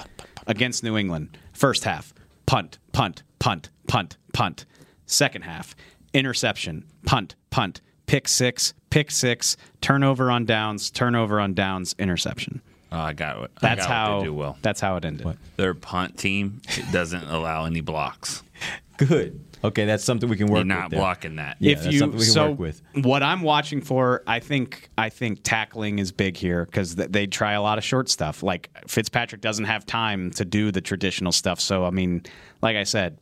against 0.48 0.84
New 0.84 0.98
England. 0.98 1.38
First 1.54 1.84
half, 1.84 2.14
punt, 2.46 2.80
punt, 2.92 3.24
punt, 3.40 3.70
punt, 3.88 4.18
punt. 4.34 4.66
Second 5.06 5.44
half, 5.44 5.76
interception, 6.14 6.86
punt, 7.06 7.36
punt, 7.50 7.82
pick 8.08 8.28
six, 8.28 8.74
pick 8.90 9.12
six, 9.12 9.56
turnover 9.82 10.32
on 10.32 10.46
downs, 10.46 10.90
turnover 10.90 11.40
on 11.40 11.54
downs, 11.54 11.96
interception. 12.00 12.62
Oh, 12.92 13.00
I 13.00 13.14
got 13.14 13.44
it. 13.44 13.52
I 13.58 13.76
That's 13.76 13.86
got 13.86 13.90
what 13.90 13.96
how 13.96 14.20
they 14.20 14.26
do 14.26 14.34
well. 14.34 14.58
That's 14.62 14.82
how 14.82 14.96
it 14.96 15.06
ended. 15.06 15.38
Their 15.58 15.74
punt 15.74 16.18
team 16.18 16.62
doesn't 16.92 17.24
allow 17.26 17.66
any 17.66 17.82
blocks. 17.82 18.44
good 18.98 19.40
okay 19.68 19.86
that's 19.86 20.04
something 20.04 20.30
we 20.30 20.36
can 20.38 20.48
work 20.48 20.60
with. 20.60 20.68
You're 20.68 20.76
not 20.76 20.90
with 20.90 21.00
blocking 21.00 21.36
that. 21.38 21.58
Yeah, 21.60 21.74
if 21.74 21.84
that's 21.84 21.94
you 21.94 22.00
something 22.00 22.20
we 22.20 22.26
can 22.26 22.34
so 22.34 22.50
work 22.52 22.60
with. 22.60 22.82
what 23.04 23.24
I'm 23.24 23.42
watching 23.42 23.82
for, 23.82 24.24
I 24.28 24.40
think 24.40 24.90
I 24.98 25.10
think 25.10 25.42
tackling 25.44 26.00
is 26.00 26.12
big 26.12 26.38
here 26.38 26.66
because 26.66 26.96
th- 26.96 27.10
they 27.12 27.28
try 27.28 27.54
a 27.54 27.62
lot 27.62 27.78
of 27.78 27.84
short 27.84 28.10
stuff. 28.10 28.44
Like 28.44 28.70
Fitzpatrick 28.88 29.42
doesn't 29.42 29.66
have 29.66 29.86
time 29.86 30.32
to 30.32 30.46
do 30.46 30.72
the 30.72 30.82
traditional 30.82 31.32
stuff. 31.32 31.60
So 31.60 31.86
I 31.86 31.90
mean, 31.92 32.24
like 32.62 32.76
I 32.76 32.84
said, 32.84 33.18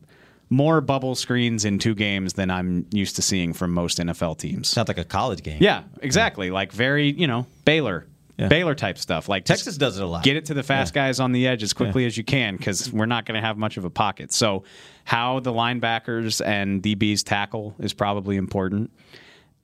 more 0.50 0.80
bubble 0.80 1.14
screens 1.14 1.64
in 1.64 1.78
two 1.78 1.94
games 1.94 2.34
than 2.34 2.50
I'm 2.50 2.86
used 2.92 3.16
to 3.16 3.22
seeing 3.22 3.52
from 3.52 3.72
most 3.72 3.98
NFL 3.98 4.38
teams. 4.38 4.68
sounds 4.68 4.88
like 4.88 4.98
a 4.98 5.04
college 5.04 5.42
game 5.42 5.58
Yeah, 5.60 5.82
exactly. 6.00 6.50
Like 6.50 6.72
very, 6.72 7.10
you 7.10 7.26
know, 7.26 7.46
Baylor. 7.64 8.06
Yeah. 8.36 8.48
Baylor 8.48 8.74
type 8.74 8.98
stuff. 8.98 9.28
Like 9.28 9.44
Texas 9.44 9.78
does 9.78 9.98
it 9.98 10.02
a 10.02 10.06
lot. 10.06 10.22
Get 10.22 10.36
it 10.36 10.46
to 10.46 10.54
the 10.54 10.62
fast 10.62 10.92
guys 10.92 11.20
on 11.20 11.32
the 11.32 11.46
edge 11.46 11.62
as 11.62 11.72
quickly 11.72 12.04
as 12.04 12.18
you 12.18 12.24
can 12.24 12.56
because 12.56 12.92
we're 12.92 13.06
not 13.06 13.24
going 13.24 13.34
to 13.36 13.40
have 13.40 13.56
much 13.56 13.78
of 13.78 13.84
a 13.84 13.90
pocket. 13.90 14.32
So, 14.32 14.64
how 15.04 15.40
the 15.40 15.52
linebackers 15.52 16.44
and 16.44 16.82
DBs 16.82 17.22
tackle 17.24 17.74
is 17.78 17.94
probably 17.94 18.36
important. 18.36 18.90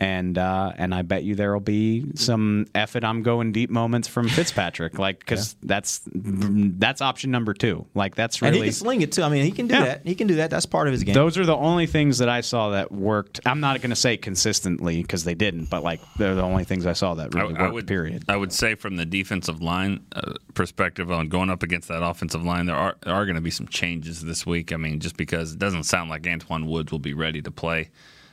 And 0.03 0.37
uh, 0.37 0.73
and 0.77 0.93
I 0.93 1.03
bet 1.03 1.23
you 1.23 1.37
there 1.37 1.53
will 1.53 1.61
be 1.61 2.07
some 2.17 2.67
F 2.75 2.97
it, 2.97 3.05
I'm 3.05 3.23
going 3.23 3.53
deep 3.53 3.71
moments 3.71 4.09
from 4.09 4.29
Fitzpatrick, 4.29 4.99
like 4.99 5.21
because 5.21 5.55
that's 5.63 6.01
that's 6.13 7.01
option 7.01 7.31
number 7.31 7.55
two. 7.55 7.87
Like 7.95 8.17
that's 8.17 8.43
and 8.43 8.51
really 8.51 8.59
he 8.59 8.65
can 8.65 8.73
sling 8.73 9.03
it 9.03 9.13
too 9.13 9.23
i 9.23 9.29
mean 9.29 9.45
he 9.45 9.53
can 9.53 9.69
do 9.69 9.75
Yeah. 9.75 9.85
that 9.85 10.01
he 10.05 10.17
can 10.17 10.27
do 10.27 10.35
that 10.37 10.51
that's 10.51 10.67
part 10.67 10.89
of 10.89 10.93
his 10.93 11.05
game 11.05 11.15
those 11.15 11.39
are 11.39 11.47
the 11.47 11.55
only 11.55 11.87
things 11.87 12.19
that 12.19 12.29
I 12.29 12.41
saw 12.41 12.71
that 12.71 12.91
worked. 12.91 13.39
I'm 13.47 13.61
not 13.61 13.81
going 13.81 13.91
to 13.91 13.97
say 13.97 14.17
consistently 14.17 15.03
because 15.03 15.23
they 15.23 15.35
didn't, 15.35 15.67
but 15.71 15.85
like 15.85 16.01
they're 16.19 16.35
the 16.35 16.43
only 16.43 16.65
things 16.65 16.85
I 16.85 16.95
saw 16.95 17.15
that 17.15 17.33
really 17.33 17.55
I, 17.55 17.59
I 17.59 17.63
worked. 17.63 17.75
would, 17.75 17.87
period. 17.87 18.25
I 18.29 18.37
would 18.37 18.53
say 18.53 18.75
from 18.75 18.97
the 18.97 19.07
defensive 19.07 19.63
line 19.63 20.05
uh, 20.17 20.33
perspective 20.55 21.13
on 21.13 21.29
going 21.29 21.49
up 21.49 21.63
against 21.63 21.87
that 21.89 22.03
offensive 22.03 22.43
line, 22.43 22.67
there 22.67 22.75
are 22.77 22.97
there 23.05 23.15
are 23.15 23.25
going 23.25 23.37
to 23.37 23.41
be 23.41 23.53
some 23.53 23.69
changes 23.69 24.23
this 24.25 24.45
week. 24.45 24.73
I 24.73 24.77
mean, 24.79 24.99
just 24.99 25.17
because 25.17 25.53
it 25.53 25.61
doesn't 25.61 25.85
sound 25.85 26.11
like 26.11 26.23
Antwaun 26.23 26.67
Woods 26.67 26.91
will 26.91 26.99
be 26.99 27.15
ready 27.15 27.41
to 27.43 27.53
play. 27.53 27.91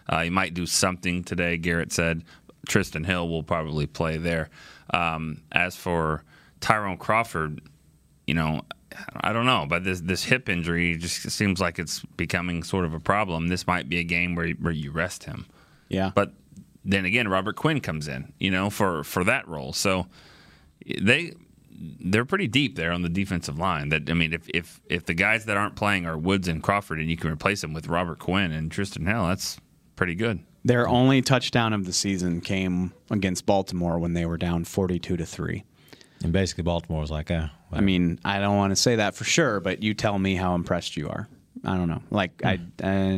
Uh, 0.10 0.24
he 0.24 0.30
might 0.30 0.54
do 0.54 0.66
something 0.66 1.24
today. 1.24 1.56
Garrett 1.58 1.94
said 1.94 2.24
Trysten 2.68 3.06
Hill 3.06 3.30
will 3.30 3.44
probably 3.44 3.86
play 3.86 4.18
there. 4.18 4.50
Um, 4.92 5.44
as 5.52 5.76
for 5.76 6.24
Tyrone 6.60 6.98
Crawford, 6.98 7.62
you 8.26 8.34
know, 8.34 8.64
I 9.22 9.34
don't 9.34 9.46
know, 9.46 9.66
but 9.70 9.84
this 9.84 10.02
this 10.02 10.24
hip 10.24 10.50
injury 10.50 10.96
just 10.98 11.30
seems 11.30 11.62
like 11.62 11.78
it's 11.78 12.00
becoming 12.18 12.64
sort 12.64 12.86
of 12.86 12.94
a 12.94 13.00
problem. 13.00 13.48
This 13.48 13.68
might 13.68 13.88
be 13.88 14.00
a 14.00 14.04
game 14.04 14.36
where 14.36 14.50
where 14.54 14.74
you 14.74 14.92
rest 14.92 15.26
him. 15.26 15.46
Yeah. 15.90 16.12
But 16.14 16.34
then 16.84 17.06
again, 17.06 17.28
Robert 17.28 17.56
Quinn 17.56 17.82
comes 17.82 18.08
in, 18.08 18.34
you 18.40 18.50
know, 18.50 18.72
for 18.72 19.04
for 19.04 19.24
that 19.24 19.48
role. 19.48 19.74
So 19.74 20.08
they 20.86 21.34
they're 21.72 22.26
pretty 22.26 22.48
deep 22.48 22.76
there 22.76 22.92
on 22.92 23.04
the 23.04 23.10
defensive 23.10 23.60
line. 23.60 23.90
That 23.90 24.10
I 24.10 24.14
mean, 24.14 24.34
if 24.34 24.50
if 24.50 24.82
if 24.90 25.06
the 25.06 25.14
guys 25.14 25.46
that 25.46 25.56
aren't 25.56 25.76
playing 25.76 26.06
are 26.08 26.18
Woods 26.18 26.48
and 26.48 26.64
Crawford, 26.64 27.00
and 27.00 27.10
you 27.10 27.18
can 27.18 27.30
replace 27.32 27.62
them 27.62 27.74
with 27.74 27.88
Robert 27.88 28.20
Quinn 28.20 28.52
and 28.52 28.72
Trysten 28.72 29.08
Hill, 29.08 29.28
that's 29.28 29.60
pretty 30.00 30.16
good. 30.16 30.40
Their 30.66 30.88
only 30.88 31.22
touchdown 31.22 31.74
of 31.74 31.86
the 31.86 31.94
season 31.94 32.42
came 32.42 32.94
against 33.12 33.46
Baltimore 33.46 34.00
when 34.00 34.14
they 34.14 34.26
were 34.26 34.38
down 34.38 34.64
42 34.66 35.18
to 35.18 35.26
3. 35.26 35.64
and 36.24 36.32
basically 36.34 36.64
baltimore 36.64 37.02
was 37.02 37.12
like 37.12 37.30
uh, 37.32 37.48
I 37.72 37.82
mean, 37.82 38.20
I 38.26 38.40
don't 38.40 38.58
want 38.58 38.72
to 38.72 38.76
say 38.76 38.96
that 38.96 39.14
for 39.16 39.24
sure, 39.26 39.60
but 39.60 39.84
you 39.84 39.94
tell 39.94 40.18
me 40.18 40.36
how 40.36 40.56
impressed 40.56 40.98
you 40.98 41.08
are. 41.10 41.28
I 41.64 41.76
don't 41.78 41.88
know. 41.90 42.02
Like 42.12 42.42
I 42.44 42.60
uh, 42.84 43.18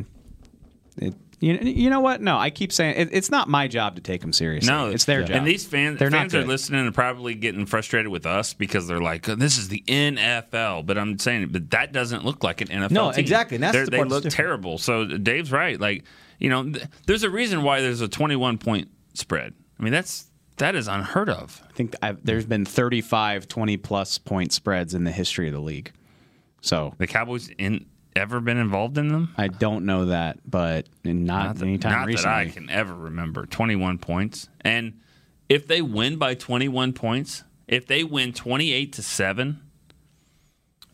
it, 0.98 1.13
you, 1.39 1.54
you 1.56 1.89
know 1.89 2.02
what? 2.02 2.22
No, 2.22 2.38
I 2.38 2.52
keep 2.52 2.72
saying 2.72 2.96
it, 2.98 3.10
it's 3.12 3.32
not 3.32 3.50
my 3.50 3.67
job 3.67 3.96
to 3.96 4.02
take 4.02 4.22
them 4.22 4.32
seriously. 4.34 4.72
No, 4.72 4.89
it's 4.91 5.06
their 5.06 5.24
job. 5.24 5.38
And 5.38 5.48
these 5.48 5.65
fans, 5.65 5.98
They're 5.98 6.12
not 6.12 6.20
fans 6.32 6.36
are 6.36 6.46
listening 6.46 6.86
and 6.86 6.94
probably 6.94 7.34
getting 7.34 7.65
frustrated 7.65 8.12
with 8.12 8.28
us 8.28 8.54
because 8.54 8.88
they're 8.88 9.02
like, 9.02 9.28
"Oh, 9.28 9.34
"This 9.36 9.58
is 9.58 9.70
the 9.70 9.84
NFL." 9.88 10.86
But 10.86 11.00
I'm 11.00 11.17
saying, 11.17 11.48
but 11.50 11.72
that 11.72 11.91
doesn't 11.94 12.26
look 12.26 12.44
like 12.44 12.62
an 12.62 12.67
NFL. 12.67 12.91
No, 12.91 13.12
team. 13.12 13.20
exactly, 13.22 13.56
and 13.56 13.63
that's 13.63 13.74
They're- 13.74 13.86
the 13.86 13.91
they 13.91 13.98
part 13.98 14.10
look 14.10 14.24
different. 14.24 14.36
terrible. 14.36 14.78
So 14.78 15.06
Dave's 15.06 15.52
right. 15.52 15.80
Like, 15.80 16.04
you 16.41 16.49
know, 16.49 16.63
th- 16.63 16.86
there's 17.06 17.23
a 17.23 17.30
reason 17.30 17.63
why 17.63 17.82
there's 17.82 18.01
a 18.01 18.08
21 18.10 18.58
point 18.58 18.89
spread. 19.13 19.54
I 19.80 19.84
mean, 19.84 19.93
that's 19.93 20.25
That 20.58 20.75
is 20.75 20.88
unheard 20.88 21.30
of. 21.30 21.63
I 21.69 21.71
think 21.73 21.95
I've, 22.01 22.23
there's 22.25 22.45
been 22.45 22.65
35 22.65 23.47
20 23.47 23.77
plus 23.77 24.17
point 24.17 24.51
spreads 24.51 24.93
in 24.93 25.06
the 25.06 25.12
history 25.12 25.47
of 25.47 25.54
the 25.54 25.62
league. 25.62 25.91
So 26.62 26.93
the 26.97 27.08
Cowboys 27.08 27.49
in 27.58 27.86
ever 28.15 28.39
been 28.41 28.58
involved 28.58 28.97
in 28.97 29.08
them? 29.08 29.34
I 29.38 29.47
don't 29.47 29.86
know 29.86 30.06
that, 30.06 30.39
but 30.45 30.88
not, 31.04 31.13
Not, 31.15 31.56
that, 31.56 31.65
anytime 31.65 31.91
not 31.91 32.08
recently. 32.08 32.30
that 32.30 32.39
I 32.39 32.49
can 32.49 32.69
ever 32.69 32.93
remember. 32.93 33.45
21 33.45 33.99
points. 33.99 34.49
And 34.62 34.99
if 35.47 35.67
they 35.67 35.82
win 35.82 36.17
by 36.17 36.34
21 36.34 36.93
points, 36.93 37.43
if 37.67 37.88
they 37.88 38.04
win 38.04 38.34
28 38.34 38.93
to 38.93 39.01
7, 39.01 39.62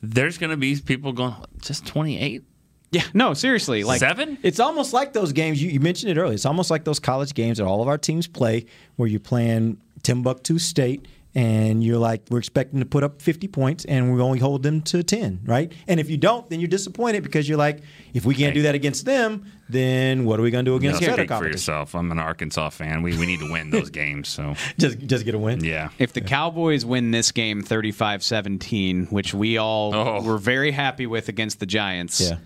there's 0.02 0.38
going 0.38 0.52
to 0.52 0.58
be 0.58 0.80
people 0.80 1.12
going, 1.12 1.36
just 1.60 1.86
28? 1.88 2.44
Yeah, 2.92 3.04
no, 3.14 3.34
seriously. 3.34 3.84
Like 3.84 4.00
Seven? 4.00 4.38
It's 4.44 4.60
almost 4.60 4.94
like 4.94 5.14
those 5.14 5.34
games 5.34 5.62
you, 5.62 5.70
you 5.70 5.80
mentioned 5.80 6.12
it 6.12 6.18
earlier. 6.20 6.34
It's 6.36 6.46
almost 6.46 6.72
like 6.72 6.86
those 6.86 7.00
college 7.00 7.34
games 7.34 7.58
that 7.58 7.66
all 7.66 7.82
of 7.82 7.88
our 7.88 7.98
teams 7.98 8.28
play, 8.28 8.66
where 8.96 9.10
you're 9.10 9.20
playing 9.20 9.78
Timbuktu 10.04 10.58
State, 10.58 11.06
and 11.36 11.84
you're 11.84 12.00
like, 12.00 12.24
we're 12.32 12.40
expecting 12.40 12.80
to 12.80 12.86
put 12.86 13.04
up 13.04 13.22
50 13.22 13.48
points, 13.50 13.86
and 13.86 14.14
we 14.16 14.22
only 14.22 14.40
hold 14.40 14.64
them 14.64 14.82
to 14.84 15.04
10, 15.04 15.42
right? 15.46 15.72
And 15.88 16.00
if 16.00 16.10
you 16.10 16.18
don't, 16.18 16.50
then 16.50 16.60
you're 16.62 16.70
disappointed 16.70 17.22
because 17.24 17.48
you're 17.48 17.58
like, 17.60 17.82
if 18.14 18.26
we 18.26 18.34
can't 18.34 18.56
do 18.56 18.64
that 18.64 18.74
against 18.74 19.06
them, 19.06 19.46
then 19.70 20.24
what 20.26 20.40
are 20.40 20.44
we 20.44 20.50
going 20.50 20.66
to 20.66 20.72
do 20.72 20.76
against 20.78 21.02
You 21.02 21.08
the 21.08 21.14
other 21.14 21.24
speak 21.28 21.38
for 21.38 21.46
yourself. 21.46 21.94
I'm 21.94 22.12
an 22.12 22.18
Arkansas 22.20 22.70
fan. 22.70 23.04
We, 23.04 23.16
we 23.18 23.26
need 23.28 23.40
to 23.42 23.52
win 23.52 23.70
those 23.70 23.90
games. 23.92 24.30
So 24.30 24.56
Just 24.80 24.98
just 25.00 25.26
get 25.26 25.36
a 25.36 25.38
win. 25.38 25.64
Yeah. 25.64 25.90
If 26.00 26.14
the 26.14 26.22
Cowboys 26.22 26.86
win 26.86 27.12
this 27.12 27.32
game 27.34 27.62
35 27.62 28.24
17, 28.24 29.08
which 29.08 29.34
we 29.34 29.58
all 29.58 29.94
Oh. 29.94 30.22
were 30.24 30.38
very 30.38 30.72
happy 30.72 31.06
with 31.06 31.28
against 31.28 31.60
the 31.60 31.66
Giants, 31.66 32.22
Yeah. 32.22 32.38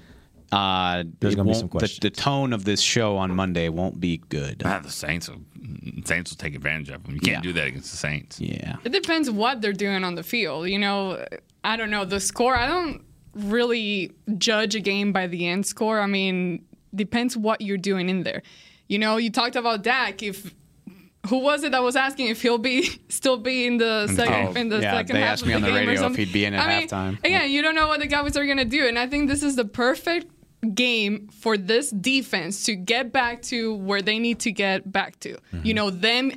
Uh, 0.52 1.04
There's 1.20 1.36
gonna 1.36 1.48
be 1.50 1.54
some 1.54 1.68
the, 1.68 1.78
questions. 1.80 2.00
the 2.00 2.10
tone 2.10 2.54
of 2.54 2.66
this 2.66 2.82
show 2.82 3.18
on 3.18 3.36
Monday 3.36 3.70
won't 3.70 4.00
be 4.00 4.18
good. 4.30 4.62
Ah, 4.66 4.80
the 4.84 4.90
Saints 4.90 5.30
will, 5.30 5.42
Saints 6.06 6.32
will 6.32 6.38
take 6.38 6.56
advantage 6.56 6.90
of 6.90 7.04
them. 7.04 7.14
You 7.16 7.20
can't 7.22 7.38
Yeah. 7.38 7.42
do 7.42 7.54
that 7.54 7.68
against 7.68 7.92
the 7.92 7.98
Saints. 7.98 8.40
Yeah. 8.40 8.76
It 8.84 8.92
depends 8.92 9.30
what 9.32 9.62
they're 9.62 9.72
doing 9.74 10.04
on 10.04 10.16
the 10.16 10.24
field. 10.24 10.68
You 10.70 10.80
know, 10.80 11.26
I 11.64 11.78
don't 11.78 11.90
know 11.90 12.06
the 12.06 12.20
score. 12.20 12.56
I 12.56 12.68
don't 12.68 13.02
really 13.34 14.12
judge 14.38 14.76
a 14.76 14.80
game 14.82 15.14
by 15.14 15.28
the 15.28 15.48
end 15.48 15.66
score. 15.66 16.00
I 16.02 16.08
mean, 16.08 16.66
depends 16.94 17.38
what 17.38 17.62
you're 17.62 17.78
doing 17.78 18.10
in 18.10 18.24
there. 18.24 18.42
You 18.90 19.00
know, 19.00 19.18
you 19.18 19.30
talked 19.30 19.56
about 19.56 19.84
Dak. 19.84 20.22
If 20.22 20.54
who 21.28 21.38
was 21.38 21.64
it 21.64 21.72
that 21.72 21.84
was 21.84 21.96
asking 21.96 22.28
if 22.28 22.42
he'll 22.42 22.58
be 22.58 22.90
still 23.10 23.38
be 23.38 23.66
in 23.68 23.78
the 23.78 24.08
second 24.08 24.58
Oh, 24.58 24.60
in 24.60 24.70
the 24.70 24.80
yeah, 24.82 24.96
second 24.96 25.16
they 25.16 25.22
half 25.22 25.34
asked 25.34 25.42
of 25.44 25.48
me 25.50 25.54
on 25.54 25.62
the 25.62 25.68
game 25.68 25.76
or 25.76 25.80
radio 25.80 25.94
if 25.94 26.00
something? 26.00 26.26
he'd 26.26 26.34
be 26.34 26.44
in 26.46 26.54
at 26.56 26.68
I 26.68 26.80
mean, 26.80 26.88
halftime. 26.90 27.20
Again, 27.24 27.52
you 27.52 27.62
don't 27.62 27.76
know 27.76 27.88
what 27.88 28.00
the 28.02 28.08
Cowboys 28.08 28.36
are 28.36 28.46
gonna 28.46 28.66
do, 28.66 28.86
and 28.88 28.98
I 29.00 29.08
think 29.08 29.30
this 29.30 29.44
is 29.44 29.56
the 29.56 29.64
perfect 29.66 30.26
game 30.74 31.28
for 31.30 31.58
this 31.58 31.90
defense 31.90 32.66
to 32.66 32.76
get 32.76 33.12
back 33.12 33.42
to 33.44 33.76
where 33.76 34.02
they 34.02 34.20
need 34.20 34.40
to 34.42 34.52
get 34.52 34.92
back 34.92 35.20
to. 35.22 35.34
Mm-hmm. 35.34 35.66
You 35.66 35.74
know, 35.74 35.90
them 35.90 36.32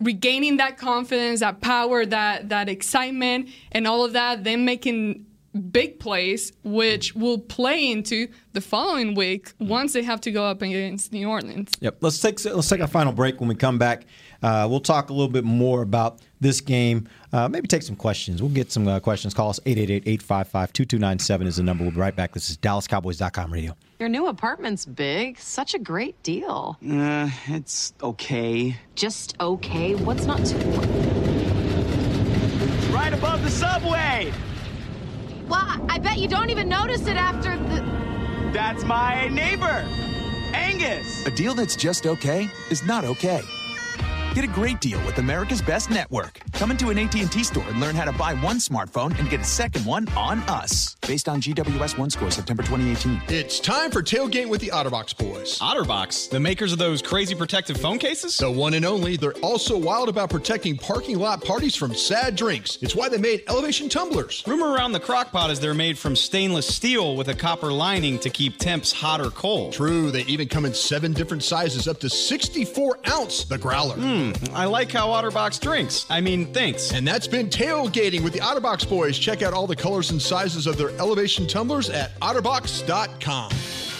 regaining 0.00 0.56
that 0.56 0.78
confidence, 0.78 1.40
that 1.40 1.60
power, 1.60 2.04
that 2.06 2.48
that 2.48 2.68
excitement, 2.68 3.48
and 3.72 3.86
all 3.86 4.04
of 4.04 4.12
that. 4.14 4.44
Them 4.44 4.64
making 4.64 5.26
big 5.72 5.98
plays, 5.98 6.52
which 6.62 7.14
will 7.14 7.38
play 7.38 7.90
into 7.90 8.28
the 8.52 8.60
following 8.60 9.14
week 9.14 9.52
once 9.58 9.92
they 9.92 10.02
have 10.02 10.20
to 10.22 10.30
go 10.30 10.44
up 10.44 10.62
against 10.62 11.12
New 11.12 11.28
Orleans. 11.28 11.72
Yep. 11.80 11.98
Let's 12.00 12.20
take 12.20 12.44
let's 12.44 12.68
take 12.68 12.80
our 12.80 12.86
final 12.86 13.12
break. 13.12 13.40
When 13.40 13.48
we 13.48 13.54
come 13.54 13.78
back, 13.78 14.06
uh, 14.42 14.66
we'll 14.70 14.80
talk 14.80 15.10
a 15.10 15.12
little 15.12 15.32
bit 15.32 15.44
more 15.44 15.82
about 15.82 16.20
this 16.40 16.60
game. 16.60 17.08
Uh, 17.32 17.48
maybe 17.48 17.68
take 17.68 17.82
some 17.82 17.96
questions. 17.96 18.42
We'll 18.42 18.50
get 18.50 18.72
some 18.72 18.88
uh, 18.88 19.00
questions. 19.00 19.34
Call 19.34 19.50
us 19.50 19.60
888-855-2297 19.60 21.46
is 21.46 21.56
the 21.56 21.62
number. 21.62 21.84
We'll 21.84 21.92
be 21.92 22.00
right 22.00 22.14
back. 22.16 22.32
This 22.32 22.50
is 22.50 22.56
DallasCowboys.com 22.58 23.52
radio. 23.52 23.76
Your 23.98 24.08
new 24.08 24.26
apartment's 24.28 24.86
big. 24.86 25.38
Such 25.38 25.74
a 25.74 25.78
great 25.78 26.20
deal. 26.22 26.78
Uh, 26.82 27.28
it's 27.46 27.92
okay. 28.02 28.76
Just 28.94 29.36
okay. 29.40 29.94
What's 29.94 30.24
not 30.24 30.44
to? 30.44 30.56
Right 32.90 33.12
above 33.12 33.44
the 33.44 33.50
subway! 33.50 34.32
Well, 35.48 35.86
I 35.88 35.98
bet 35.98 36.18
you 36.18 36.28
don't 36.28 36.50
even 36.50 36.68
notice 36.68 37.06
it 37.06 37.16
after 37.16 37.56
the. 37.56 37.80
That's 38.52 38.84
my 38.84 39.28
neighbor, 39.28 39.86
Angus! 40.52 41.24
A 41.26 41.30
deal 41.30 41.54
that's 41.54 41.76
just 41.76 42.06
okay 42.06 42.48
is 42.70 42.82
not 42.84 43.04
okay. 43.04 43.42
Get 44.32 44.44
a 44.44 44.46
great 44.46 44.80
deal 44.80 45.04
with 45.04 45.18
America's 45.18 45.60
Best 45.60 45.90
Network. 45.90 46.38
Come 46.52 46.70
into 46.70 46.90
an 46.90 46.98
AT&T 47.00 47.42
store 47.42 47.64
and 47.66 47.80
learn 47.80 47.96
how 47.96 48.04
to 48.04 48.12
buy 48.12 48.34
one 48.34 48.58
smartphone 48.58 49.18
and 49.18 49.28
get 49.28 49.40
a 49.40 49.44
second 49.44 49.84
one 49.84 50.06
on 50.10 50.38
us. 50.40 50.94
Based 51.08 51.28
on 51.28 51.40
GWS 51.40 51.96
OneScore 51.96 52.32
September 52.32 52.62
2018. 52.62 53.20
It's 53.26 53.58
time 53.58 53.90
for 53.90 54.04
Tailgate 54.04 54.48
with 54.48 54.60
the 54.60 54.68
Otterbox 54.68 55.18
Boys. 55.18 55.58
Otterbox, 55.58 56.30
the 56.30 56.38
makers 56.38 56.72
of 56.72 56.78
those 56.78 57.02
crazy 57.02 57.34
protective 57.34 57.76
phone 57.78 57.98
cases? 57.98 58.36
The 58.36 58.48
one 58.48 58.74
and 58.74 58.84
only. 58.84 59.16
They're 59.16 59.32
also 59.38 59.76
wild 59.76 60.08
about 60.08 60.30
protecting 60.30 60.76
parking 60.76 61.18
lot 61.18 61.42
parties 61.42 61.74
from 61.74 61.92
sad 61.92 62.36
drinks. 62.36 62.78
It's 62.82 62.94
why 62.94 63.08
they 63.08 63.18
made 63.18 63.42
elevation 63.48 63.88
tumblers. 63.88 64.44
Rumor 64.46 64.68
around 64.68 64.92
the 64.92 65.00
crock 65.00 65.32
pot 65.32 65.50
is 65.50 65.58
they're 65.58 65.74
made 65.74 65.98
from 65.98 66.14
stainless 66.14 66.72
steel 66.72 67.16
with 67.16 67.26
a 67.26 67.34
copper 67.34 67.72
lining 67.72 68.20
to 68.20 68.30
keep 68.30 68.58
temps 68.58 68.92
hot 68.92 69.20
or 69.20 69.30
cold. 69.30 69.72
True, 69.72 70.12
they 70.12 70.22
even 70.22 70.46
come 70.46 70.64
in 70.64 70.72
seven 70.72 71.12
different 71.12 71.42
sizes, 71.42 71.88
up 71.88 71.98
to 71.98 72.08
64 72.08 73.00
ounce, 73.08 73.42
the 73.42 73.58
growler. 73.58 73.96
Hmm. 73.96 74.19
Hmm, 74.20 74.32
I 74.54 74.66
like 74.66 74.92
how 74.92 75.08
Otterbox 75.08 75.60
drinks. 75.60 76.04
I 76.10 76.20
mean, 76.20 76.52
thanks. 76.52 76.92
And 76.92 77.08
that's 77.08 77.26
been 77.26 77.48
tailgating 77.48 78.22
with 78.22 78.34
the 78.34 78.40
Otterbox 78.40 78.86
Boys. 78.86 79.18
Check 79.18 79.40
out 79.40 79.54
all 79.54 79.66
the 79.66 79.76
colors 79.76 80.10
and 80.10 80.20
sizes 80.20 80.66
of 80.66 80.76
their 80.76 80.90
elevation 80.98 81.46
tumblers 81.46 81.88
at 81.88 82.18
otterbox.com. 82.20 83.50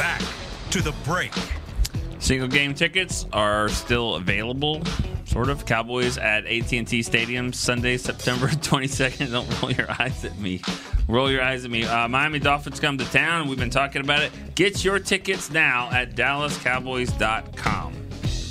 Back 0.00 0.22
to 0.70 0.80
the 0.80 0.92
break. 1.04 1.30
Single 2.20 2.48
game 2.48 2.72
tickets 2.72 3.26
are 3.34 3.68
still 3.68 4.14
available, 4.14 4.82
sort 5.26 5.50
of. 5.50 5.66
Cowboys 5.66 6.16
at 6.16 6.46
AT&T 6.46 7.02
Stadium 7.02 7.52
Sunday, 7.52 7.98
September 7.98 8.46
22nd. 8.48 9.30
Don't 9.30 9.62
roll 9.62 9.70
your 9.70 9.90
eyes 9.90 10.24
at 10.24 10.38
me. 10.38 10.62
Roll 11.06 11.30
your 11.30 11.42
eyes 11.42 11.66
at 11.66 11.70
me. 11.70 11.84
Uh, 11.84 12.08
Miami 12.08 12.38
Dolphins 12.38 12.80
come 12.80 12.96
to 12.96 13.04
town. 13.12 13.46
We've 13.46 13.58
been 13.58 13.68
talking 13.68 14.00
about 14.00 14.22
it. 14.22 14.32
Get 14.54 14.82
your 14.86 14.98
tickets 15.00 15.50
now 15.50 15.90
at 15.90 16.16
DallasCowboys.com. 16.16 17.92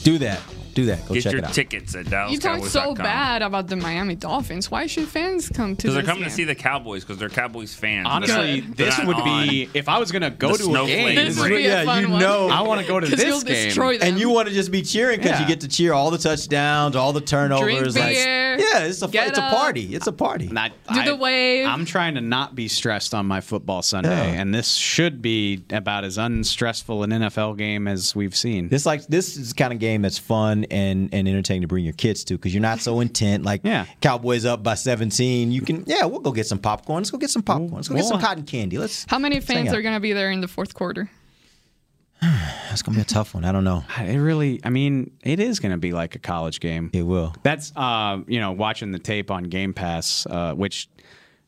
Do 0.03 0.19
that. 0.19 0.41
Do 0.73 0.85
that. 0.85 1.07
Go 1.07 1.13
Get 1.15 1.23
check 1.23 1.31
your 1.33 1.39
it 1.39 1.45
out. 1.45 1.53
tickets 1.53 1.95
at 1.95 2.05
DallasCowboys.com. 2.05 2.31
You 2.33 2.39
talk 2.39 2.65
so 2.65 2.93
bad 2.95 3.41
about 3.41 3.67
the 3.67 3.75
Miami 3.75 4.15
Dolphins. 4.15 4.69
Why 4.71 4.87
should 4.87 5.07
fans 5.07 5.49
come 5.49 5.75
to 5.75 5.81
Because 5.81 5.93
they're 5.95 6.03
coming 6.03 6.21
game? 6.23 6.29
to 6.29 6.35
see 6.35 6.43
the 6.43 6.55
Cowboys 6.55 7.03
because 7.03 7.17
they're 7.17 7.29
Cowboys 7.29 7.73
fans. 7.73 8.07
Honestly, 8.09 8.61
They're 8.61 8.87
this 8.87 8.99
would 9.05 9.23
be 9.23 9.69
if 9.73 9.89
I 9.89 9.97
was 9.99 10.11
gonna 10.11 10.29
go 10.29 10.51
the 10.55 10.63
to 10.65 10.83
a 10.83 10.85
game. 10.85 11.15
This 11.15 11.39
would 11.39 11.49
be 11.49 11.55
a 11.65 11.83
yeah, 11.83 11.85
fun 11.85 12.03
you 12.03 12.09
one. 12.09 12.19
know. 12.21 12.49
I 12.51 12.61
want 12.61 12.81
to 12.81 12.87
go 12.87 12.99
to 12.99 13.07
'Cause 13.09 13.17
this 13.17 13.27
you'll 13.27 13.41
game. 13.41 13.65
destroy 13.65 13.97
them. 13.97 14.07
And 14.09 14.19
you 14.19 14.29
want 14.29 14.47
to 14.47 14.53
just 14.53 14.71
be 14.71 14.81
cheering 14.81 15.17
because 15.19 15.31
Yeah. 15.39 15.41
you 15.41 15.47
get 15.47 15.61
to 15.61 15.67
cheer 15.67 15.93
all 15.93 16.11
the 16.11 16.17
touchdowns, 16.17 16.95
all 16.95 17.13
the 17.13 17.21
turnovers. 17.21 17.93
Drink 17.93 17.95
like- 17.97 18.15
beer, 18.15 18.59
yeah, 18.59 18.79
it's 18.85 19.01
a 19.01 19.07
get 19.07 19.29
it's 19.29 19.37
a 19.37 19.41
party. 19.41 19.95
It's 19.95 20.07
a 20.07 20.11
party. 20.11 20.47
Not, 20.47 20.71
Do 20.93 21.03
the 21.03 21.15
wave. 21.15 21.65
I'm 21.67 21.85
trying 21.85 22.15
to 22.15 22.21
not 22.21 22.55
be 22.55 22.67
stressed 22.67 23.13
on 23.13 23.25
my 23.25 23.41
football 23.41 23.81
Sunday, 23.81 24.09
Yeah. 24.33 24.41
and 24.41 24.53
this 24.53 24.73
should 24.75 25.21
be 25.21 25.63
about 25.71 26.03
as 26.03 26.17
unstressful 26.17 27.03
an 27.03 27.11
NFL 27.11 27.53
game 27.57 27.87
as 27.87 28.15
we've 28.15 28.35
seen. 28.35 28.69
This 28.69 28.85
like 28.85 29.05
this 29.07 29.37
is 29.37 29.49
the 29.49 29.55
kind 29.55 29.73
of 29.73 29.79
game 29.79 30.01
that's 30.01 30.17
fun 30.17 30.58
and, 30.65 31.13
and 31.13 31.27
entertaining 31.27 31.61
to 31.61 31.67
bring 31.67 31.83
your 31.83 31.93
kids 31.93 32.23
to 32.25 32.35
because 32.35 32.53
you're 32.53 32.61
not 32.61 32.79
so 32.79 32.99
intent. 32.99 33.43
Like 33.43 33.61
Yeah. 33.63 33.85
Cowboys 34.01 34.45
up 34.45 34.63
by 34.63 34.75
17, 34.75 35.51
you 35.51 35.61
can 35.61 35.83
yeah 35.87 36.05
we'll 36.05 36.19
go 36.19 36.31
get 36.31 36.47
some 36.47 36.59
popcorn. 36.59 36.97
Let's 36.99 37.11
go 37.11 37.17
get 37.17 37.29
some 37.29 37.43
popcorn. 37.43 37.71
Let's 37.71 37.87
go 37.87 37.95
get 37.95 38.05
some 38.05 38.21
cotton 38.21 38.43
candy. 38.43 38.77
Let's 38.77 39.05
How 39.09 39.19
many 39.19 39.39
fans 39.39 39.73
are 39.73 39.81
going 39.81 39.95
to 39.95 39.99
be 39.99 40.13
there 40.13 40.31
in 40.31 40.41
the 40.41 40.47
fourth 40.47 40.73
quarter? 40.73 41.09
That's 42.21 42.81
gonna 42.81 42.97
be 42.97 43.01
a 43.01 43.05
tough 43.05 43.33
one. 43.33 43.45
I 43.45 43.51
don't 43.51 43.63
know. 43.63 43.83
It 43.97 44.17
really, 44.17 44.59
I 44.63 44.69
mean, 44.69 45.11
it 45.23 45.39
is 45.39 45.59
going 45.59 45.71
to 45.71 45.77
be 45.77 45.93
like 45.93 46.15
a 46.15 46.19
college 46.19 46.59
game. 46.59 46.89
It 46.93 47.03
will. 47.03 47.33
That's, 47.43 47.71
uh, 47.75 48.19
you 48.27 48.39
know, 48.39 48.51
watching 48.51 48.91
the 48.91 48.99
tape 48.99 49.31
on 49.31 49.45
Game 49.45 49.73
Pass, 49.73 50.25
uh, 50.29 50.53
which 50.53 50.89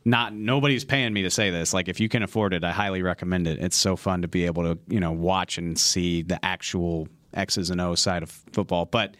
not 0.05 0.33
nobody's 0.33 0.85
paying 0.85 1.13
me 1.13 1.23
to 1.23 1.29
say 1.29 1.49
this. 1.51 1.73
Like, 1.73 1.89
if 1.89 1.99
you 1.99 2.07
can 2.09 2.23
afford 2.23 2.53
it, 2.53 2.63
I 2.63 2.71
highly 2.71 3.01
recommend 3.01 3.47
it. 3.47 3.59
It's 3.59 3.75
so 3.75 3.95
fun 3.95 4.21
to 4.21 4.27
be 4.27 4.45
able 4.45 4.63
to, 4.63 4.79
you 4.87 4.99
know, 4.99 5.11
watch 5.11 5.57
and 5.57 5.77
see 5.77 6.21
the 6.21 6.43
actual 6.43 7.07
X's 7.33 7.69
and 7.69 7.79
O's 7.81 7.99
side 7.99 8.23
of 8.23 8.29
football. 8.29 8.85
But 8.85 9.15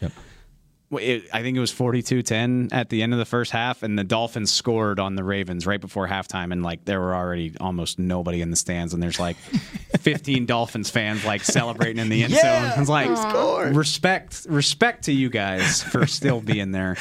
it, 0.94 1.24
I 1.34 1.42
think 1.42 1.56
it 1.56 1.60
was 1.62 1.72
42-10 1.72 2.74
at 2.74 2.90
the 2.90 3.02
end 3.02 3.14
of 3.14 3.20
the 3.20 3.26
first 3.26 3.52
half, 3.52 3.82
and 3.84 3.98
the 3.98 4.04
Dolphins 4.04 4.52
scored 4.52 5.00
on 5.00 5.16
the 5.16 5.24
Ravens 5.24 5.66
right 5.66 5.80
before 5.80 6.08
halftime, 6.08 6.52
and 6.52 6.64
like 6.64 6.84
there 6.86 7.00
were 7.00 7.16
already 7.16 7.54
almost 7.62 7.98
nobody 7.98 8.42
in 8.42 8.50
the 8.50 8.58
stands, 8.58 8.94
and 8.94 9.02
there's 9.02 9.20
like 9.20 9.38
15 10.00 10.46
Dolphins 10.46 10.90
fans 10.90 11.24
like 11.24 11.44
celebrating 11.44 12.00
in 12.00 12.10
the 12.10 12.24
end 12.24 12.34
Yeah, 12.34 12.72
zone. 12.72 12.82
It's 12.82 12.90
like 12.90 13.10
we 13.10 13.78
respect, 13.78 14.46
respect 14.50 15.06
to 15.06 15.14
you 15.14 15.30
guys 15.30 15.82
for 15.82 16.06
still 16.08 16.42
being 16.42 16.72
there. 16.72 16.98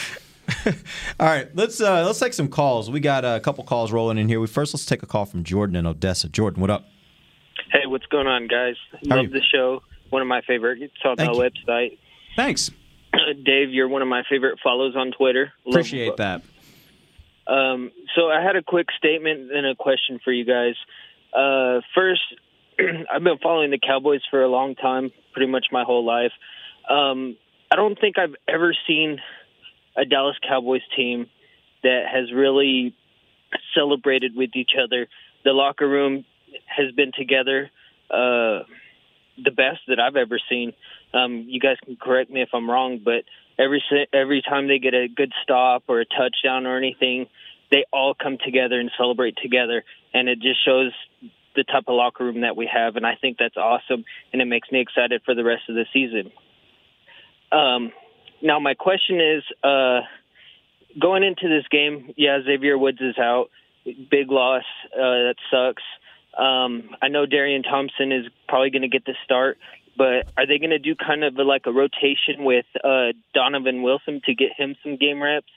All 0.67 1.27
right, 1.27 1.49
let's 1.55 1.81
uh, 1.81 2.05
let's 2.05 2.19
take 2.19 2.33
some 2.33 2.49
calls. 2.49 2.91
We 2.91 2.99
got 3.01 3.25
a 3.25 3.41
couple 3.41 3.63
calls 3.65 3.93
rolling 3.93 4.19
in 4.19 4.29
here. 4.29 4.41
We 4.41 4.47
first 4.49 4.75
let's 4.75 4.85
take 4.87 5.03
a 5.03 5.07
call 5.07 5.25
from 5.25 5.45
Jordan 5.45 5.77
in 5.77 5.87
Odessa. 5.87 6.29
Jordan, 6.29 6.61
what 6.61 6.71
up? 6.71 6.87
Hey, 7.71 7.87
what's 7.87 8.07
going 8.07 8.27
on, 8.27 8.49
guys? 8.49 8.75
How 9.09 9.17
Love 9.17 9.31
the 9.31 9.43
show. 9.43 9.83
One 10.11 10.23
of 10.23 10.29
my 10.29 10.43
favorite. 10.43 10.83
It's 10.83 10.93
on 11.05 11.17
Thank 11.17 11.33
the 11.33 11.39
website. 11.39 11.99
Thanks. 12.37 12.71
Dave, 13.45 13.71
you're 13.71 13.89
one 13.89 14.03
of 14.03 14.09
my 14.09 14.23
favorite 14.29 14.59
follows 14.63 14.95
on 14.97 15.13
Twitter. 15.13 15.53
Love- 15.65 15.75
Appreciate 15.75 16.17
that. 16.19 16.43
Um, 17.47 17.91
so 18.15 18.29
I 18.29 18.43
had 18.43 18.55
a 18.57 18.63
quick 18.63 18.89
statement 18.97 19.51
and 19.53 19.67
a 19.67 19.75
question 19.75 20.21
for 20.23 20.33
you 20.33 20.45
guys. 20.45 20.75
Uh, 21.35 21.81
first, 21.95 22.23
I've 22.79 23.25
been 23.25 23.39
following 23.39 23.71
the 23.71 23.79
Cowboys 23.79 24.21
for 24.31 24.43
a 24.43 24.49
long 24.49 24.75
time, 24.77 25.11
pretty 25.33 25.51
much 25.51 25.67
my 25.73 25.83
whole 25.83 26.05
life. 26.05 26.33
Um, 26.89 27.37
I 27.71 27.77
don't 27.77 27.99
think 28.01 28.19
I've 28.19 28.35
ever 28.49 28.75
seen 28.87 29.19
a 29.97 30.05
Dallas 30.05 30.37
Cowboys 30.47 30.83
team 30.97 31.27
that 31.83 32.05
has 32.13 32.33
really 32.33 32.95
celebrated 33.75 34.37
with 34.37 34.51
each 34.55 34.73
other. 34.83 35.09
The 35.45 35.53
locker 35.53 35.89
room 35.89 36.25
has 36.67 36.93
been 36.93 37.13
together 37.17 37.71
uh, 38.11 38.61
the 39.45 39.51
best 39.51 39.81
that 39.89 40.01
I've 40.01 40.17
ever 40.17 40.39
seen. 40.49 40.73
Um, 41.13 41.47
you 41.49 41.61
guys 41.61 41.77
can 41.85 41.97
correct 41.97 42.31
me 42.31 42.43
if 42.43 42.51
I'm 42.53 42.71
wrong, 42.71 43.01
but 43.05 43.25
every 43.59 43.83
every 44.13 44.43
time 44.43 44.69
they 44.69 44.79
get 44.79 44.95
a 44.95 45.09
good 45.09 45.33
stop 45.43 45.85
or 45.89 46.01
a 46.01 46.05
touchdown 46.05 46.67
or 46.67 46.77
anything, 46.77 47.27
they 47.71 47.85
all 47.93 48.15
come 48.15 48.39
together 48.45 48.79
and 48.81 48.91
celebrate 48.97 49.37
together, 49.43 49.85
and 50.13 50.29
it 50.29 50.41
just 50.41 50.65
shows 50.65 50.93
the 51.57 51.65
type 51.65 51.85
of 51.89 51.95
locker 51.95 52.25
room 52.25 52.43
that 52.43 52.57
we 52.57 52.69
have, 52.73 52.97
and 52.97 53.05
I 53.05 53.17
think 53.21 53.37
that's 53.39 53.57
awesome, 53.57 54.05
and 54.33 54.41
it 54.41 54.45
makes 54.45 54.71
me 54.71 54.81
excited 54.81 55.23
for 55.25 55.35
the 55.35 55.45
rest 55.45 55.63
of 55.69 55.75
the 55.75 55.85
season. 55.93 56.31
Um, 57.51 57.93
now 58.41 58.61
my 58.61 58.75
question 58.75 59.21
is, 59.21 59.43
uh, 59.65 60.01
going 61.01 61.25
into 61.25 61.49
this 61.49 61.67
game, 61.71 62.15
yeah, 62.17 62.39
Xavier 62.45 62.79
Woods 62.79 63.01
is 63.01 63.19
out, 63.19 63.51
big 63.85 64.31
loss. 64.31 64.63
Uh, 64.95 65.31
that 65.31 65.35
sucks. 65.51 65.83
Um, 66.37 66.91
I 67.03 67.09
know 67.09 67.27
Darian 67.27 67.63
Thompson 67.63 68.13
is 68.13 68.27
probably 68.49 68.71
going 68.71 68.83
to 68.83 68.89
get 68.89 69.05
the 69.05 69.15
start, 69.25 69.59
but 69.97 70.29
are 70.37 70.47
they 70.47 70.59
going 70.59 70.71
to 70.71 70.79
do 70.79 70.95
kind 70.95 71.25
of 71.25 71.35
like 71.37 71.63
a 71.67 71.73
rotation 71.73 72.45
with 72.45 72.67
uh, 72.83 73.13
Donovan 73.35 73.83
Wilson 73.83 74.21
to 74.25 74.35
get 74.35 74.49
him 74.57 74.77
some 74.83 74.97
game 74.97 75.23
reps? 75.23 75.51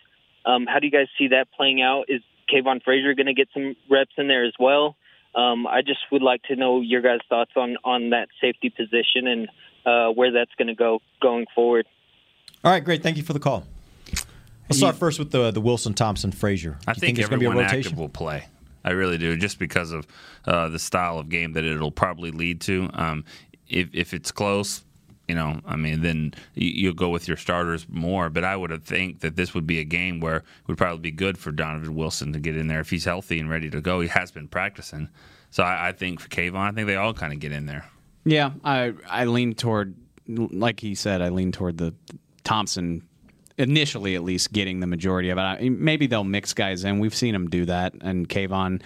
Um, 0.45 0.65
how 0.65 0.79
do 0.79 0.87
you 0.87 0.91
guys 0.91 1.07
see 1.17 1.29
that 1.29 1.47
playing 1.55 1.81
out? 1.81 2.05
Is 2.09 2.21
Kavon 2.53 2.83
Frazier 2.83 3.13
going 3.13 3.27
to 3.27 3.33
get 3.33 3.47
some 3.53 3.75
reps 3.89 4.11
in 4.17 4.27
there 4.27 4.45
as 4.45 4.53
well? 4.59 4.95
Um, 5.35 5.65
I 5.65 5.81
just 5.81 5.99
would 6.11 6.21
like 6.21 6.43
to 6.43 6.55
know 6.55 6.81
your 6.81 7.01
guys' 7.01 7.19
thoughts 7.27 7.51
on 7.55 7.77
on 7.83 8.11
that 8.11 8.27
safety 8.39 8.69
position 8.69 9.27
and 9.27 9.49
uh, 9.85 10.13
where 10.13 10.31
that's 10.31 10.51
going 10.57 10.67
to 10.67 10.75
go 10.75 10.99
going 11.21 11.45
forward. 11.55 11.87
All 12.63 12.71
right, 12.71 12.83
great. 12.83 13.01
Thank 13.01 13.17
you 13.17 13.23
for 13.23 13.33
the 13.33 13.39
call. 13.39 13.65
Let's 14.69 14.77
start 14.77 14.95
first 14.95 15.19
with 15.19 15.31
the 15.31 15.51
the 15.51 15.61
Wilson 15.61 15.93
Thompson 15.93 16.31
Frazier. 16.31 16.77
I 16.87 16.93
Do 16.93 16.97
you 16.97 16.99
think, 16.99 17.17
there's 17.17 17.29
going 17.29 17.39
to 17.39 17.43
be 17.43 17.45
a 17.45 17.49
everyone 17.49 17.65
rotation? 17.65 17.91
active 17.93 17.99
will 17.99 18.09
play. 18.09 18.45
I 18.83 18.91
really 18.91 19.17
do, 19.17 19.37
just 19.37 19.59
because 19.59 19.91
of 19.91 20.07
uh, 20.45 20.69
the 20.69 20.79
style 20.79 21.19
of 21.19 21.29
game 21.29 21.53
that 21.53 21.63
it'll 21.63 21.91
probably 21.91 22.31
lead 22.31 22.61
to. 22.61 22.89
Um, 22.93 23.25
if 23.67 23.89
if 23.93 24.13
it's 24.13 24.31
close, 24.31 24.83
you 25.27 25.35
know, 25.35 25.61
I 25.65 25.75
mean, 25.75 26.01
then 26.01 26.33
you, 26.53 26.69
you'll 26.69 26.93
go 26.93 27.09
with 27.09 27.27
your 27.27 27.37
starters 27.37 27.87
more. 27.89 28.29
But 28.29 28.43
I 28.43 28.55
would 28.55 28.83
think 28.83 29.21
that 29.21 29.35
this 29.35 29.53
would 29.53 29.65
be 29.65 29.79
a 29.79 29.83
game 29.85 30.19
where 30.19 30.37
it 30.37 30.43
would 30.67 30.77
probably 30.77 30.99
be 30.99 31.11
good 31.11 31.37
for 31.37 31.51
Donovan 31.51 31.95
Wilson 31.95 32.33
to 32.33 32.39
get 32.39 32.57
in 32.57 32.67
there 32.67 32.81
if 32.81 32.89
he's 32.89 33.05
healthy 33.05 33.39
and 33.39 33.49
ready 33.49 33.69
to 33.69 33.81
go. 33.81 34.01
He 34.01 34.09
has 34.09 34.31
been 34.31 34.47
practicing, 34.47 35.09
so 35.49 35.63
I, 35.63 35.89
I 35.89 35.91
think 35.91 36.19
for 36.19 36.29
Kavon, 36.29 36.55
I 36.55 36.71
think 36.71 36.87
they 36.87 36.95
all 36.95 37.13
kind 37.13 37.33
of 37.33 37.39
get 37.39 37.51
in 37.51 37.65
there. 37.65 37.85
Yeah, 38.25 38.51
I 38.63 38.93
I 39.09 39.25
lean 39.25 39.53
toward, 39.53 39.95
like 40.27 40.79
he 40.79 40.95
said, 40.95 41.21
I 41.21 41.29
lean 41.29 41.51
toward 41.51 41.77
the 41.77 41.93
Thompson 42.43 43.03
initially 43.57 44.15
at 44.15 44.23
least 44.23 44.51
getting 44.51 44.79
the 44.79 44.87
majority 44.87 45.29
of 45.29 45.37
it. 45.37 45.41
I, 45.41 45.69
maybe 45.69 46.07
they'll 46.07 46.23
mix 46.23 46.53
guys 46.53 46.83
in. 46.83 46.99
We've 46.99 47.15
seen 47.15 47.33
them 47.33 47.49
do 47.49 47.65
that, 47.65 47.93
and 48.01 48.27
Kavon 48.27 48.81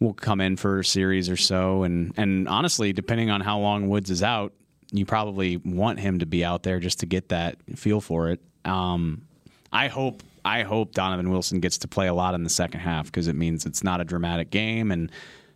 will 0.00 0.14
come 0.14 0.40
in 0.40 0.56
for 0.56 0.80
a 0.80 0.84
series 0.84 1.28
or 1.28 1.36
so. 1.36 1.82
And 1.82 2.12
and 2.16 2.48
honestly, 2.48 2.92
depending 2.92 3.30
on 3.30 3.40
how 3.40 3.58
long 3.58 3.88
Woods 3.88 4.10
is 4.10 4.22
out, 4.22 4.52
you 4.92 5.06
probably 5.06 5.56
want 5.58 6.00
him 6.00 6.18
to 6.18 6.26
be 6.26 6.44
out 6.44 6.62
there 6.62 6.80
just 6.80 7.00
to 7.00 7.06
get 7.06 7.30
that 7.30 7.56
feel 7.76 8.00
for 8.00 8.30
it. 8.30 8.40
Um, 8.64 9.26
I 9.72 9.88
hope 9.88 10.22
I 10.44 10.62
hope 10.62 10.92
Donovan 10.92 11.30
Wilson 11.30 11.60
gets 11.60 11.78
to 11.78 11.88
play 11.88 12.06
a 12.06 12.14
lot 12.14 12.34
in 12.34 12.44
the 12.44 12.50
second 12.50 12.80
half 12.80 13.06
because 13.06 13.28
it 13.28 13.34
means 13.34 13.66
it's 13.66 13.82
not 13.82 14.00
a 14.00 14.04
dramatic 14.04 14.50
game 14.50 14.90
and. 14.90 15.10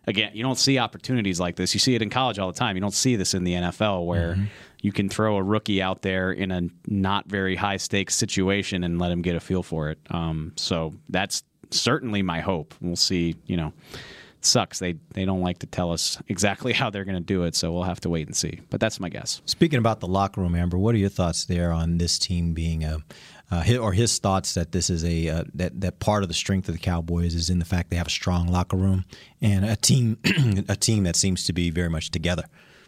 Again, 0.09 0.31
you 0.33 0.43
don't 0.43 0.57
see 0.57 0.79
opportunities 0.79 1.39
like 1.39 1.55
this. 1.55 1.73
You 1.73 1.79
see 1.79 1.95
it 1.95 2.01
in 2.01 2.09
college 2.09 2.39
all 2.39 2.51
the 2.51 2.57
time. 2.57 2.75
You 2.75 2.81
don't 2.81 2.93
see 2.93 3.15
this 3.15 3.33
in 3.33 3.43
the 3.43 3.53
NFL 3.53 4.05
where 4.05 4.35
you 4.81 4.91
can 4.91 5.07
throw 5.07 5.37
a 5.37 5.43
rookie 5.43 5.81
out 5.81 6.01
there 6.01 6.31
in 6.31 6.51
a 6.51 6.61
not 6.87 7.27
very 7.27 7.55
high 7.55 7.77
stakes 7.77 8.15
situation 8.15 8.83
and 8.83 8.99
let 8.99 9.11
him 9.11 9.21
get 9.21 9.35
a 9.35 9.39
feel 9.39 9.61
for 9.63 9.89
it. 9.89 9.99
Um, 10.09 10.53
so 10.55 10.93
that's 11.09 11.43
certainly 11.69 12.21
my 12.21 12.39
hope. 12.41 12.73
We'll 12.81 12.95
see. 12.95 13.35
You 13.45 13.57
know, 13.57 13.73
it 13.93 14.45
sucks. 14.45 14.79
They 14.79 14.95
they 15.13 15.25
don't 15.25 15.41
like 15.41 15.59
to 15.59 15.67
tell 15.67 15.91
us 15.91 16.17
exactly 16.27 16.73
how 16.79 16.89
they're 16.89 17.05
going 17.05 17.15
to 17.17 17.21
do 17.21 17.43
it, 17.43 17.55
so 17.55 17.71
we'll 17.71 17.83
have 17.83 17.99
to 18.01 18.09
wait 18.09 18.27
and 18.27 18.35
see. 18.35 18.61
But 18.69 18.79
that's 18.79 18.99
my 18.99 19.09
guess. 19.09 19.41
Speaking 19.45 19.79
about 19.79 19.99
the 19.99 20.07
locker 20.07 20.41
room, 20.41 20.55
Ambar, 20.55 20.79
what 20.79 20.95
are 20.95 20.99
your 20.99 21.09
thoughts 21.09 21.45
there 21.45 21.71
on 21.71 21.97
this 21.97 22.17
team 22.17 22.53
being 22.53 22.83
a, 22.83 22.99
uh, 23.51 23.61
his, 23.61 23.77
or 23.77 23.93
his 23.93 24.17
thoughts 24.19 24.53
that 24.53 24.71
this 24.71 24.89
is 24.89 25.03
a 25.03 25.27
uh, 25.29 25.43
that 25.55 25.79
that 25.81 25.99
part 25.99 26.23
of 26.23 26.29
the 26.29 26.35
strength 26.35 26.67
of 26.69 26.75
the 26.75 26.79
Cowboys 26.79 27.33
is 27.35 27.49
in 27.49 27.59
the 27.59 27.65
fact 27.65 27.89
they 27.89 27.95
have 27.95 28.07
a 28.07 28.11
strong 28.11 28.47
locker 28.47 28.77
room 28.77 29.05
and 29.41 29.65
a 29.65 29.75
team 29.75 30.17
a 30.69 30.75
team 30.75 31.03
that 31.03 31.15
seems 31.15 31.45
to 31.45 31.53
be 31.53 31.69
very 31.69 31.89
much 31.89 32.11
together. 32.11 32.43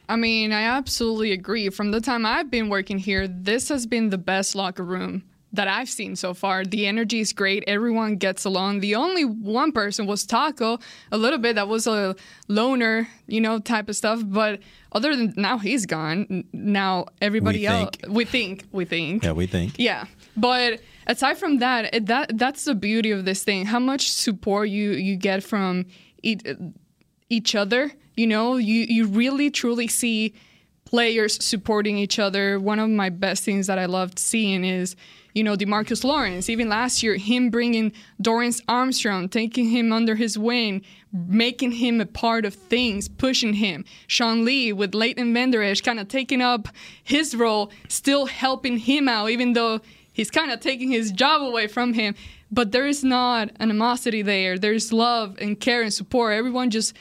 I 0.10 0.18
mean, 0.18 0.52
I 0.52 0.64
absolutely 0.64 1.32
agree. 1.32 1.70
From 1.70 1.92
the 1.92 2.02
time 2.02 2.26
I've 2.26 2.52
been 2.52 2.68
working 2.70 2.98
here, 3.00 3.28
this 3.28 3.70
has 3.70 3.86
been 3.86 4.10
the 4.10 4.18
best 4.18 4.56
locker 4.56 4.84
room 4.84 5.24
that 5.54 5.68
I've 5.68 5.90
seen 5.90 6.16
so 6.16 6.34
far. 6.34 6.64
The 6.66 6.86
energy 6.86 7.20
is 7.22 7.34
great. 7.34 7.64
Everyone 7.68 8.16
gets 8.18 8.46
along. 8.46 8.80
The 8.82 8.96
only 8.96 9.24
one 9.26 9.72
person 9.72 10.08
was 10.08 10.26
Taco, 10.26 10.80
a 11.12 11.18
little 11.18 11.40
bit. 11.40 11.56
That 11.56 11.68
was 11.68 11.88
a 11.88 12.16
loner, 12.48 13.08
you 13.28 13.42
know, 13.42 13.60
type 13.60 13.90
of 13.90 13.96
stuff. 13.96 14.22
But 14.26 14.60
other 14.94 15.16
than 15.16 15.34
now, 15.38 15.58
he's 15.58 15.86
gone. 15.86 16.44
Now 16.54 17.08
everybody 17.22 17.60
We 17.60 17.68
else, 17.68 17.90
think. 18.02 18.14
we 18.14 18.26
think, 18.26 18.66
we 18.72 18.86
think. 18.86 19.24
Yeah, 19.24 19.32
we 19.34 19.46
think. 19.46 19.74
Yeah, 19.78 20.06
but 20.38 20.82
aside 21.08 21.38
from 21.38 21.60
that, 21.60 21.94
it, 21.94 22.06
that 22.08 22.38
that's 22.38 22.66
the 22.66 22.76
beauty 22.76 23.12
of 23.12 23.26
this 23.26 23.44
thing. 23.44 23.66
How 23.66 23.80
much 23.80 24.12
support 24.12 24.70
you 24.70 24.92
you 24.92 25.16
get 25.16 25.44
from 25.44 25.86
each, 26.24 26.46
each 27.30 27.56
other. 27.56 27.92
You 28.16 28.28
know, 28.28 28.58
you 28.58 28.86
you 28.88 29.08
really 29.08 29.50
truly 29.50 29.88
see 29.88 30.34
players 30.86 31.44
supporting 31.44 31.98
each 31.98 32.20
other. 32.20 32.60
One 32.60 32.80
of 32.80 32.90
my 32.90 33.10
best 33.10 33.44
things 33.44 33.68
that 33.68 33.80
I 33.80 33.86
loved 33.86 34.20
seeing 34.20 34.66
is, 34.66 34.98
you 35.34 35.42
know, 35.42 35.56
Demarcus 35.56 36.04
Lawrence. 36.04 36.50
Even 36.50 36.68
last 36.68 37.02
year, 37.02 37.16
him 37.16 37.50
bringing 37.50 37.94
Dorance 38.22 38.62
Armstrong, 38.68 39.30
taking 39.30 39.70
him 39.70 39.94
under 39.94 40.16
his 40.16 40.38
wing, 40.38 40.84
making 41.14 41.72
him 41.72 42.02
a 42.02 42.06
part 42.06 42.44
of 42.44 42.54
things, 42.54 43.08
pushing 43.08 43.54
him. 43.54 43.86
Sean 44.08 44.44
Lee 44.44 44.74
with 44.74 44.94
Leighton 44.94 45.34
Vander 45.34 45.64
Esch 45.64 45.80
kind 45.80 46.00
of 46.00 46.10
taking 46.10 46.42
up 46.42 46.68
his 47.02 47.36
role, 47.36 47.72
still 47.88 48.26
helping 48.26 48.78
him 48.78 49.08
out, 49.08 49.30
even 49.30 49.54
though 49.54 49.80
he's 50.14 50.32
kind 50.32 50.52
of 50.52 50.60
taking 50.60 50.92
his 50.92 51.12
job 51.12 51.42
away 51.42 51.68
from 51.68 51.94
him. 51.94 52.16
But 52.52 52.72
there 52.72 52.86
is 52.88 53.04
not 53.04 53.50
animosity 53.60 54.22
there. 54.22 54.58
There's 54.58 54.92
love 54.92 55.38
and 55.40 55.60
care 55.60 55.82
and 55.82 55.94
support. 55.94 56.34
Everyone 56.34 56.70
just 56.70 56.96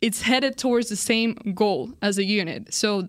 it's 0.00 0.22
headed 0.22 0.56
towards 0.58 0.88
the 0.88 0.96
same 0.96 1.34
goal 1.54 1.92
as 2.02 2.18
a 2.18 2.24
unit. 2.24 2.74
So 2.74 3.08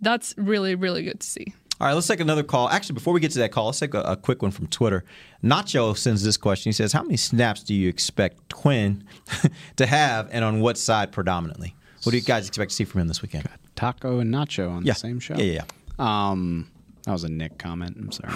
that's 0.00 0.34
really, 0.36 0.74
really 0.74 1.02
good 1.02 1.20
to 1.20 1.26
see. 1.26 1.54
All 1.80 1.88
right, 1.88 1.94
let's 1.94 2.06
take 2.06 2.20
another 2.20 2.42
call. 2.44 2.68
Actually, 2.68 2.94
before 2.94 3.12
we 3.12 3.20
get 3.20 3.32
to 3.32 3.38
that 3.40 3.50
call, 3.50 3.66
let's 3.66 3.80
take 3.80 3.94
a, 3.94 4.00
a 4.02 4.16
quick 4.16 4.42
one 4.42 4.50
from 4.52 4.66
Twitter. 4.68 5.04
Nacho 5.42 5.96
sends 5.96 6.22
this 6.22 6.36
question. 6.36 6.68
He 6.68 6.72
says, 6.72 6.92
"How 6.92 7.02
many 7.02 7.16
snaps 7.16 7.62
do 7.64 7.74
you 7.74 7.88
expect 7.88 8.52
Quinn 8.54 9.02
to 9.76 9.86
have, 9.86 10.28
and 10.30 10.44
on 10.44 10.60
what 10.60 10.78
side 10.78 11.10
predominantly? 11.10 11.74
What 12.04 12.12
do 12.12 12.18
you 12.18 12.22
guys 12.22 12.46
expect 12.46 12.70
to 12.70 12.76
see 12.76 12.84
from 12.84 13.00
him 13.00 13.08
this 13.08 13.22
weekend?" 13.22 13.48
Taco 13.74 14.20
and 14.20 14.32
Nacho 14.32 14.70
on 14.70 14.84
Yeah. 14.84 14.92
the 14.92 14.98
same 15.00 15.18
show. 15.18 15.34
Yeah, 15.36 15.62
yeah, 15.98 16.30
Um, 16.30 16.70
that 17.04 17.12
was 17.12 17.24
a 17.24 17.28
Nick 17.28 17.58
comment. 17.58 17.96
I'm 17.98 18.12
sorry. 18.12 18.32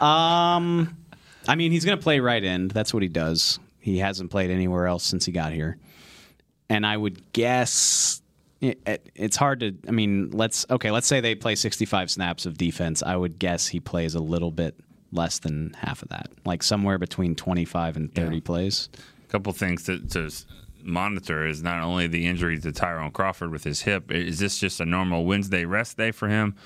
Um, 0.00 0.96
I 1.48 1.54
mean, 1.54 1.72
he's 1.72 1.84
going 1.84 1.96
to 1.98 2.02
play 2.02 2.20
right 2.20 2.42
end. 2.42 2.70
That's 2.72 2.92
what 2.92 3.02
he 3.02 3.08
does. 3.08 3.58
He 3.80 3.98
hasn't 3.98 4.30
played 4.30 4.50
anywhere 4.50 4.86
else 4.86 5.04
since 5.04 5.24
he 5.26 5.32
got 5.32 5.52
here. 5.52 5.78
And 6.68 6.84
I 6.84 6.96
would 6.96 7.32
guess 7.32 8.20
it, 8.60 8.80
it- 8.86 9.10
it's 9.14 9.36
hard 9.36 9.60
to. 9.60 9.74
I 9.86 9.92
mean, 9.92 10.30
let's 10.32 10.66
okay. 10.70 10.90
Let's 10.90 11.06
say 11.06 11.20
they 11.20 11.34
play 11.34 11.54
65 11.54 12.10
snaps 12.10 12.46
of 12.46 12.58
defense. 12.58 13.02
I 13.02 13.16
would 13.16 13.38
guess 13.38 13.68
he 13.68 13.78
plays 13.80 14.14
a 14.14 14.20
little 14.20 14.50
bit 14.50 14.74
less 15.12 15.38
than 15.38 15.74
half 15.78 16.02
of 16.02 16.08
that, 16.08 16.28
like 16.44 16.62
somewhere 16.64 16.98
between 16.98 17.36
25 17.36 17.96
and 17.96 18.12
30 18.14 18.40
plays. 18.40 18.88
A 19.24 19.28
couple 19.30 19.52
things 19.52 19.84
to, 19.84 20.00
to 20.08 20.30
monitor 20.82 21.46
is 21.46 21.62
not 21.62 21.82
only 21.82 22.08
the 22.08 22.26
injury 22.26 22.58
to 22.58 22.72
Tyrone 22.72 23.12
Crawford 23.12 23.50
with 23.52 23.62
his 23.62 23.82
hip. 23.82 24.10
Is 24.10 24.40
this 24.40 24.58
just 24.58 24.80
a 24.80 24.84
normal 24.84 25.24
Wednesday 25.24 25.64
rest 25.64 25.96
day 25.96 26.10
for 26.10 26.28
him, 26.28 26.56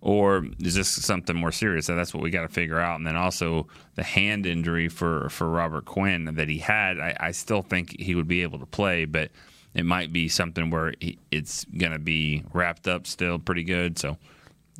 or 0.00 0.46
is 0.60 0.74
this 0.74 0.88
something 0.88 1.36
more 1.36 1.52
serious? 1.52 1.88
And 1.88 1.98
that's 1.98 2.14
what 2.14 2.22
we 2.22 2.30
got 2.30 2.42
to 2.42 2.48
figure 2.48 2.78
out. 2.78 2.96
And 2.96 3.06
then 3.06 3.16
also 3.16 3.66
the 3.94 4.02
hand 4.02 4.46
injury 4.46 4.88
for 4.88 5.28
for 5.30 5.48
Robert 5.48 5.84
Quinn 5.84 6.34
that 6.36 6.48
he 6.48 6.58
had. 6.58 6.98
I, 7.00 7.16
I 7.18 7.30
still 7.32 7.62
think 7.62 7.98
he 8.00 8.14
would 8.14 8.28
be 8.28 8.42
able 8.42 8.58
to 8.58 8.66
play, 8.66 9.04
but 9.04 9.30
it 9.74 9.84
might 9.84 10.12
be 10.12 10.28
something 10.28 10.70
where 10.70 10.94
he, 11.00 11.18
it's 11.30 11.64
going 11.64 11.92
to 11.92 11.98
be 11.98 12.44
wrapped 12.52 12.88
up 12.88 13.06
still 13.06 13.38
pretty 13.38 13.62
good. 13.64 13.98
So 13.98 14.16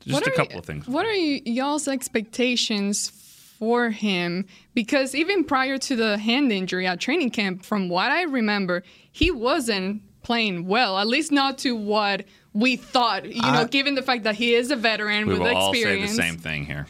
just 0.01 0.27
a 0.27 0.31
couple 0.31 0.55
y- 0.55 0.59
of 0.59 0.65
things. 0.65 0.89
What 0.89 1.05
are 1.07 1.11
y- 1.11 1.43
y'all's 1.45 1.89
expectations 1.89 3.11
for 3.59 3.91
him? 3.91 4.47
Because 4.75 5.15
even 5.15 5.45
prior 5.45 5.79
to 5.79 5.97
the 5.97 6.19
hand 6.19 6.53
injury 6.53 6.87
at 6.87 7.01
training 7.01 7.31
camp, 7.31 7.65
from 7.65 7.89
what 7.89 8.11
I 8.11 8.23
remember, 8.23 8.83
he 9.13 9.31
wasn't 9.31 10.03
playing 10.23 10.67
well. 10.67 10.99
At 10.99 11.07
least 11.07 11.31
not 11.31 11.59
to 11.59 11.77
what 11.77 12.25
we 12.57 12.77
thought. 12.77 13.25
You 13.27 13.41
know, 13.43 13.49
I- 13.61 13.65
given 13.65 13.95
the 13.95 14.03
fact 14.03 14.25
that 14.25 14.35
he 14.35 14.55
is 14.55 14.71
a 14.71 14.77
veteran 14.77 15.27
We 15.27 15.35
with 15.35 15.43
will 15.43 15.57
all 15.57 15.75
say 15.75 16.01
the 16.01 16.09
same 16.09 16.37
thing 16.39 16.65
here. 16.67 16.87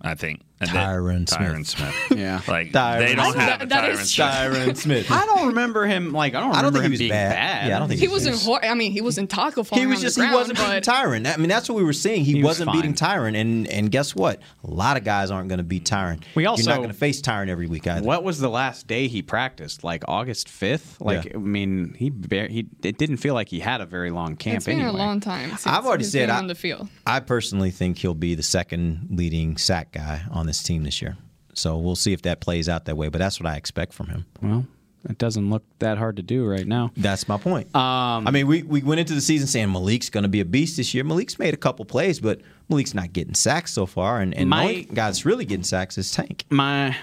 I 0.00 0.14
think 0.14 0.40
And 0.60 0.68
that- 0.70 0.88
Tyron 0.88 1.24
Tyron 1.24 1.66
Smith. 1.66 1.94
Smith. 2.08 2.18
Yeah. 2.18 2.40
Like 2.46 2.72
Tyron 2.72 2.98
they 2.98 3.14
don't 3.14 3.32
Smith. 3.32 3.44
have 3.48 3.62
a 3.62 3.66
That- 3.66 3.68
that 3.68 3.90
Tyron 3.96 4.04
Smith. 4.04 4.26
Tyron 4.66 4.76
Smith. 5.06 5.10
I 5.10 5.24
don't 5.26 5.46
remember 5.48 5.86
him 5.86 6.12
like 6.12 6.34
I 6.34 6.40
don't 6.40 6.50
remember 6.50 6.58
I 6.58 6.62
don't 6.62 6.72
think 6.72 6.84
he 6.84 6.90
was 6.90 6.98
being 6.98 7.10
bad. 7.10 7.32
bad. 7.34 7.68
Yeah, 7.68 7.76
I 7.76 7.78
don't 7.78 7.88
think 7.88 8.00
He 8.00 8.08
wasn't. 8.08 8.42
Hor- 8.42 8.64
I 8.64 8.74
mean, 8.74 8.92
he 8.92 9.00
wasn't 9.00 9.30
tackle 9.30 9.64
falling 9.64 9.84
He 9.84 9.90
was 9.90 10.00
just 10.02 10.16
the 10.16 10.26
he 10.28 10.34
wasn't 10.34 10.58
beating 10.58 10.80
Tyron. 10.82 11.32
I 11.32 11.36
mean, 11.38 11.48
that's 11.48 11.68
what 11.68 11.76
we 11.76 11.84
were 11.84 11.92
saying. 11.94 12.24
He, 12.24 12.32
He 12.34 12.42
was 12.42 12.60
wasn't 12.60 12.72
beating 12.72 12.94
Tyron, 12.94 13.36
and 13.40 13.66
and 13.68 13.90
guess 13.90 14.14
what? 14.14 14.40
A 14.64 14.70
lot 14.70 14.96
of 14.98 15.04
guys 15.04 15.30
aren't 15.30 15.48
going 15.48 15.58
to 15.58 15.64
beat 15.64 15.84
Tyron. 15.84 16.22
We 16.34 16.44
also- 16.46 16.62
You're 16.62 16.70
not 16.72 16.76
going 16.78 16.90
to 16.90 16.94
face 16.96 17.22
Tyron 17.22 17.48
every 17.48 17.66
week 17.66 17.86
either. 17.86 18.04
What 18.06 18.22
was 18.24 18.38
the 18.38 18.50
last 18.50 18.86
day 18.86 19.08
he 19.08 19.22
practiced? 19.22 19.82
Like 19.82 20.04
August 20.08 20.48
fifth. 20.48 21.00
Like 21.00 21.24
Yeah. 21.24 21.32
I 21.36 21.38
mean, 21.38 21.94
he 21.98 22.10
bar- 22.10 22.48
he 22.48 22.66
it 22.82 22.98
didn't 22.98 23.16
feel 23.18 23.32
like 23.34 23.48
he 23.48 23.60
had 23.60 23.80
a 23.80 23.86
very 23.86 24.10
long 24.10 24.36
camp. 24.36 24.56
it's 24.58 24.66
been 24.66 24.80
anyway. 24.80 24.90
a 24.94 24.96
long 24.98 25.20
time. 25.20 25.48
Since 25.50 25.66
I've 25.66 25.86
already 25.86 26.04
said 26.04 26.28
I- 26.28 26.36
on 26.38 26.48
the 26.48 26.54
field. 26.54 26.88
I 27.06 27.20
personally 27.20 27.70
think 27.70 27.96
he'll 27.98 28.14
be 28.14 28.34
the 28.34 28.42
second 28.42 29.08
leading 29.10 29.56
sack 29.56 29.92
guy 29.92 30.22
on 30.30 30.49
this 30.50 30.62
team 30.62 30.82
this 30.84 31.00
year. 31.00 31.16
So 31.54 31.76
we'll 31.78 31.96
see 31.96 32.12
if 32.12 32.22
that 32.22 32.40
plays 32.40 32.68
out 32.68 32.84
that 32.86 32.96
way. 32.96 33.08
But 33.08 33.18
that's 33.18 33.40
what 33.40 33.46
I 33.50 33.56
expect 33.56 33.92
from 33.92 34.08
him. 34.08 34.26
Well, 34.42 34.66
it 35.08 35.16
doesn't 35.18 35.48
look 35.50 35.62
that 35.78 35.96
hard 35.98 36.16
to 36.16 36.22
do 36.22 36.46
right 36.46 36.66
now. 36.66 36.90
That's 36.96 37.26
my 37.26 37.38
point. 37.38 37.74
Um, 37.74 38.26
I 38.28 38.30
mean, 38.30 38.46
we, 38.46 38.62
we 38.62 38.82
went 38.82 39.00
into 39.00 39.14
the 39.14 39.20
season 39.20 39.46
saying 39.48 39.68
Maliek's 39.68 40.10
going 40.10 40.22
to 40.24 40.28
be 40.28 40.40
a 40.40 40.44
beast 40.44 40.76
this 40.76 40.92
year. 40.94 41.04
Maliek's 41.04 41.38
made 41.38 41.54
a 41.54 41.56
couple 41.56 41.84
plays, 41.86 42.20
but 42.20 42.40
Maliek's 42.70 42.94
not 42.94 43.12
getting 43.12 43.34
sacks 43.34 43.72
so 43.72 43.86
far. 43.86 44.20
And, 44.20 44.34
and 44.34 44.48
My- 44.50 44.58
the 44.64 44.68
only 44.68 44.82
guy 44.84 45.06
that's 45.06 45.24
really 45.24 45.44
getting 45.44 45.64
sacks 45.64 45.96
is 45.98 46.10
Tank. 46.12 46.44
my 46.50 46.96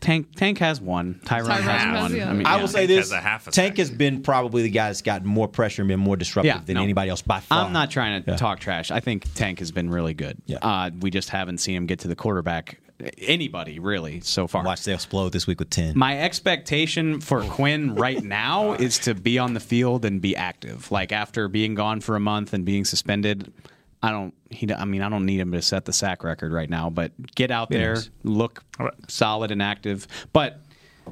Tank 0.00 0.34
Tank 0.36 0.58
has 0.58 0.80
one. 0.80 1.20
Tyrone, 1.24 1.48
Tyrone 1.48 1.62
has 1.62 1.82
has 1.82 2.02
one. 2.02 2.12
the 2.12 2.20
I 2.22 2.24
other. 2.26 2.34
mean, 2.34 2.46
I 2.46 2.54
yeah. 2.56 2.60
will 2.60 2.68
say 2.68 2.86
Tank 2.86 2.88
this: 2.88 3.10
has 3.10 3.12
a 3.12 3.20
half 3.20 3.46
a 3.48 3.50
Tank 3.50 3.76
has 3.78 3.90
been 3.90 4.22
probably 4.22 4.62
the 4.62 4.70
guy 4.70 4.88
that's 4.88 5.02
gotten 5.02 5.26
more 5.26 5.48
pressure 5.48 5.82
and 5.82 5.88
been 5.88 5.98
more 6.00 6.16
disruptive 6.16 6.54
Yeah, 6.54 6.60
than 6.64 6.74
no. 6.74 6.82
anybody 6.82 7.10
else 7.10 7.22
by 7.22 7.40
far. 7.40 7.64
I'm 7.66 7.72
not 7.72 7.90
trying 7.90 8.22
to 8.22 8.30
Yeah. 8.30 8.36
talk 8.36 8.60
trash. 8.60 8.90
I 8.90 9.00
think 9.00 9.24
Tank 9.34 9.58
has 9.58 9.72
been 9.72 9.90
really 9.90 10.14
good. 10.14 10.38
Yeah. 10.46 10.58
Uh, 10.62 10.90
we 11.00 11.10
just 11.10 11.30
haven't 11.30 11.58
seen 11.58 11.74
him 11.76 11.86
get 11.86 11.98
to 12.00 12.08
the 12.08 12.16
quarterback. 12.16 12.78
Anybody 13.18 13.78
really 13.78 14.20
so 14.20 14.46
far. 14.48 14.64
Watch 14.64 14.84
they 14.84 14.92
explode 14.94 15.30
this 15.32 15.46
week 15.46 15.60
with 15.60 15.70
ten. 15.70 15.96
My 15.96 16.20
expectation 16.20 17.20
for 17.20 17.42
Quinn 17.42 17.94
right 17.94 18.22
now 18.22 18.72
is 18.72 18.98
to 19.00 19.14
be 19.14 19.38
on 19.38 19.54
the 19.54 19.60
field 19.60 20.04
and 20.04 20.20
be 20.20 20.34
active. 20.34 20.90
Like 20.90 21.12
after 21.12 21.48
being 21.48 21.74
gone 21.74 22.00
for 22.00 22.16
a 22.16 22.20
month 22.20 22.52
and 22.52 22.64
being 22.64 22.84
suspended, 22.84 23.52
I 24.02 24.10
don't. 24.10 24.34
He. 24.50 24.72
I 24.72 24.84
mean, 24.84 25.02
I 25.02 25.08
don't 25.08 25.26
need 25.26 25.40
him 25.40 25.52
to 25.52 25.62
set 25.62 25.84
the 25.84 25.92
sack 25.92 26.22
record 26.24 26.52
right 26.52 26.70
now. 26.70 26.90
But 26.90 27.12
get 27.34 27.50
out 27.50 27.68
there, 27.70 27.94
nice. 27.94 28.10
look 28.22 28.62
solid 29.08 29.50
and 29.50 29.60
active. 29.60 30.06
But 30.32 30.60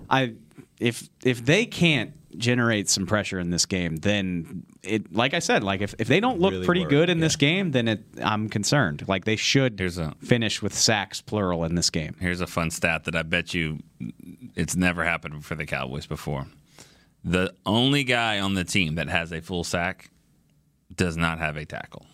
I, 0.08 0.34
if 0.78 1.08
if 1.24 1.44
they 1.44 1.66
can't 1.66 2.12
generate 2.38 2.88
some 2.88 3.06
pressure 3.06 3.38
in 3.40 3.50
this 3.50 3.66
game, 3.66 3.96
then 3.96 4.64
it. 4.82 5.12
Like 5.12 5.34
I 5.34 5.40
said, 5.40 5.64
like 5.64 5.80
if, 5.80 5.94
if 5.98 6.06
they 6.06 6.20
don't 6.20 6.38
look 6.38 6.52
Really 6.52 6.66
pretty 6.66 6.84
good 6.84 7.10
in 7.10 7.18
this 7.18 7.34
game, 7.34 7.72
then 7.72 7.88
it. 7.88 8.04
I'm 8.22 8.48
concerned. 8.48 9.04
Like 9.08 9.24
they 9.24 9.36
should 9.36 9.78
Here's 9.78 9.98
a- 9.98 10.14
finish 10.20 10.62
with 10.62 10.72
sacks 10.74 11.20
plural 11.20 11.64
in 11.64 11.74
this 11.74 11.90
game. 11.90 12.14
Here's 12.20 12.40
a 12.40 12.46
fun 12.46 12.70
stat 12.70 13.04
that 13.04 13.16
I 13.16 13.22
bet 13.22 13.52
you 13.52 13.80
it's 14.54 14.76
never 14.76 15.04
happened 15.04 15.44
for 15.44 15.54
the 15.54 15.66
Cowboys 15.66 16.06
before. 16.06 16.46
The 17.24 17.52
only 17.64 18.04
guy 18.04 18.38
on 18.38 18.54
the 18.54 18.64
team 18.64 18.94
that 18.94 19.08
has 19.08 19.32
a 19.32 19.40
full 19.40 19.64
sack 19.64 20.10
does 20.94 21.16
not 21.16 21.38
have 21.38 21.56
a 21.56 21.64
tackle. 21.64 22.06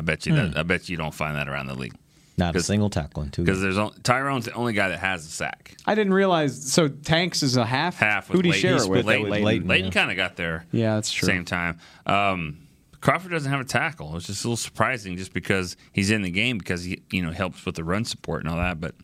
I 0.00 0.02
bet 0.02 0.24
you 0.24 0.34
that. 0.34 0.56
I 0.56 0.62
bet 0.62 0.88
you 0.88 0.96
don't 0.96 1.12
find 1.12 1.36
that 1.36 1.46
around 1.46 1.66
the 1.66 1.74
league 1.74 1.94
not 2.38 2.56
a 2.56 2.62
single 2.62 2.88
tackle 2.88 3.22
in 3.22 3.30
two. 3.30 3.44
because 3.44 3.60
there's 3.60 3.76
on- 3.76 3.92
Tyrone's 4.02 4.46
the 4.46 4.52
only 4.54 4.72
guy 4.72 4.88
that 4.88 4.98
has 4.98 5.26
a 5.26 5.28
sack. 5.28 5.76
I 5.84 5.94
didn't 5.94 6.14
realize. 6.14 6.72
So 6.72 6.88
Tanks 6.88 7.42
is 7.42 7.58
a 7.58 7.66
half. 7.66 7.98
Half 7.98 8.30
with 8.30 8.36
Who'd 8.36 8.46
he 8.46 8.52
share 8.52 8.76
it 8.76 8.88
with? 8.88 9.04
Leighton. 9.04 9.28
Leighton. 9.28 9.44
Leighton, 9.44 9.68
Leighton, 9.68 9.90
kind 9.90 10.10
of 10.10 10.16
got 10.16 10.36
there. 10.36 10.64
Yeah, 10.72 10.94
that's 10.94 11.12
true. 11.12 11.26
Same 11.26 11.44
time. 11.44 11.78
Um, 12.06 12.66
Crawford 13.02 13.30
doesn't 13.30 13.50
have 13.50 13.60
a 13.60 13.64
tackle. 13.64 14.16
It's 14.16 14.26
just 14.26 14.42
a 14.42 14.48
little 14.48 14.56
surprising, 14.56 15.18
just 15.18 15.34
because 15.34 15.76
he's 15.92 16.10
in 16.10 16.22
the 16.22 16.30
game 16.30 16.56
because 16.56 16.84
he 16.84 17.02
you 17.10 17.22
know 17.22 17.30
helps 17.30 17.66
with 17.66 17.74
the 17.74 17.84
run 17.84 18.06
support 18.06 18.42
and 18.42 18.50
all 18.50 18.56
that, 18.56 18.80
but 18.80 18.94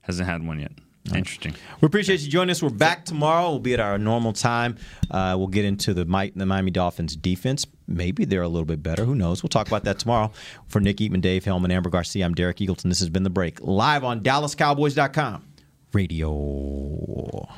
hasn't 0.00 0.26
had 0.26 0.44
one 0.46 0.58
yet. 0.58 0.72
Interesting. 1.14 1.54
We 1.80 1.86
appreciate 1.86 2.20
you 2.20 2.28
joining 2.30 2.50
us. 2.52 2.62
We're 2.62 2.70
back 2.70 3.04
tomorrow. 3.04 3.50
We'll 3.50 3.58
be 3.58 3.74
at 3.74 3.80
our 3.80 3.98
normal 3.98 4.32
time. 4.32 4.76
Uh, 5.10 5.34
we'll 5.36 5.48
get 5.48 5.64
into 5.64 5.92
the, 5.94 6.04
Mi- 6.04 6.32
the 6.36 6.46
Miami 6.46 6.70
Dolphins 6.70 7.16
defense. 7.16 7.66
Maybe 7.88 8.24
they're 8.24 8.42
a 8.42 8.48
little 8.48 8.64
bit 8.66 8.82
better. 8.82 9.04
Who 9.04 9.14
knows? 9.16 9.42
We'll 9.42 9.48
talk 9.50 9.66
about 9.66 9.82
that 9.84 9.98
tomorrow. 9.98 10.30
For 10.68 10.80
Nick 10.80 10.98
Eatman, 10.98 11.20
Dave 11.20 11.44
Helman, 11.44 11.72
Ambar 11.72 11.90
Garcia, 11.90 12.24
I'm 12.24 12.34
Derek 12.34 12.58
Eagleton. 12.58 12.84
This 12.84 13.00
has 13.00 13.10
been 13.10 13.24
The 13.24 13.30
Break, 13.30 13.60
live 13.60 14.04
on 14.04 14.20
DallasCowboys.com 14.22 15.44
radio. 15.92 17.48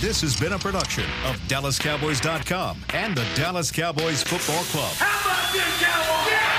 This 0.00 0.20
has 0.22 0.38
been 0.38 0.52
a 0.52 0.58
production 0.58 1.04
of 1.24 1.36
DallasCowboys.com 1.48 2.84
and 2.94 3.16
the 3.16 3.26
Dallas 3.34 3.70
Cowboys 3.70 4.22
Football 4.22 4.62
Club. 4.64 4.92
How 4.96 5.30
about 5.30 5.52
this, 5.52 5.82
Cowboys? 5.82 6.51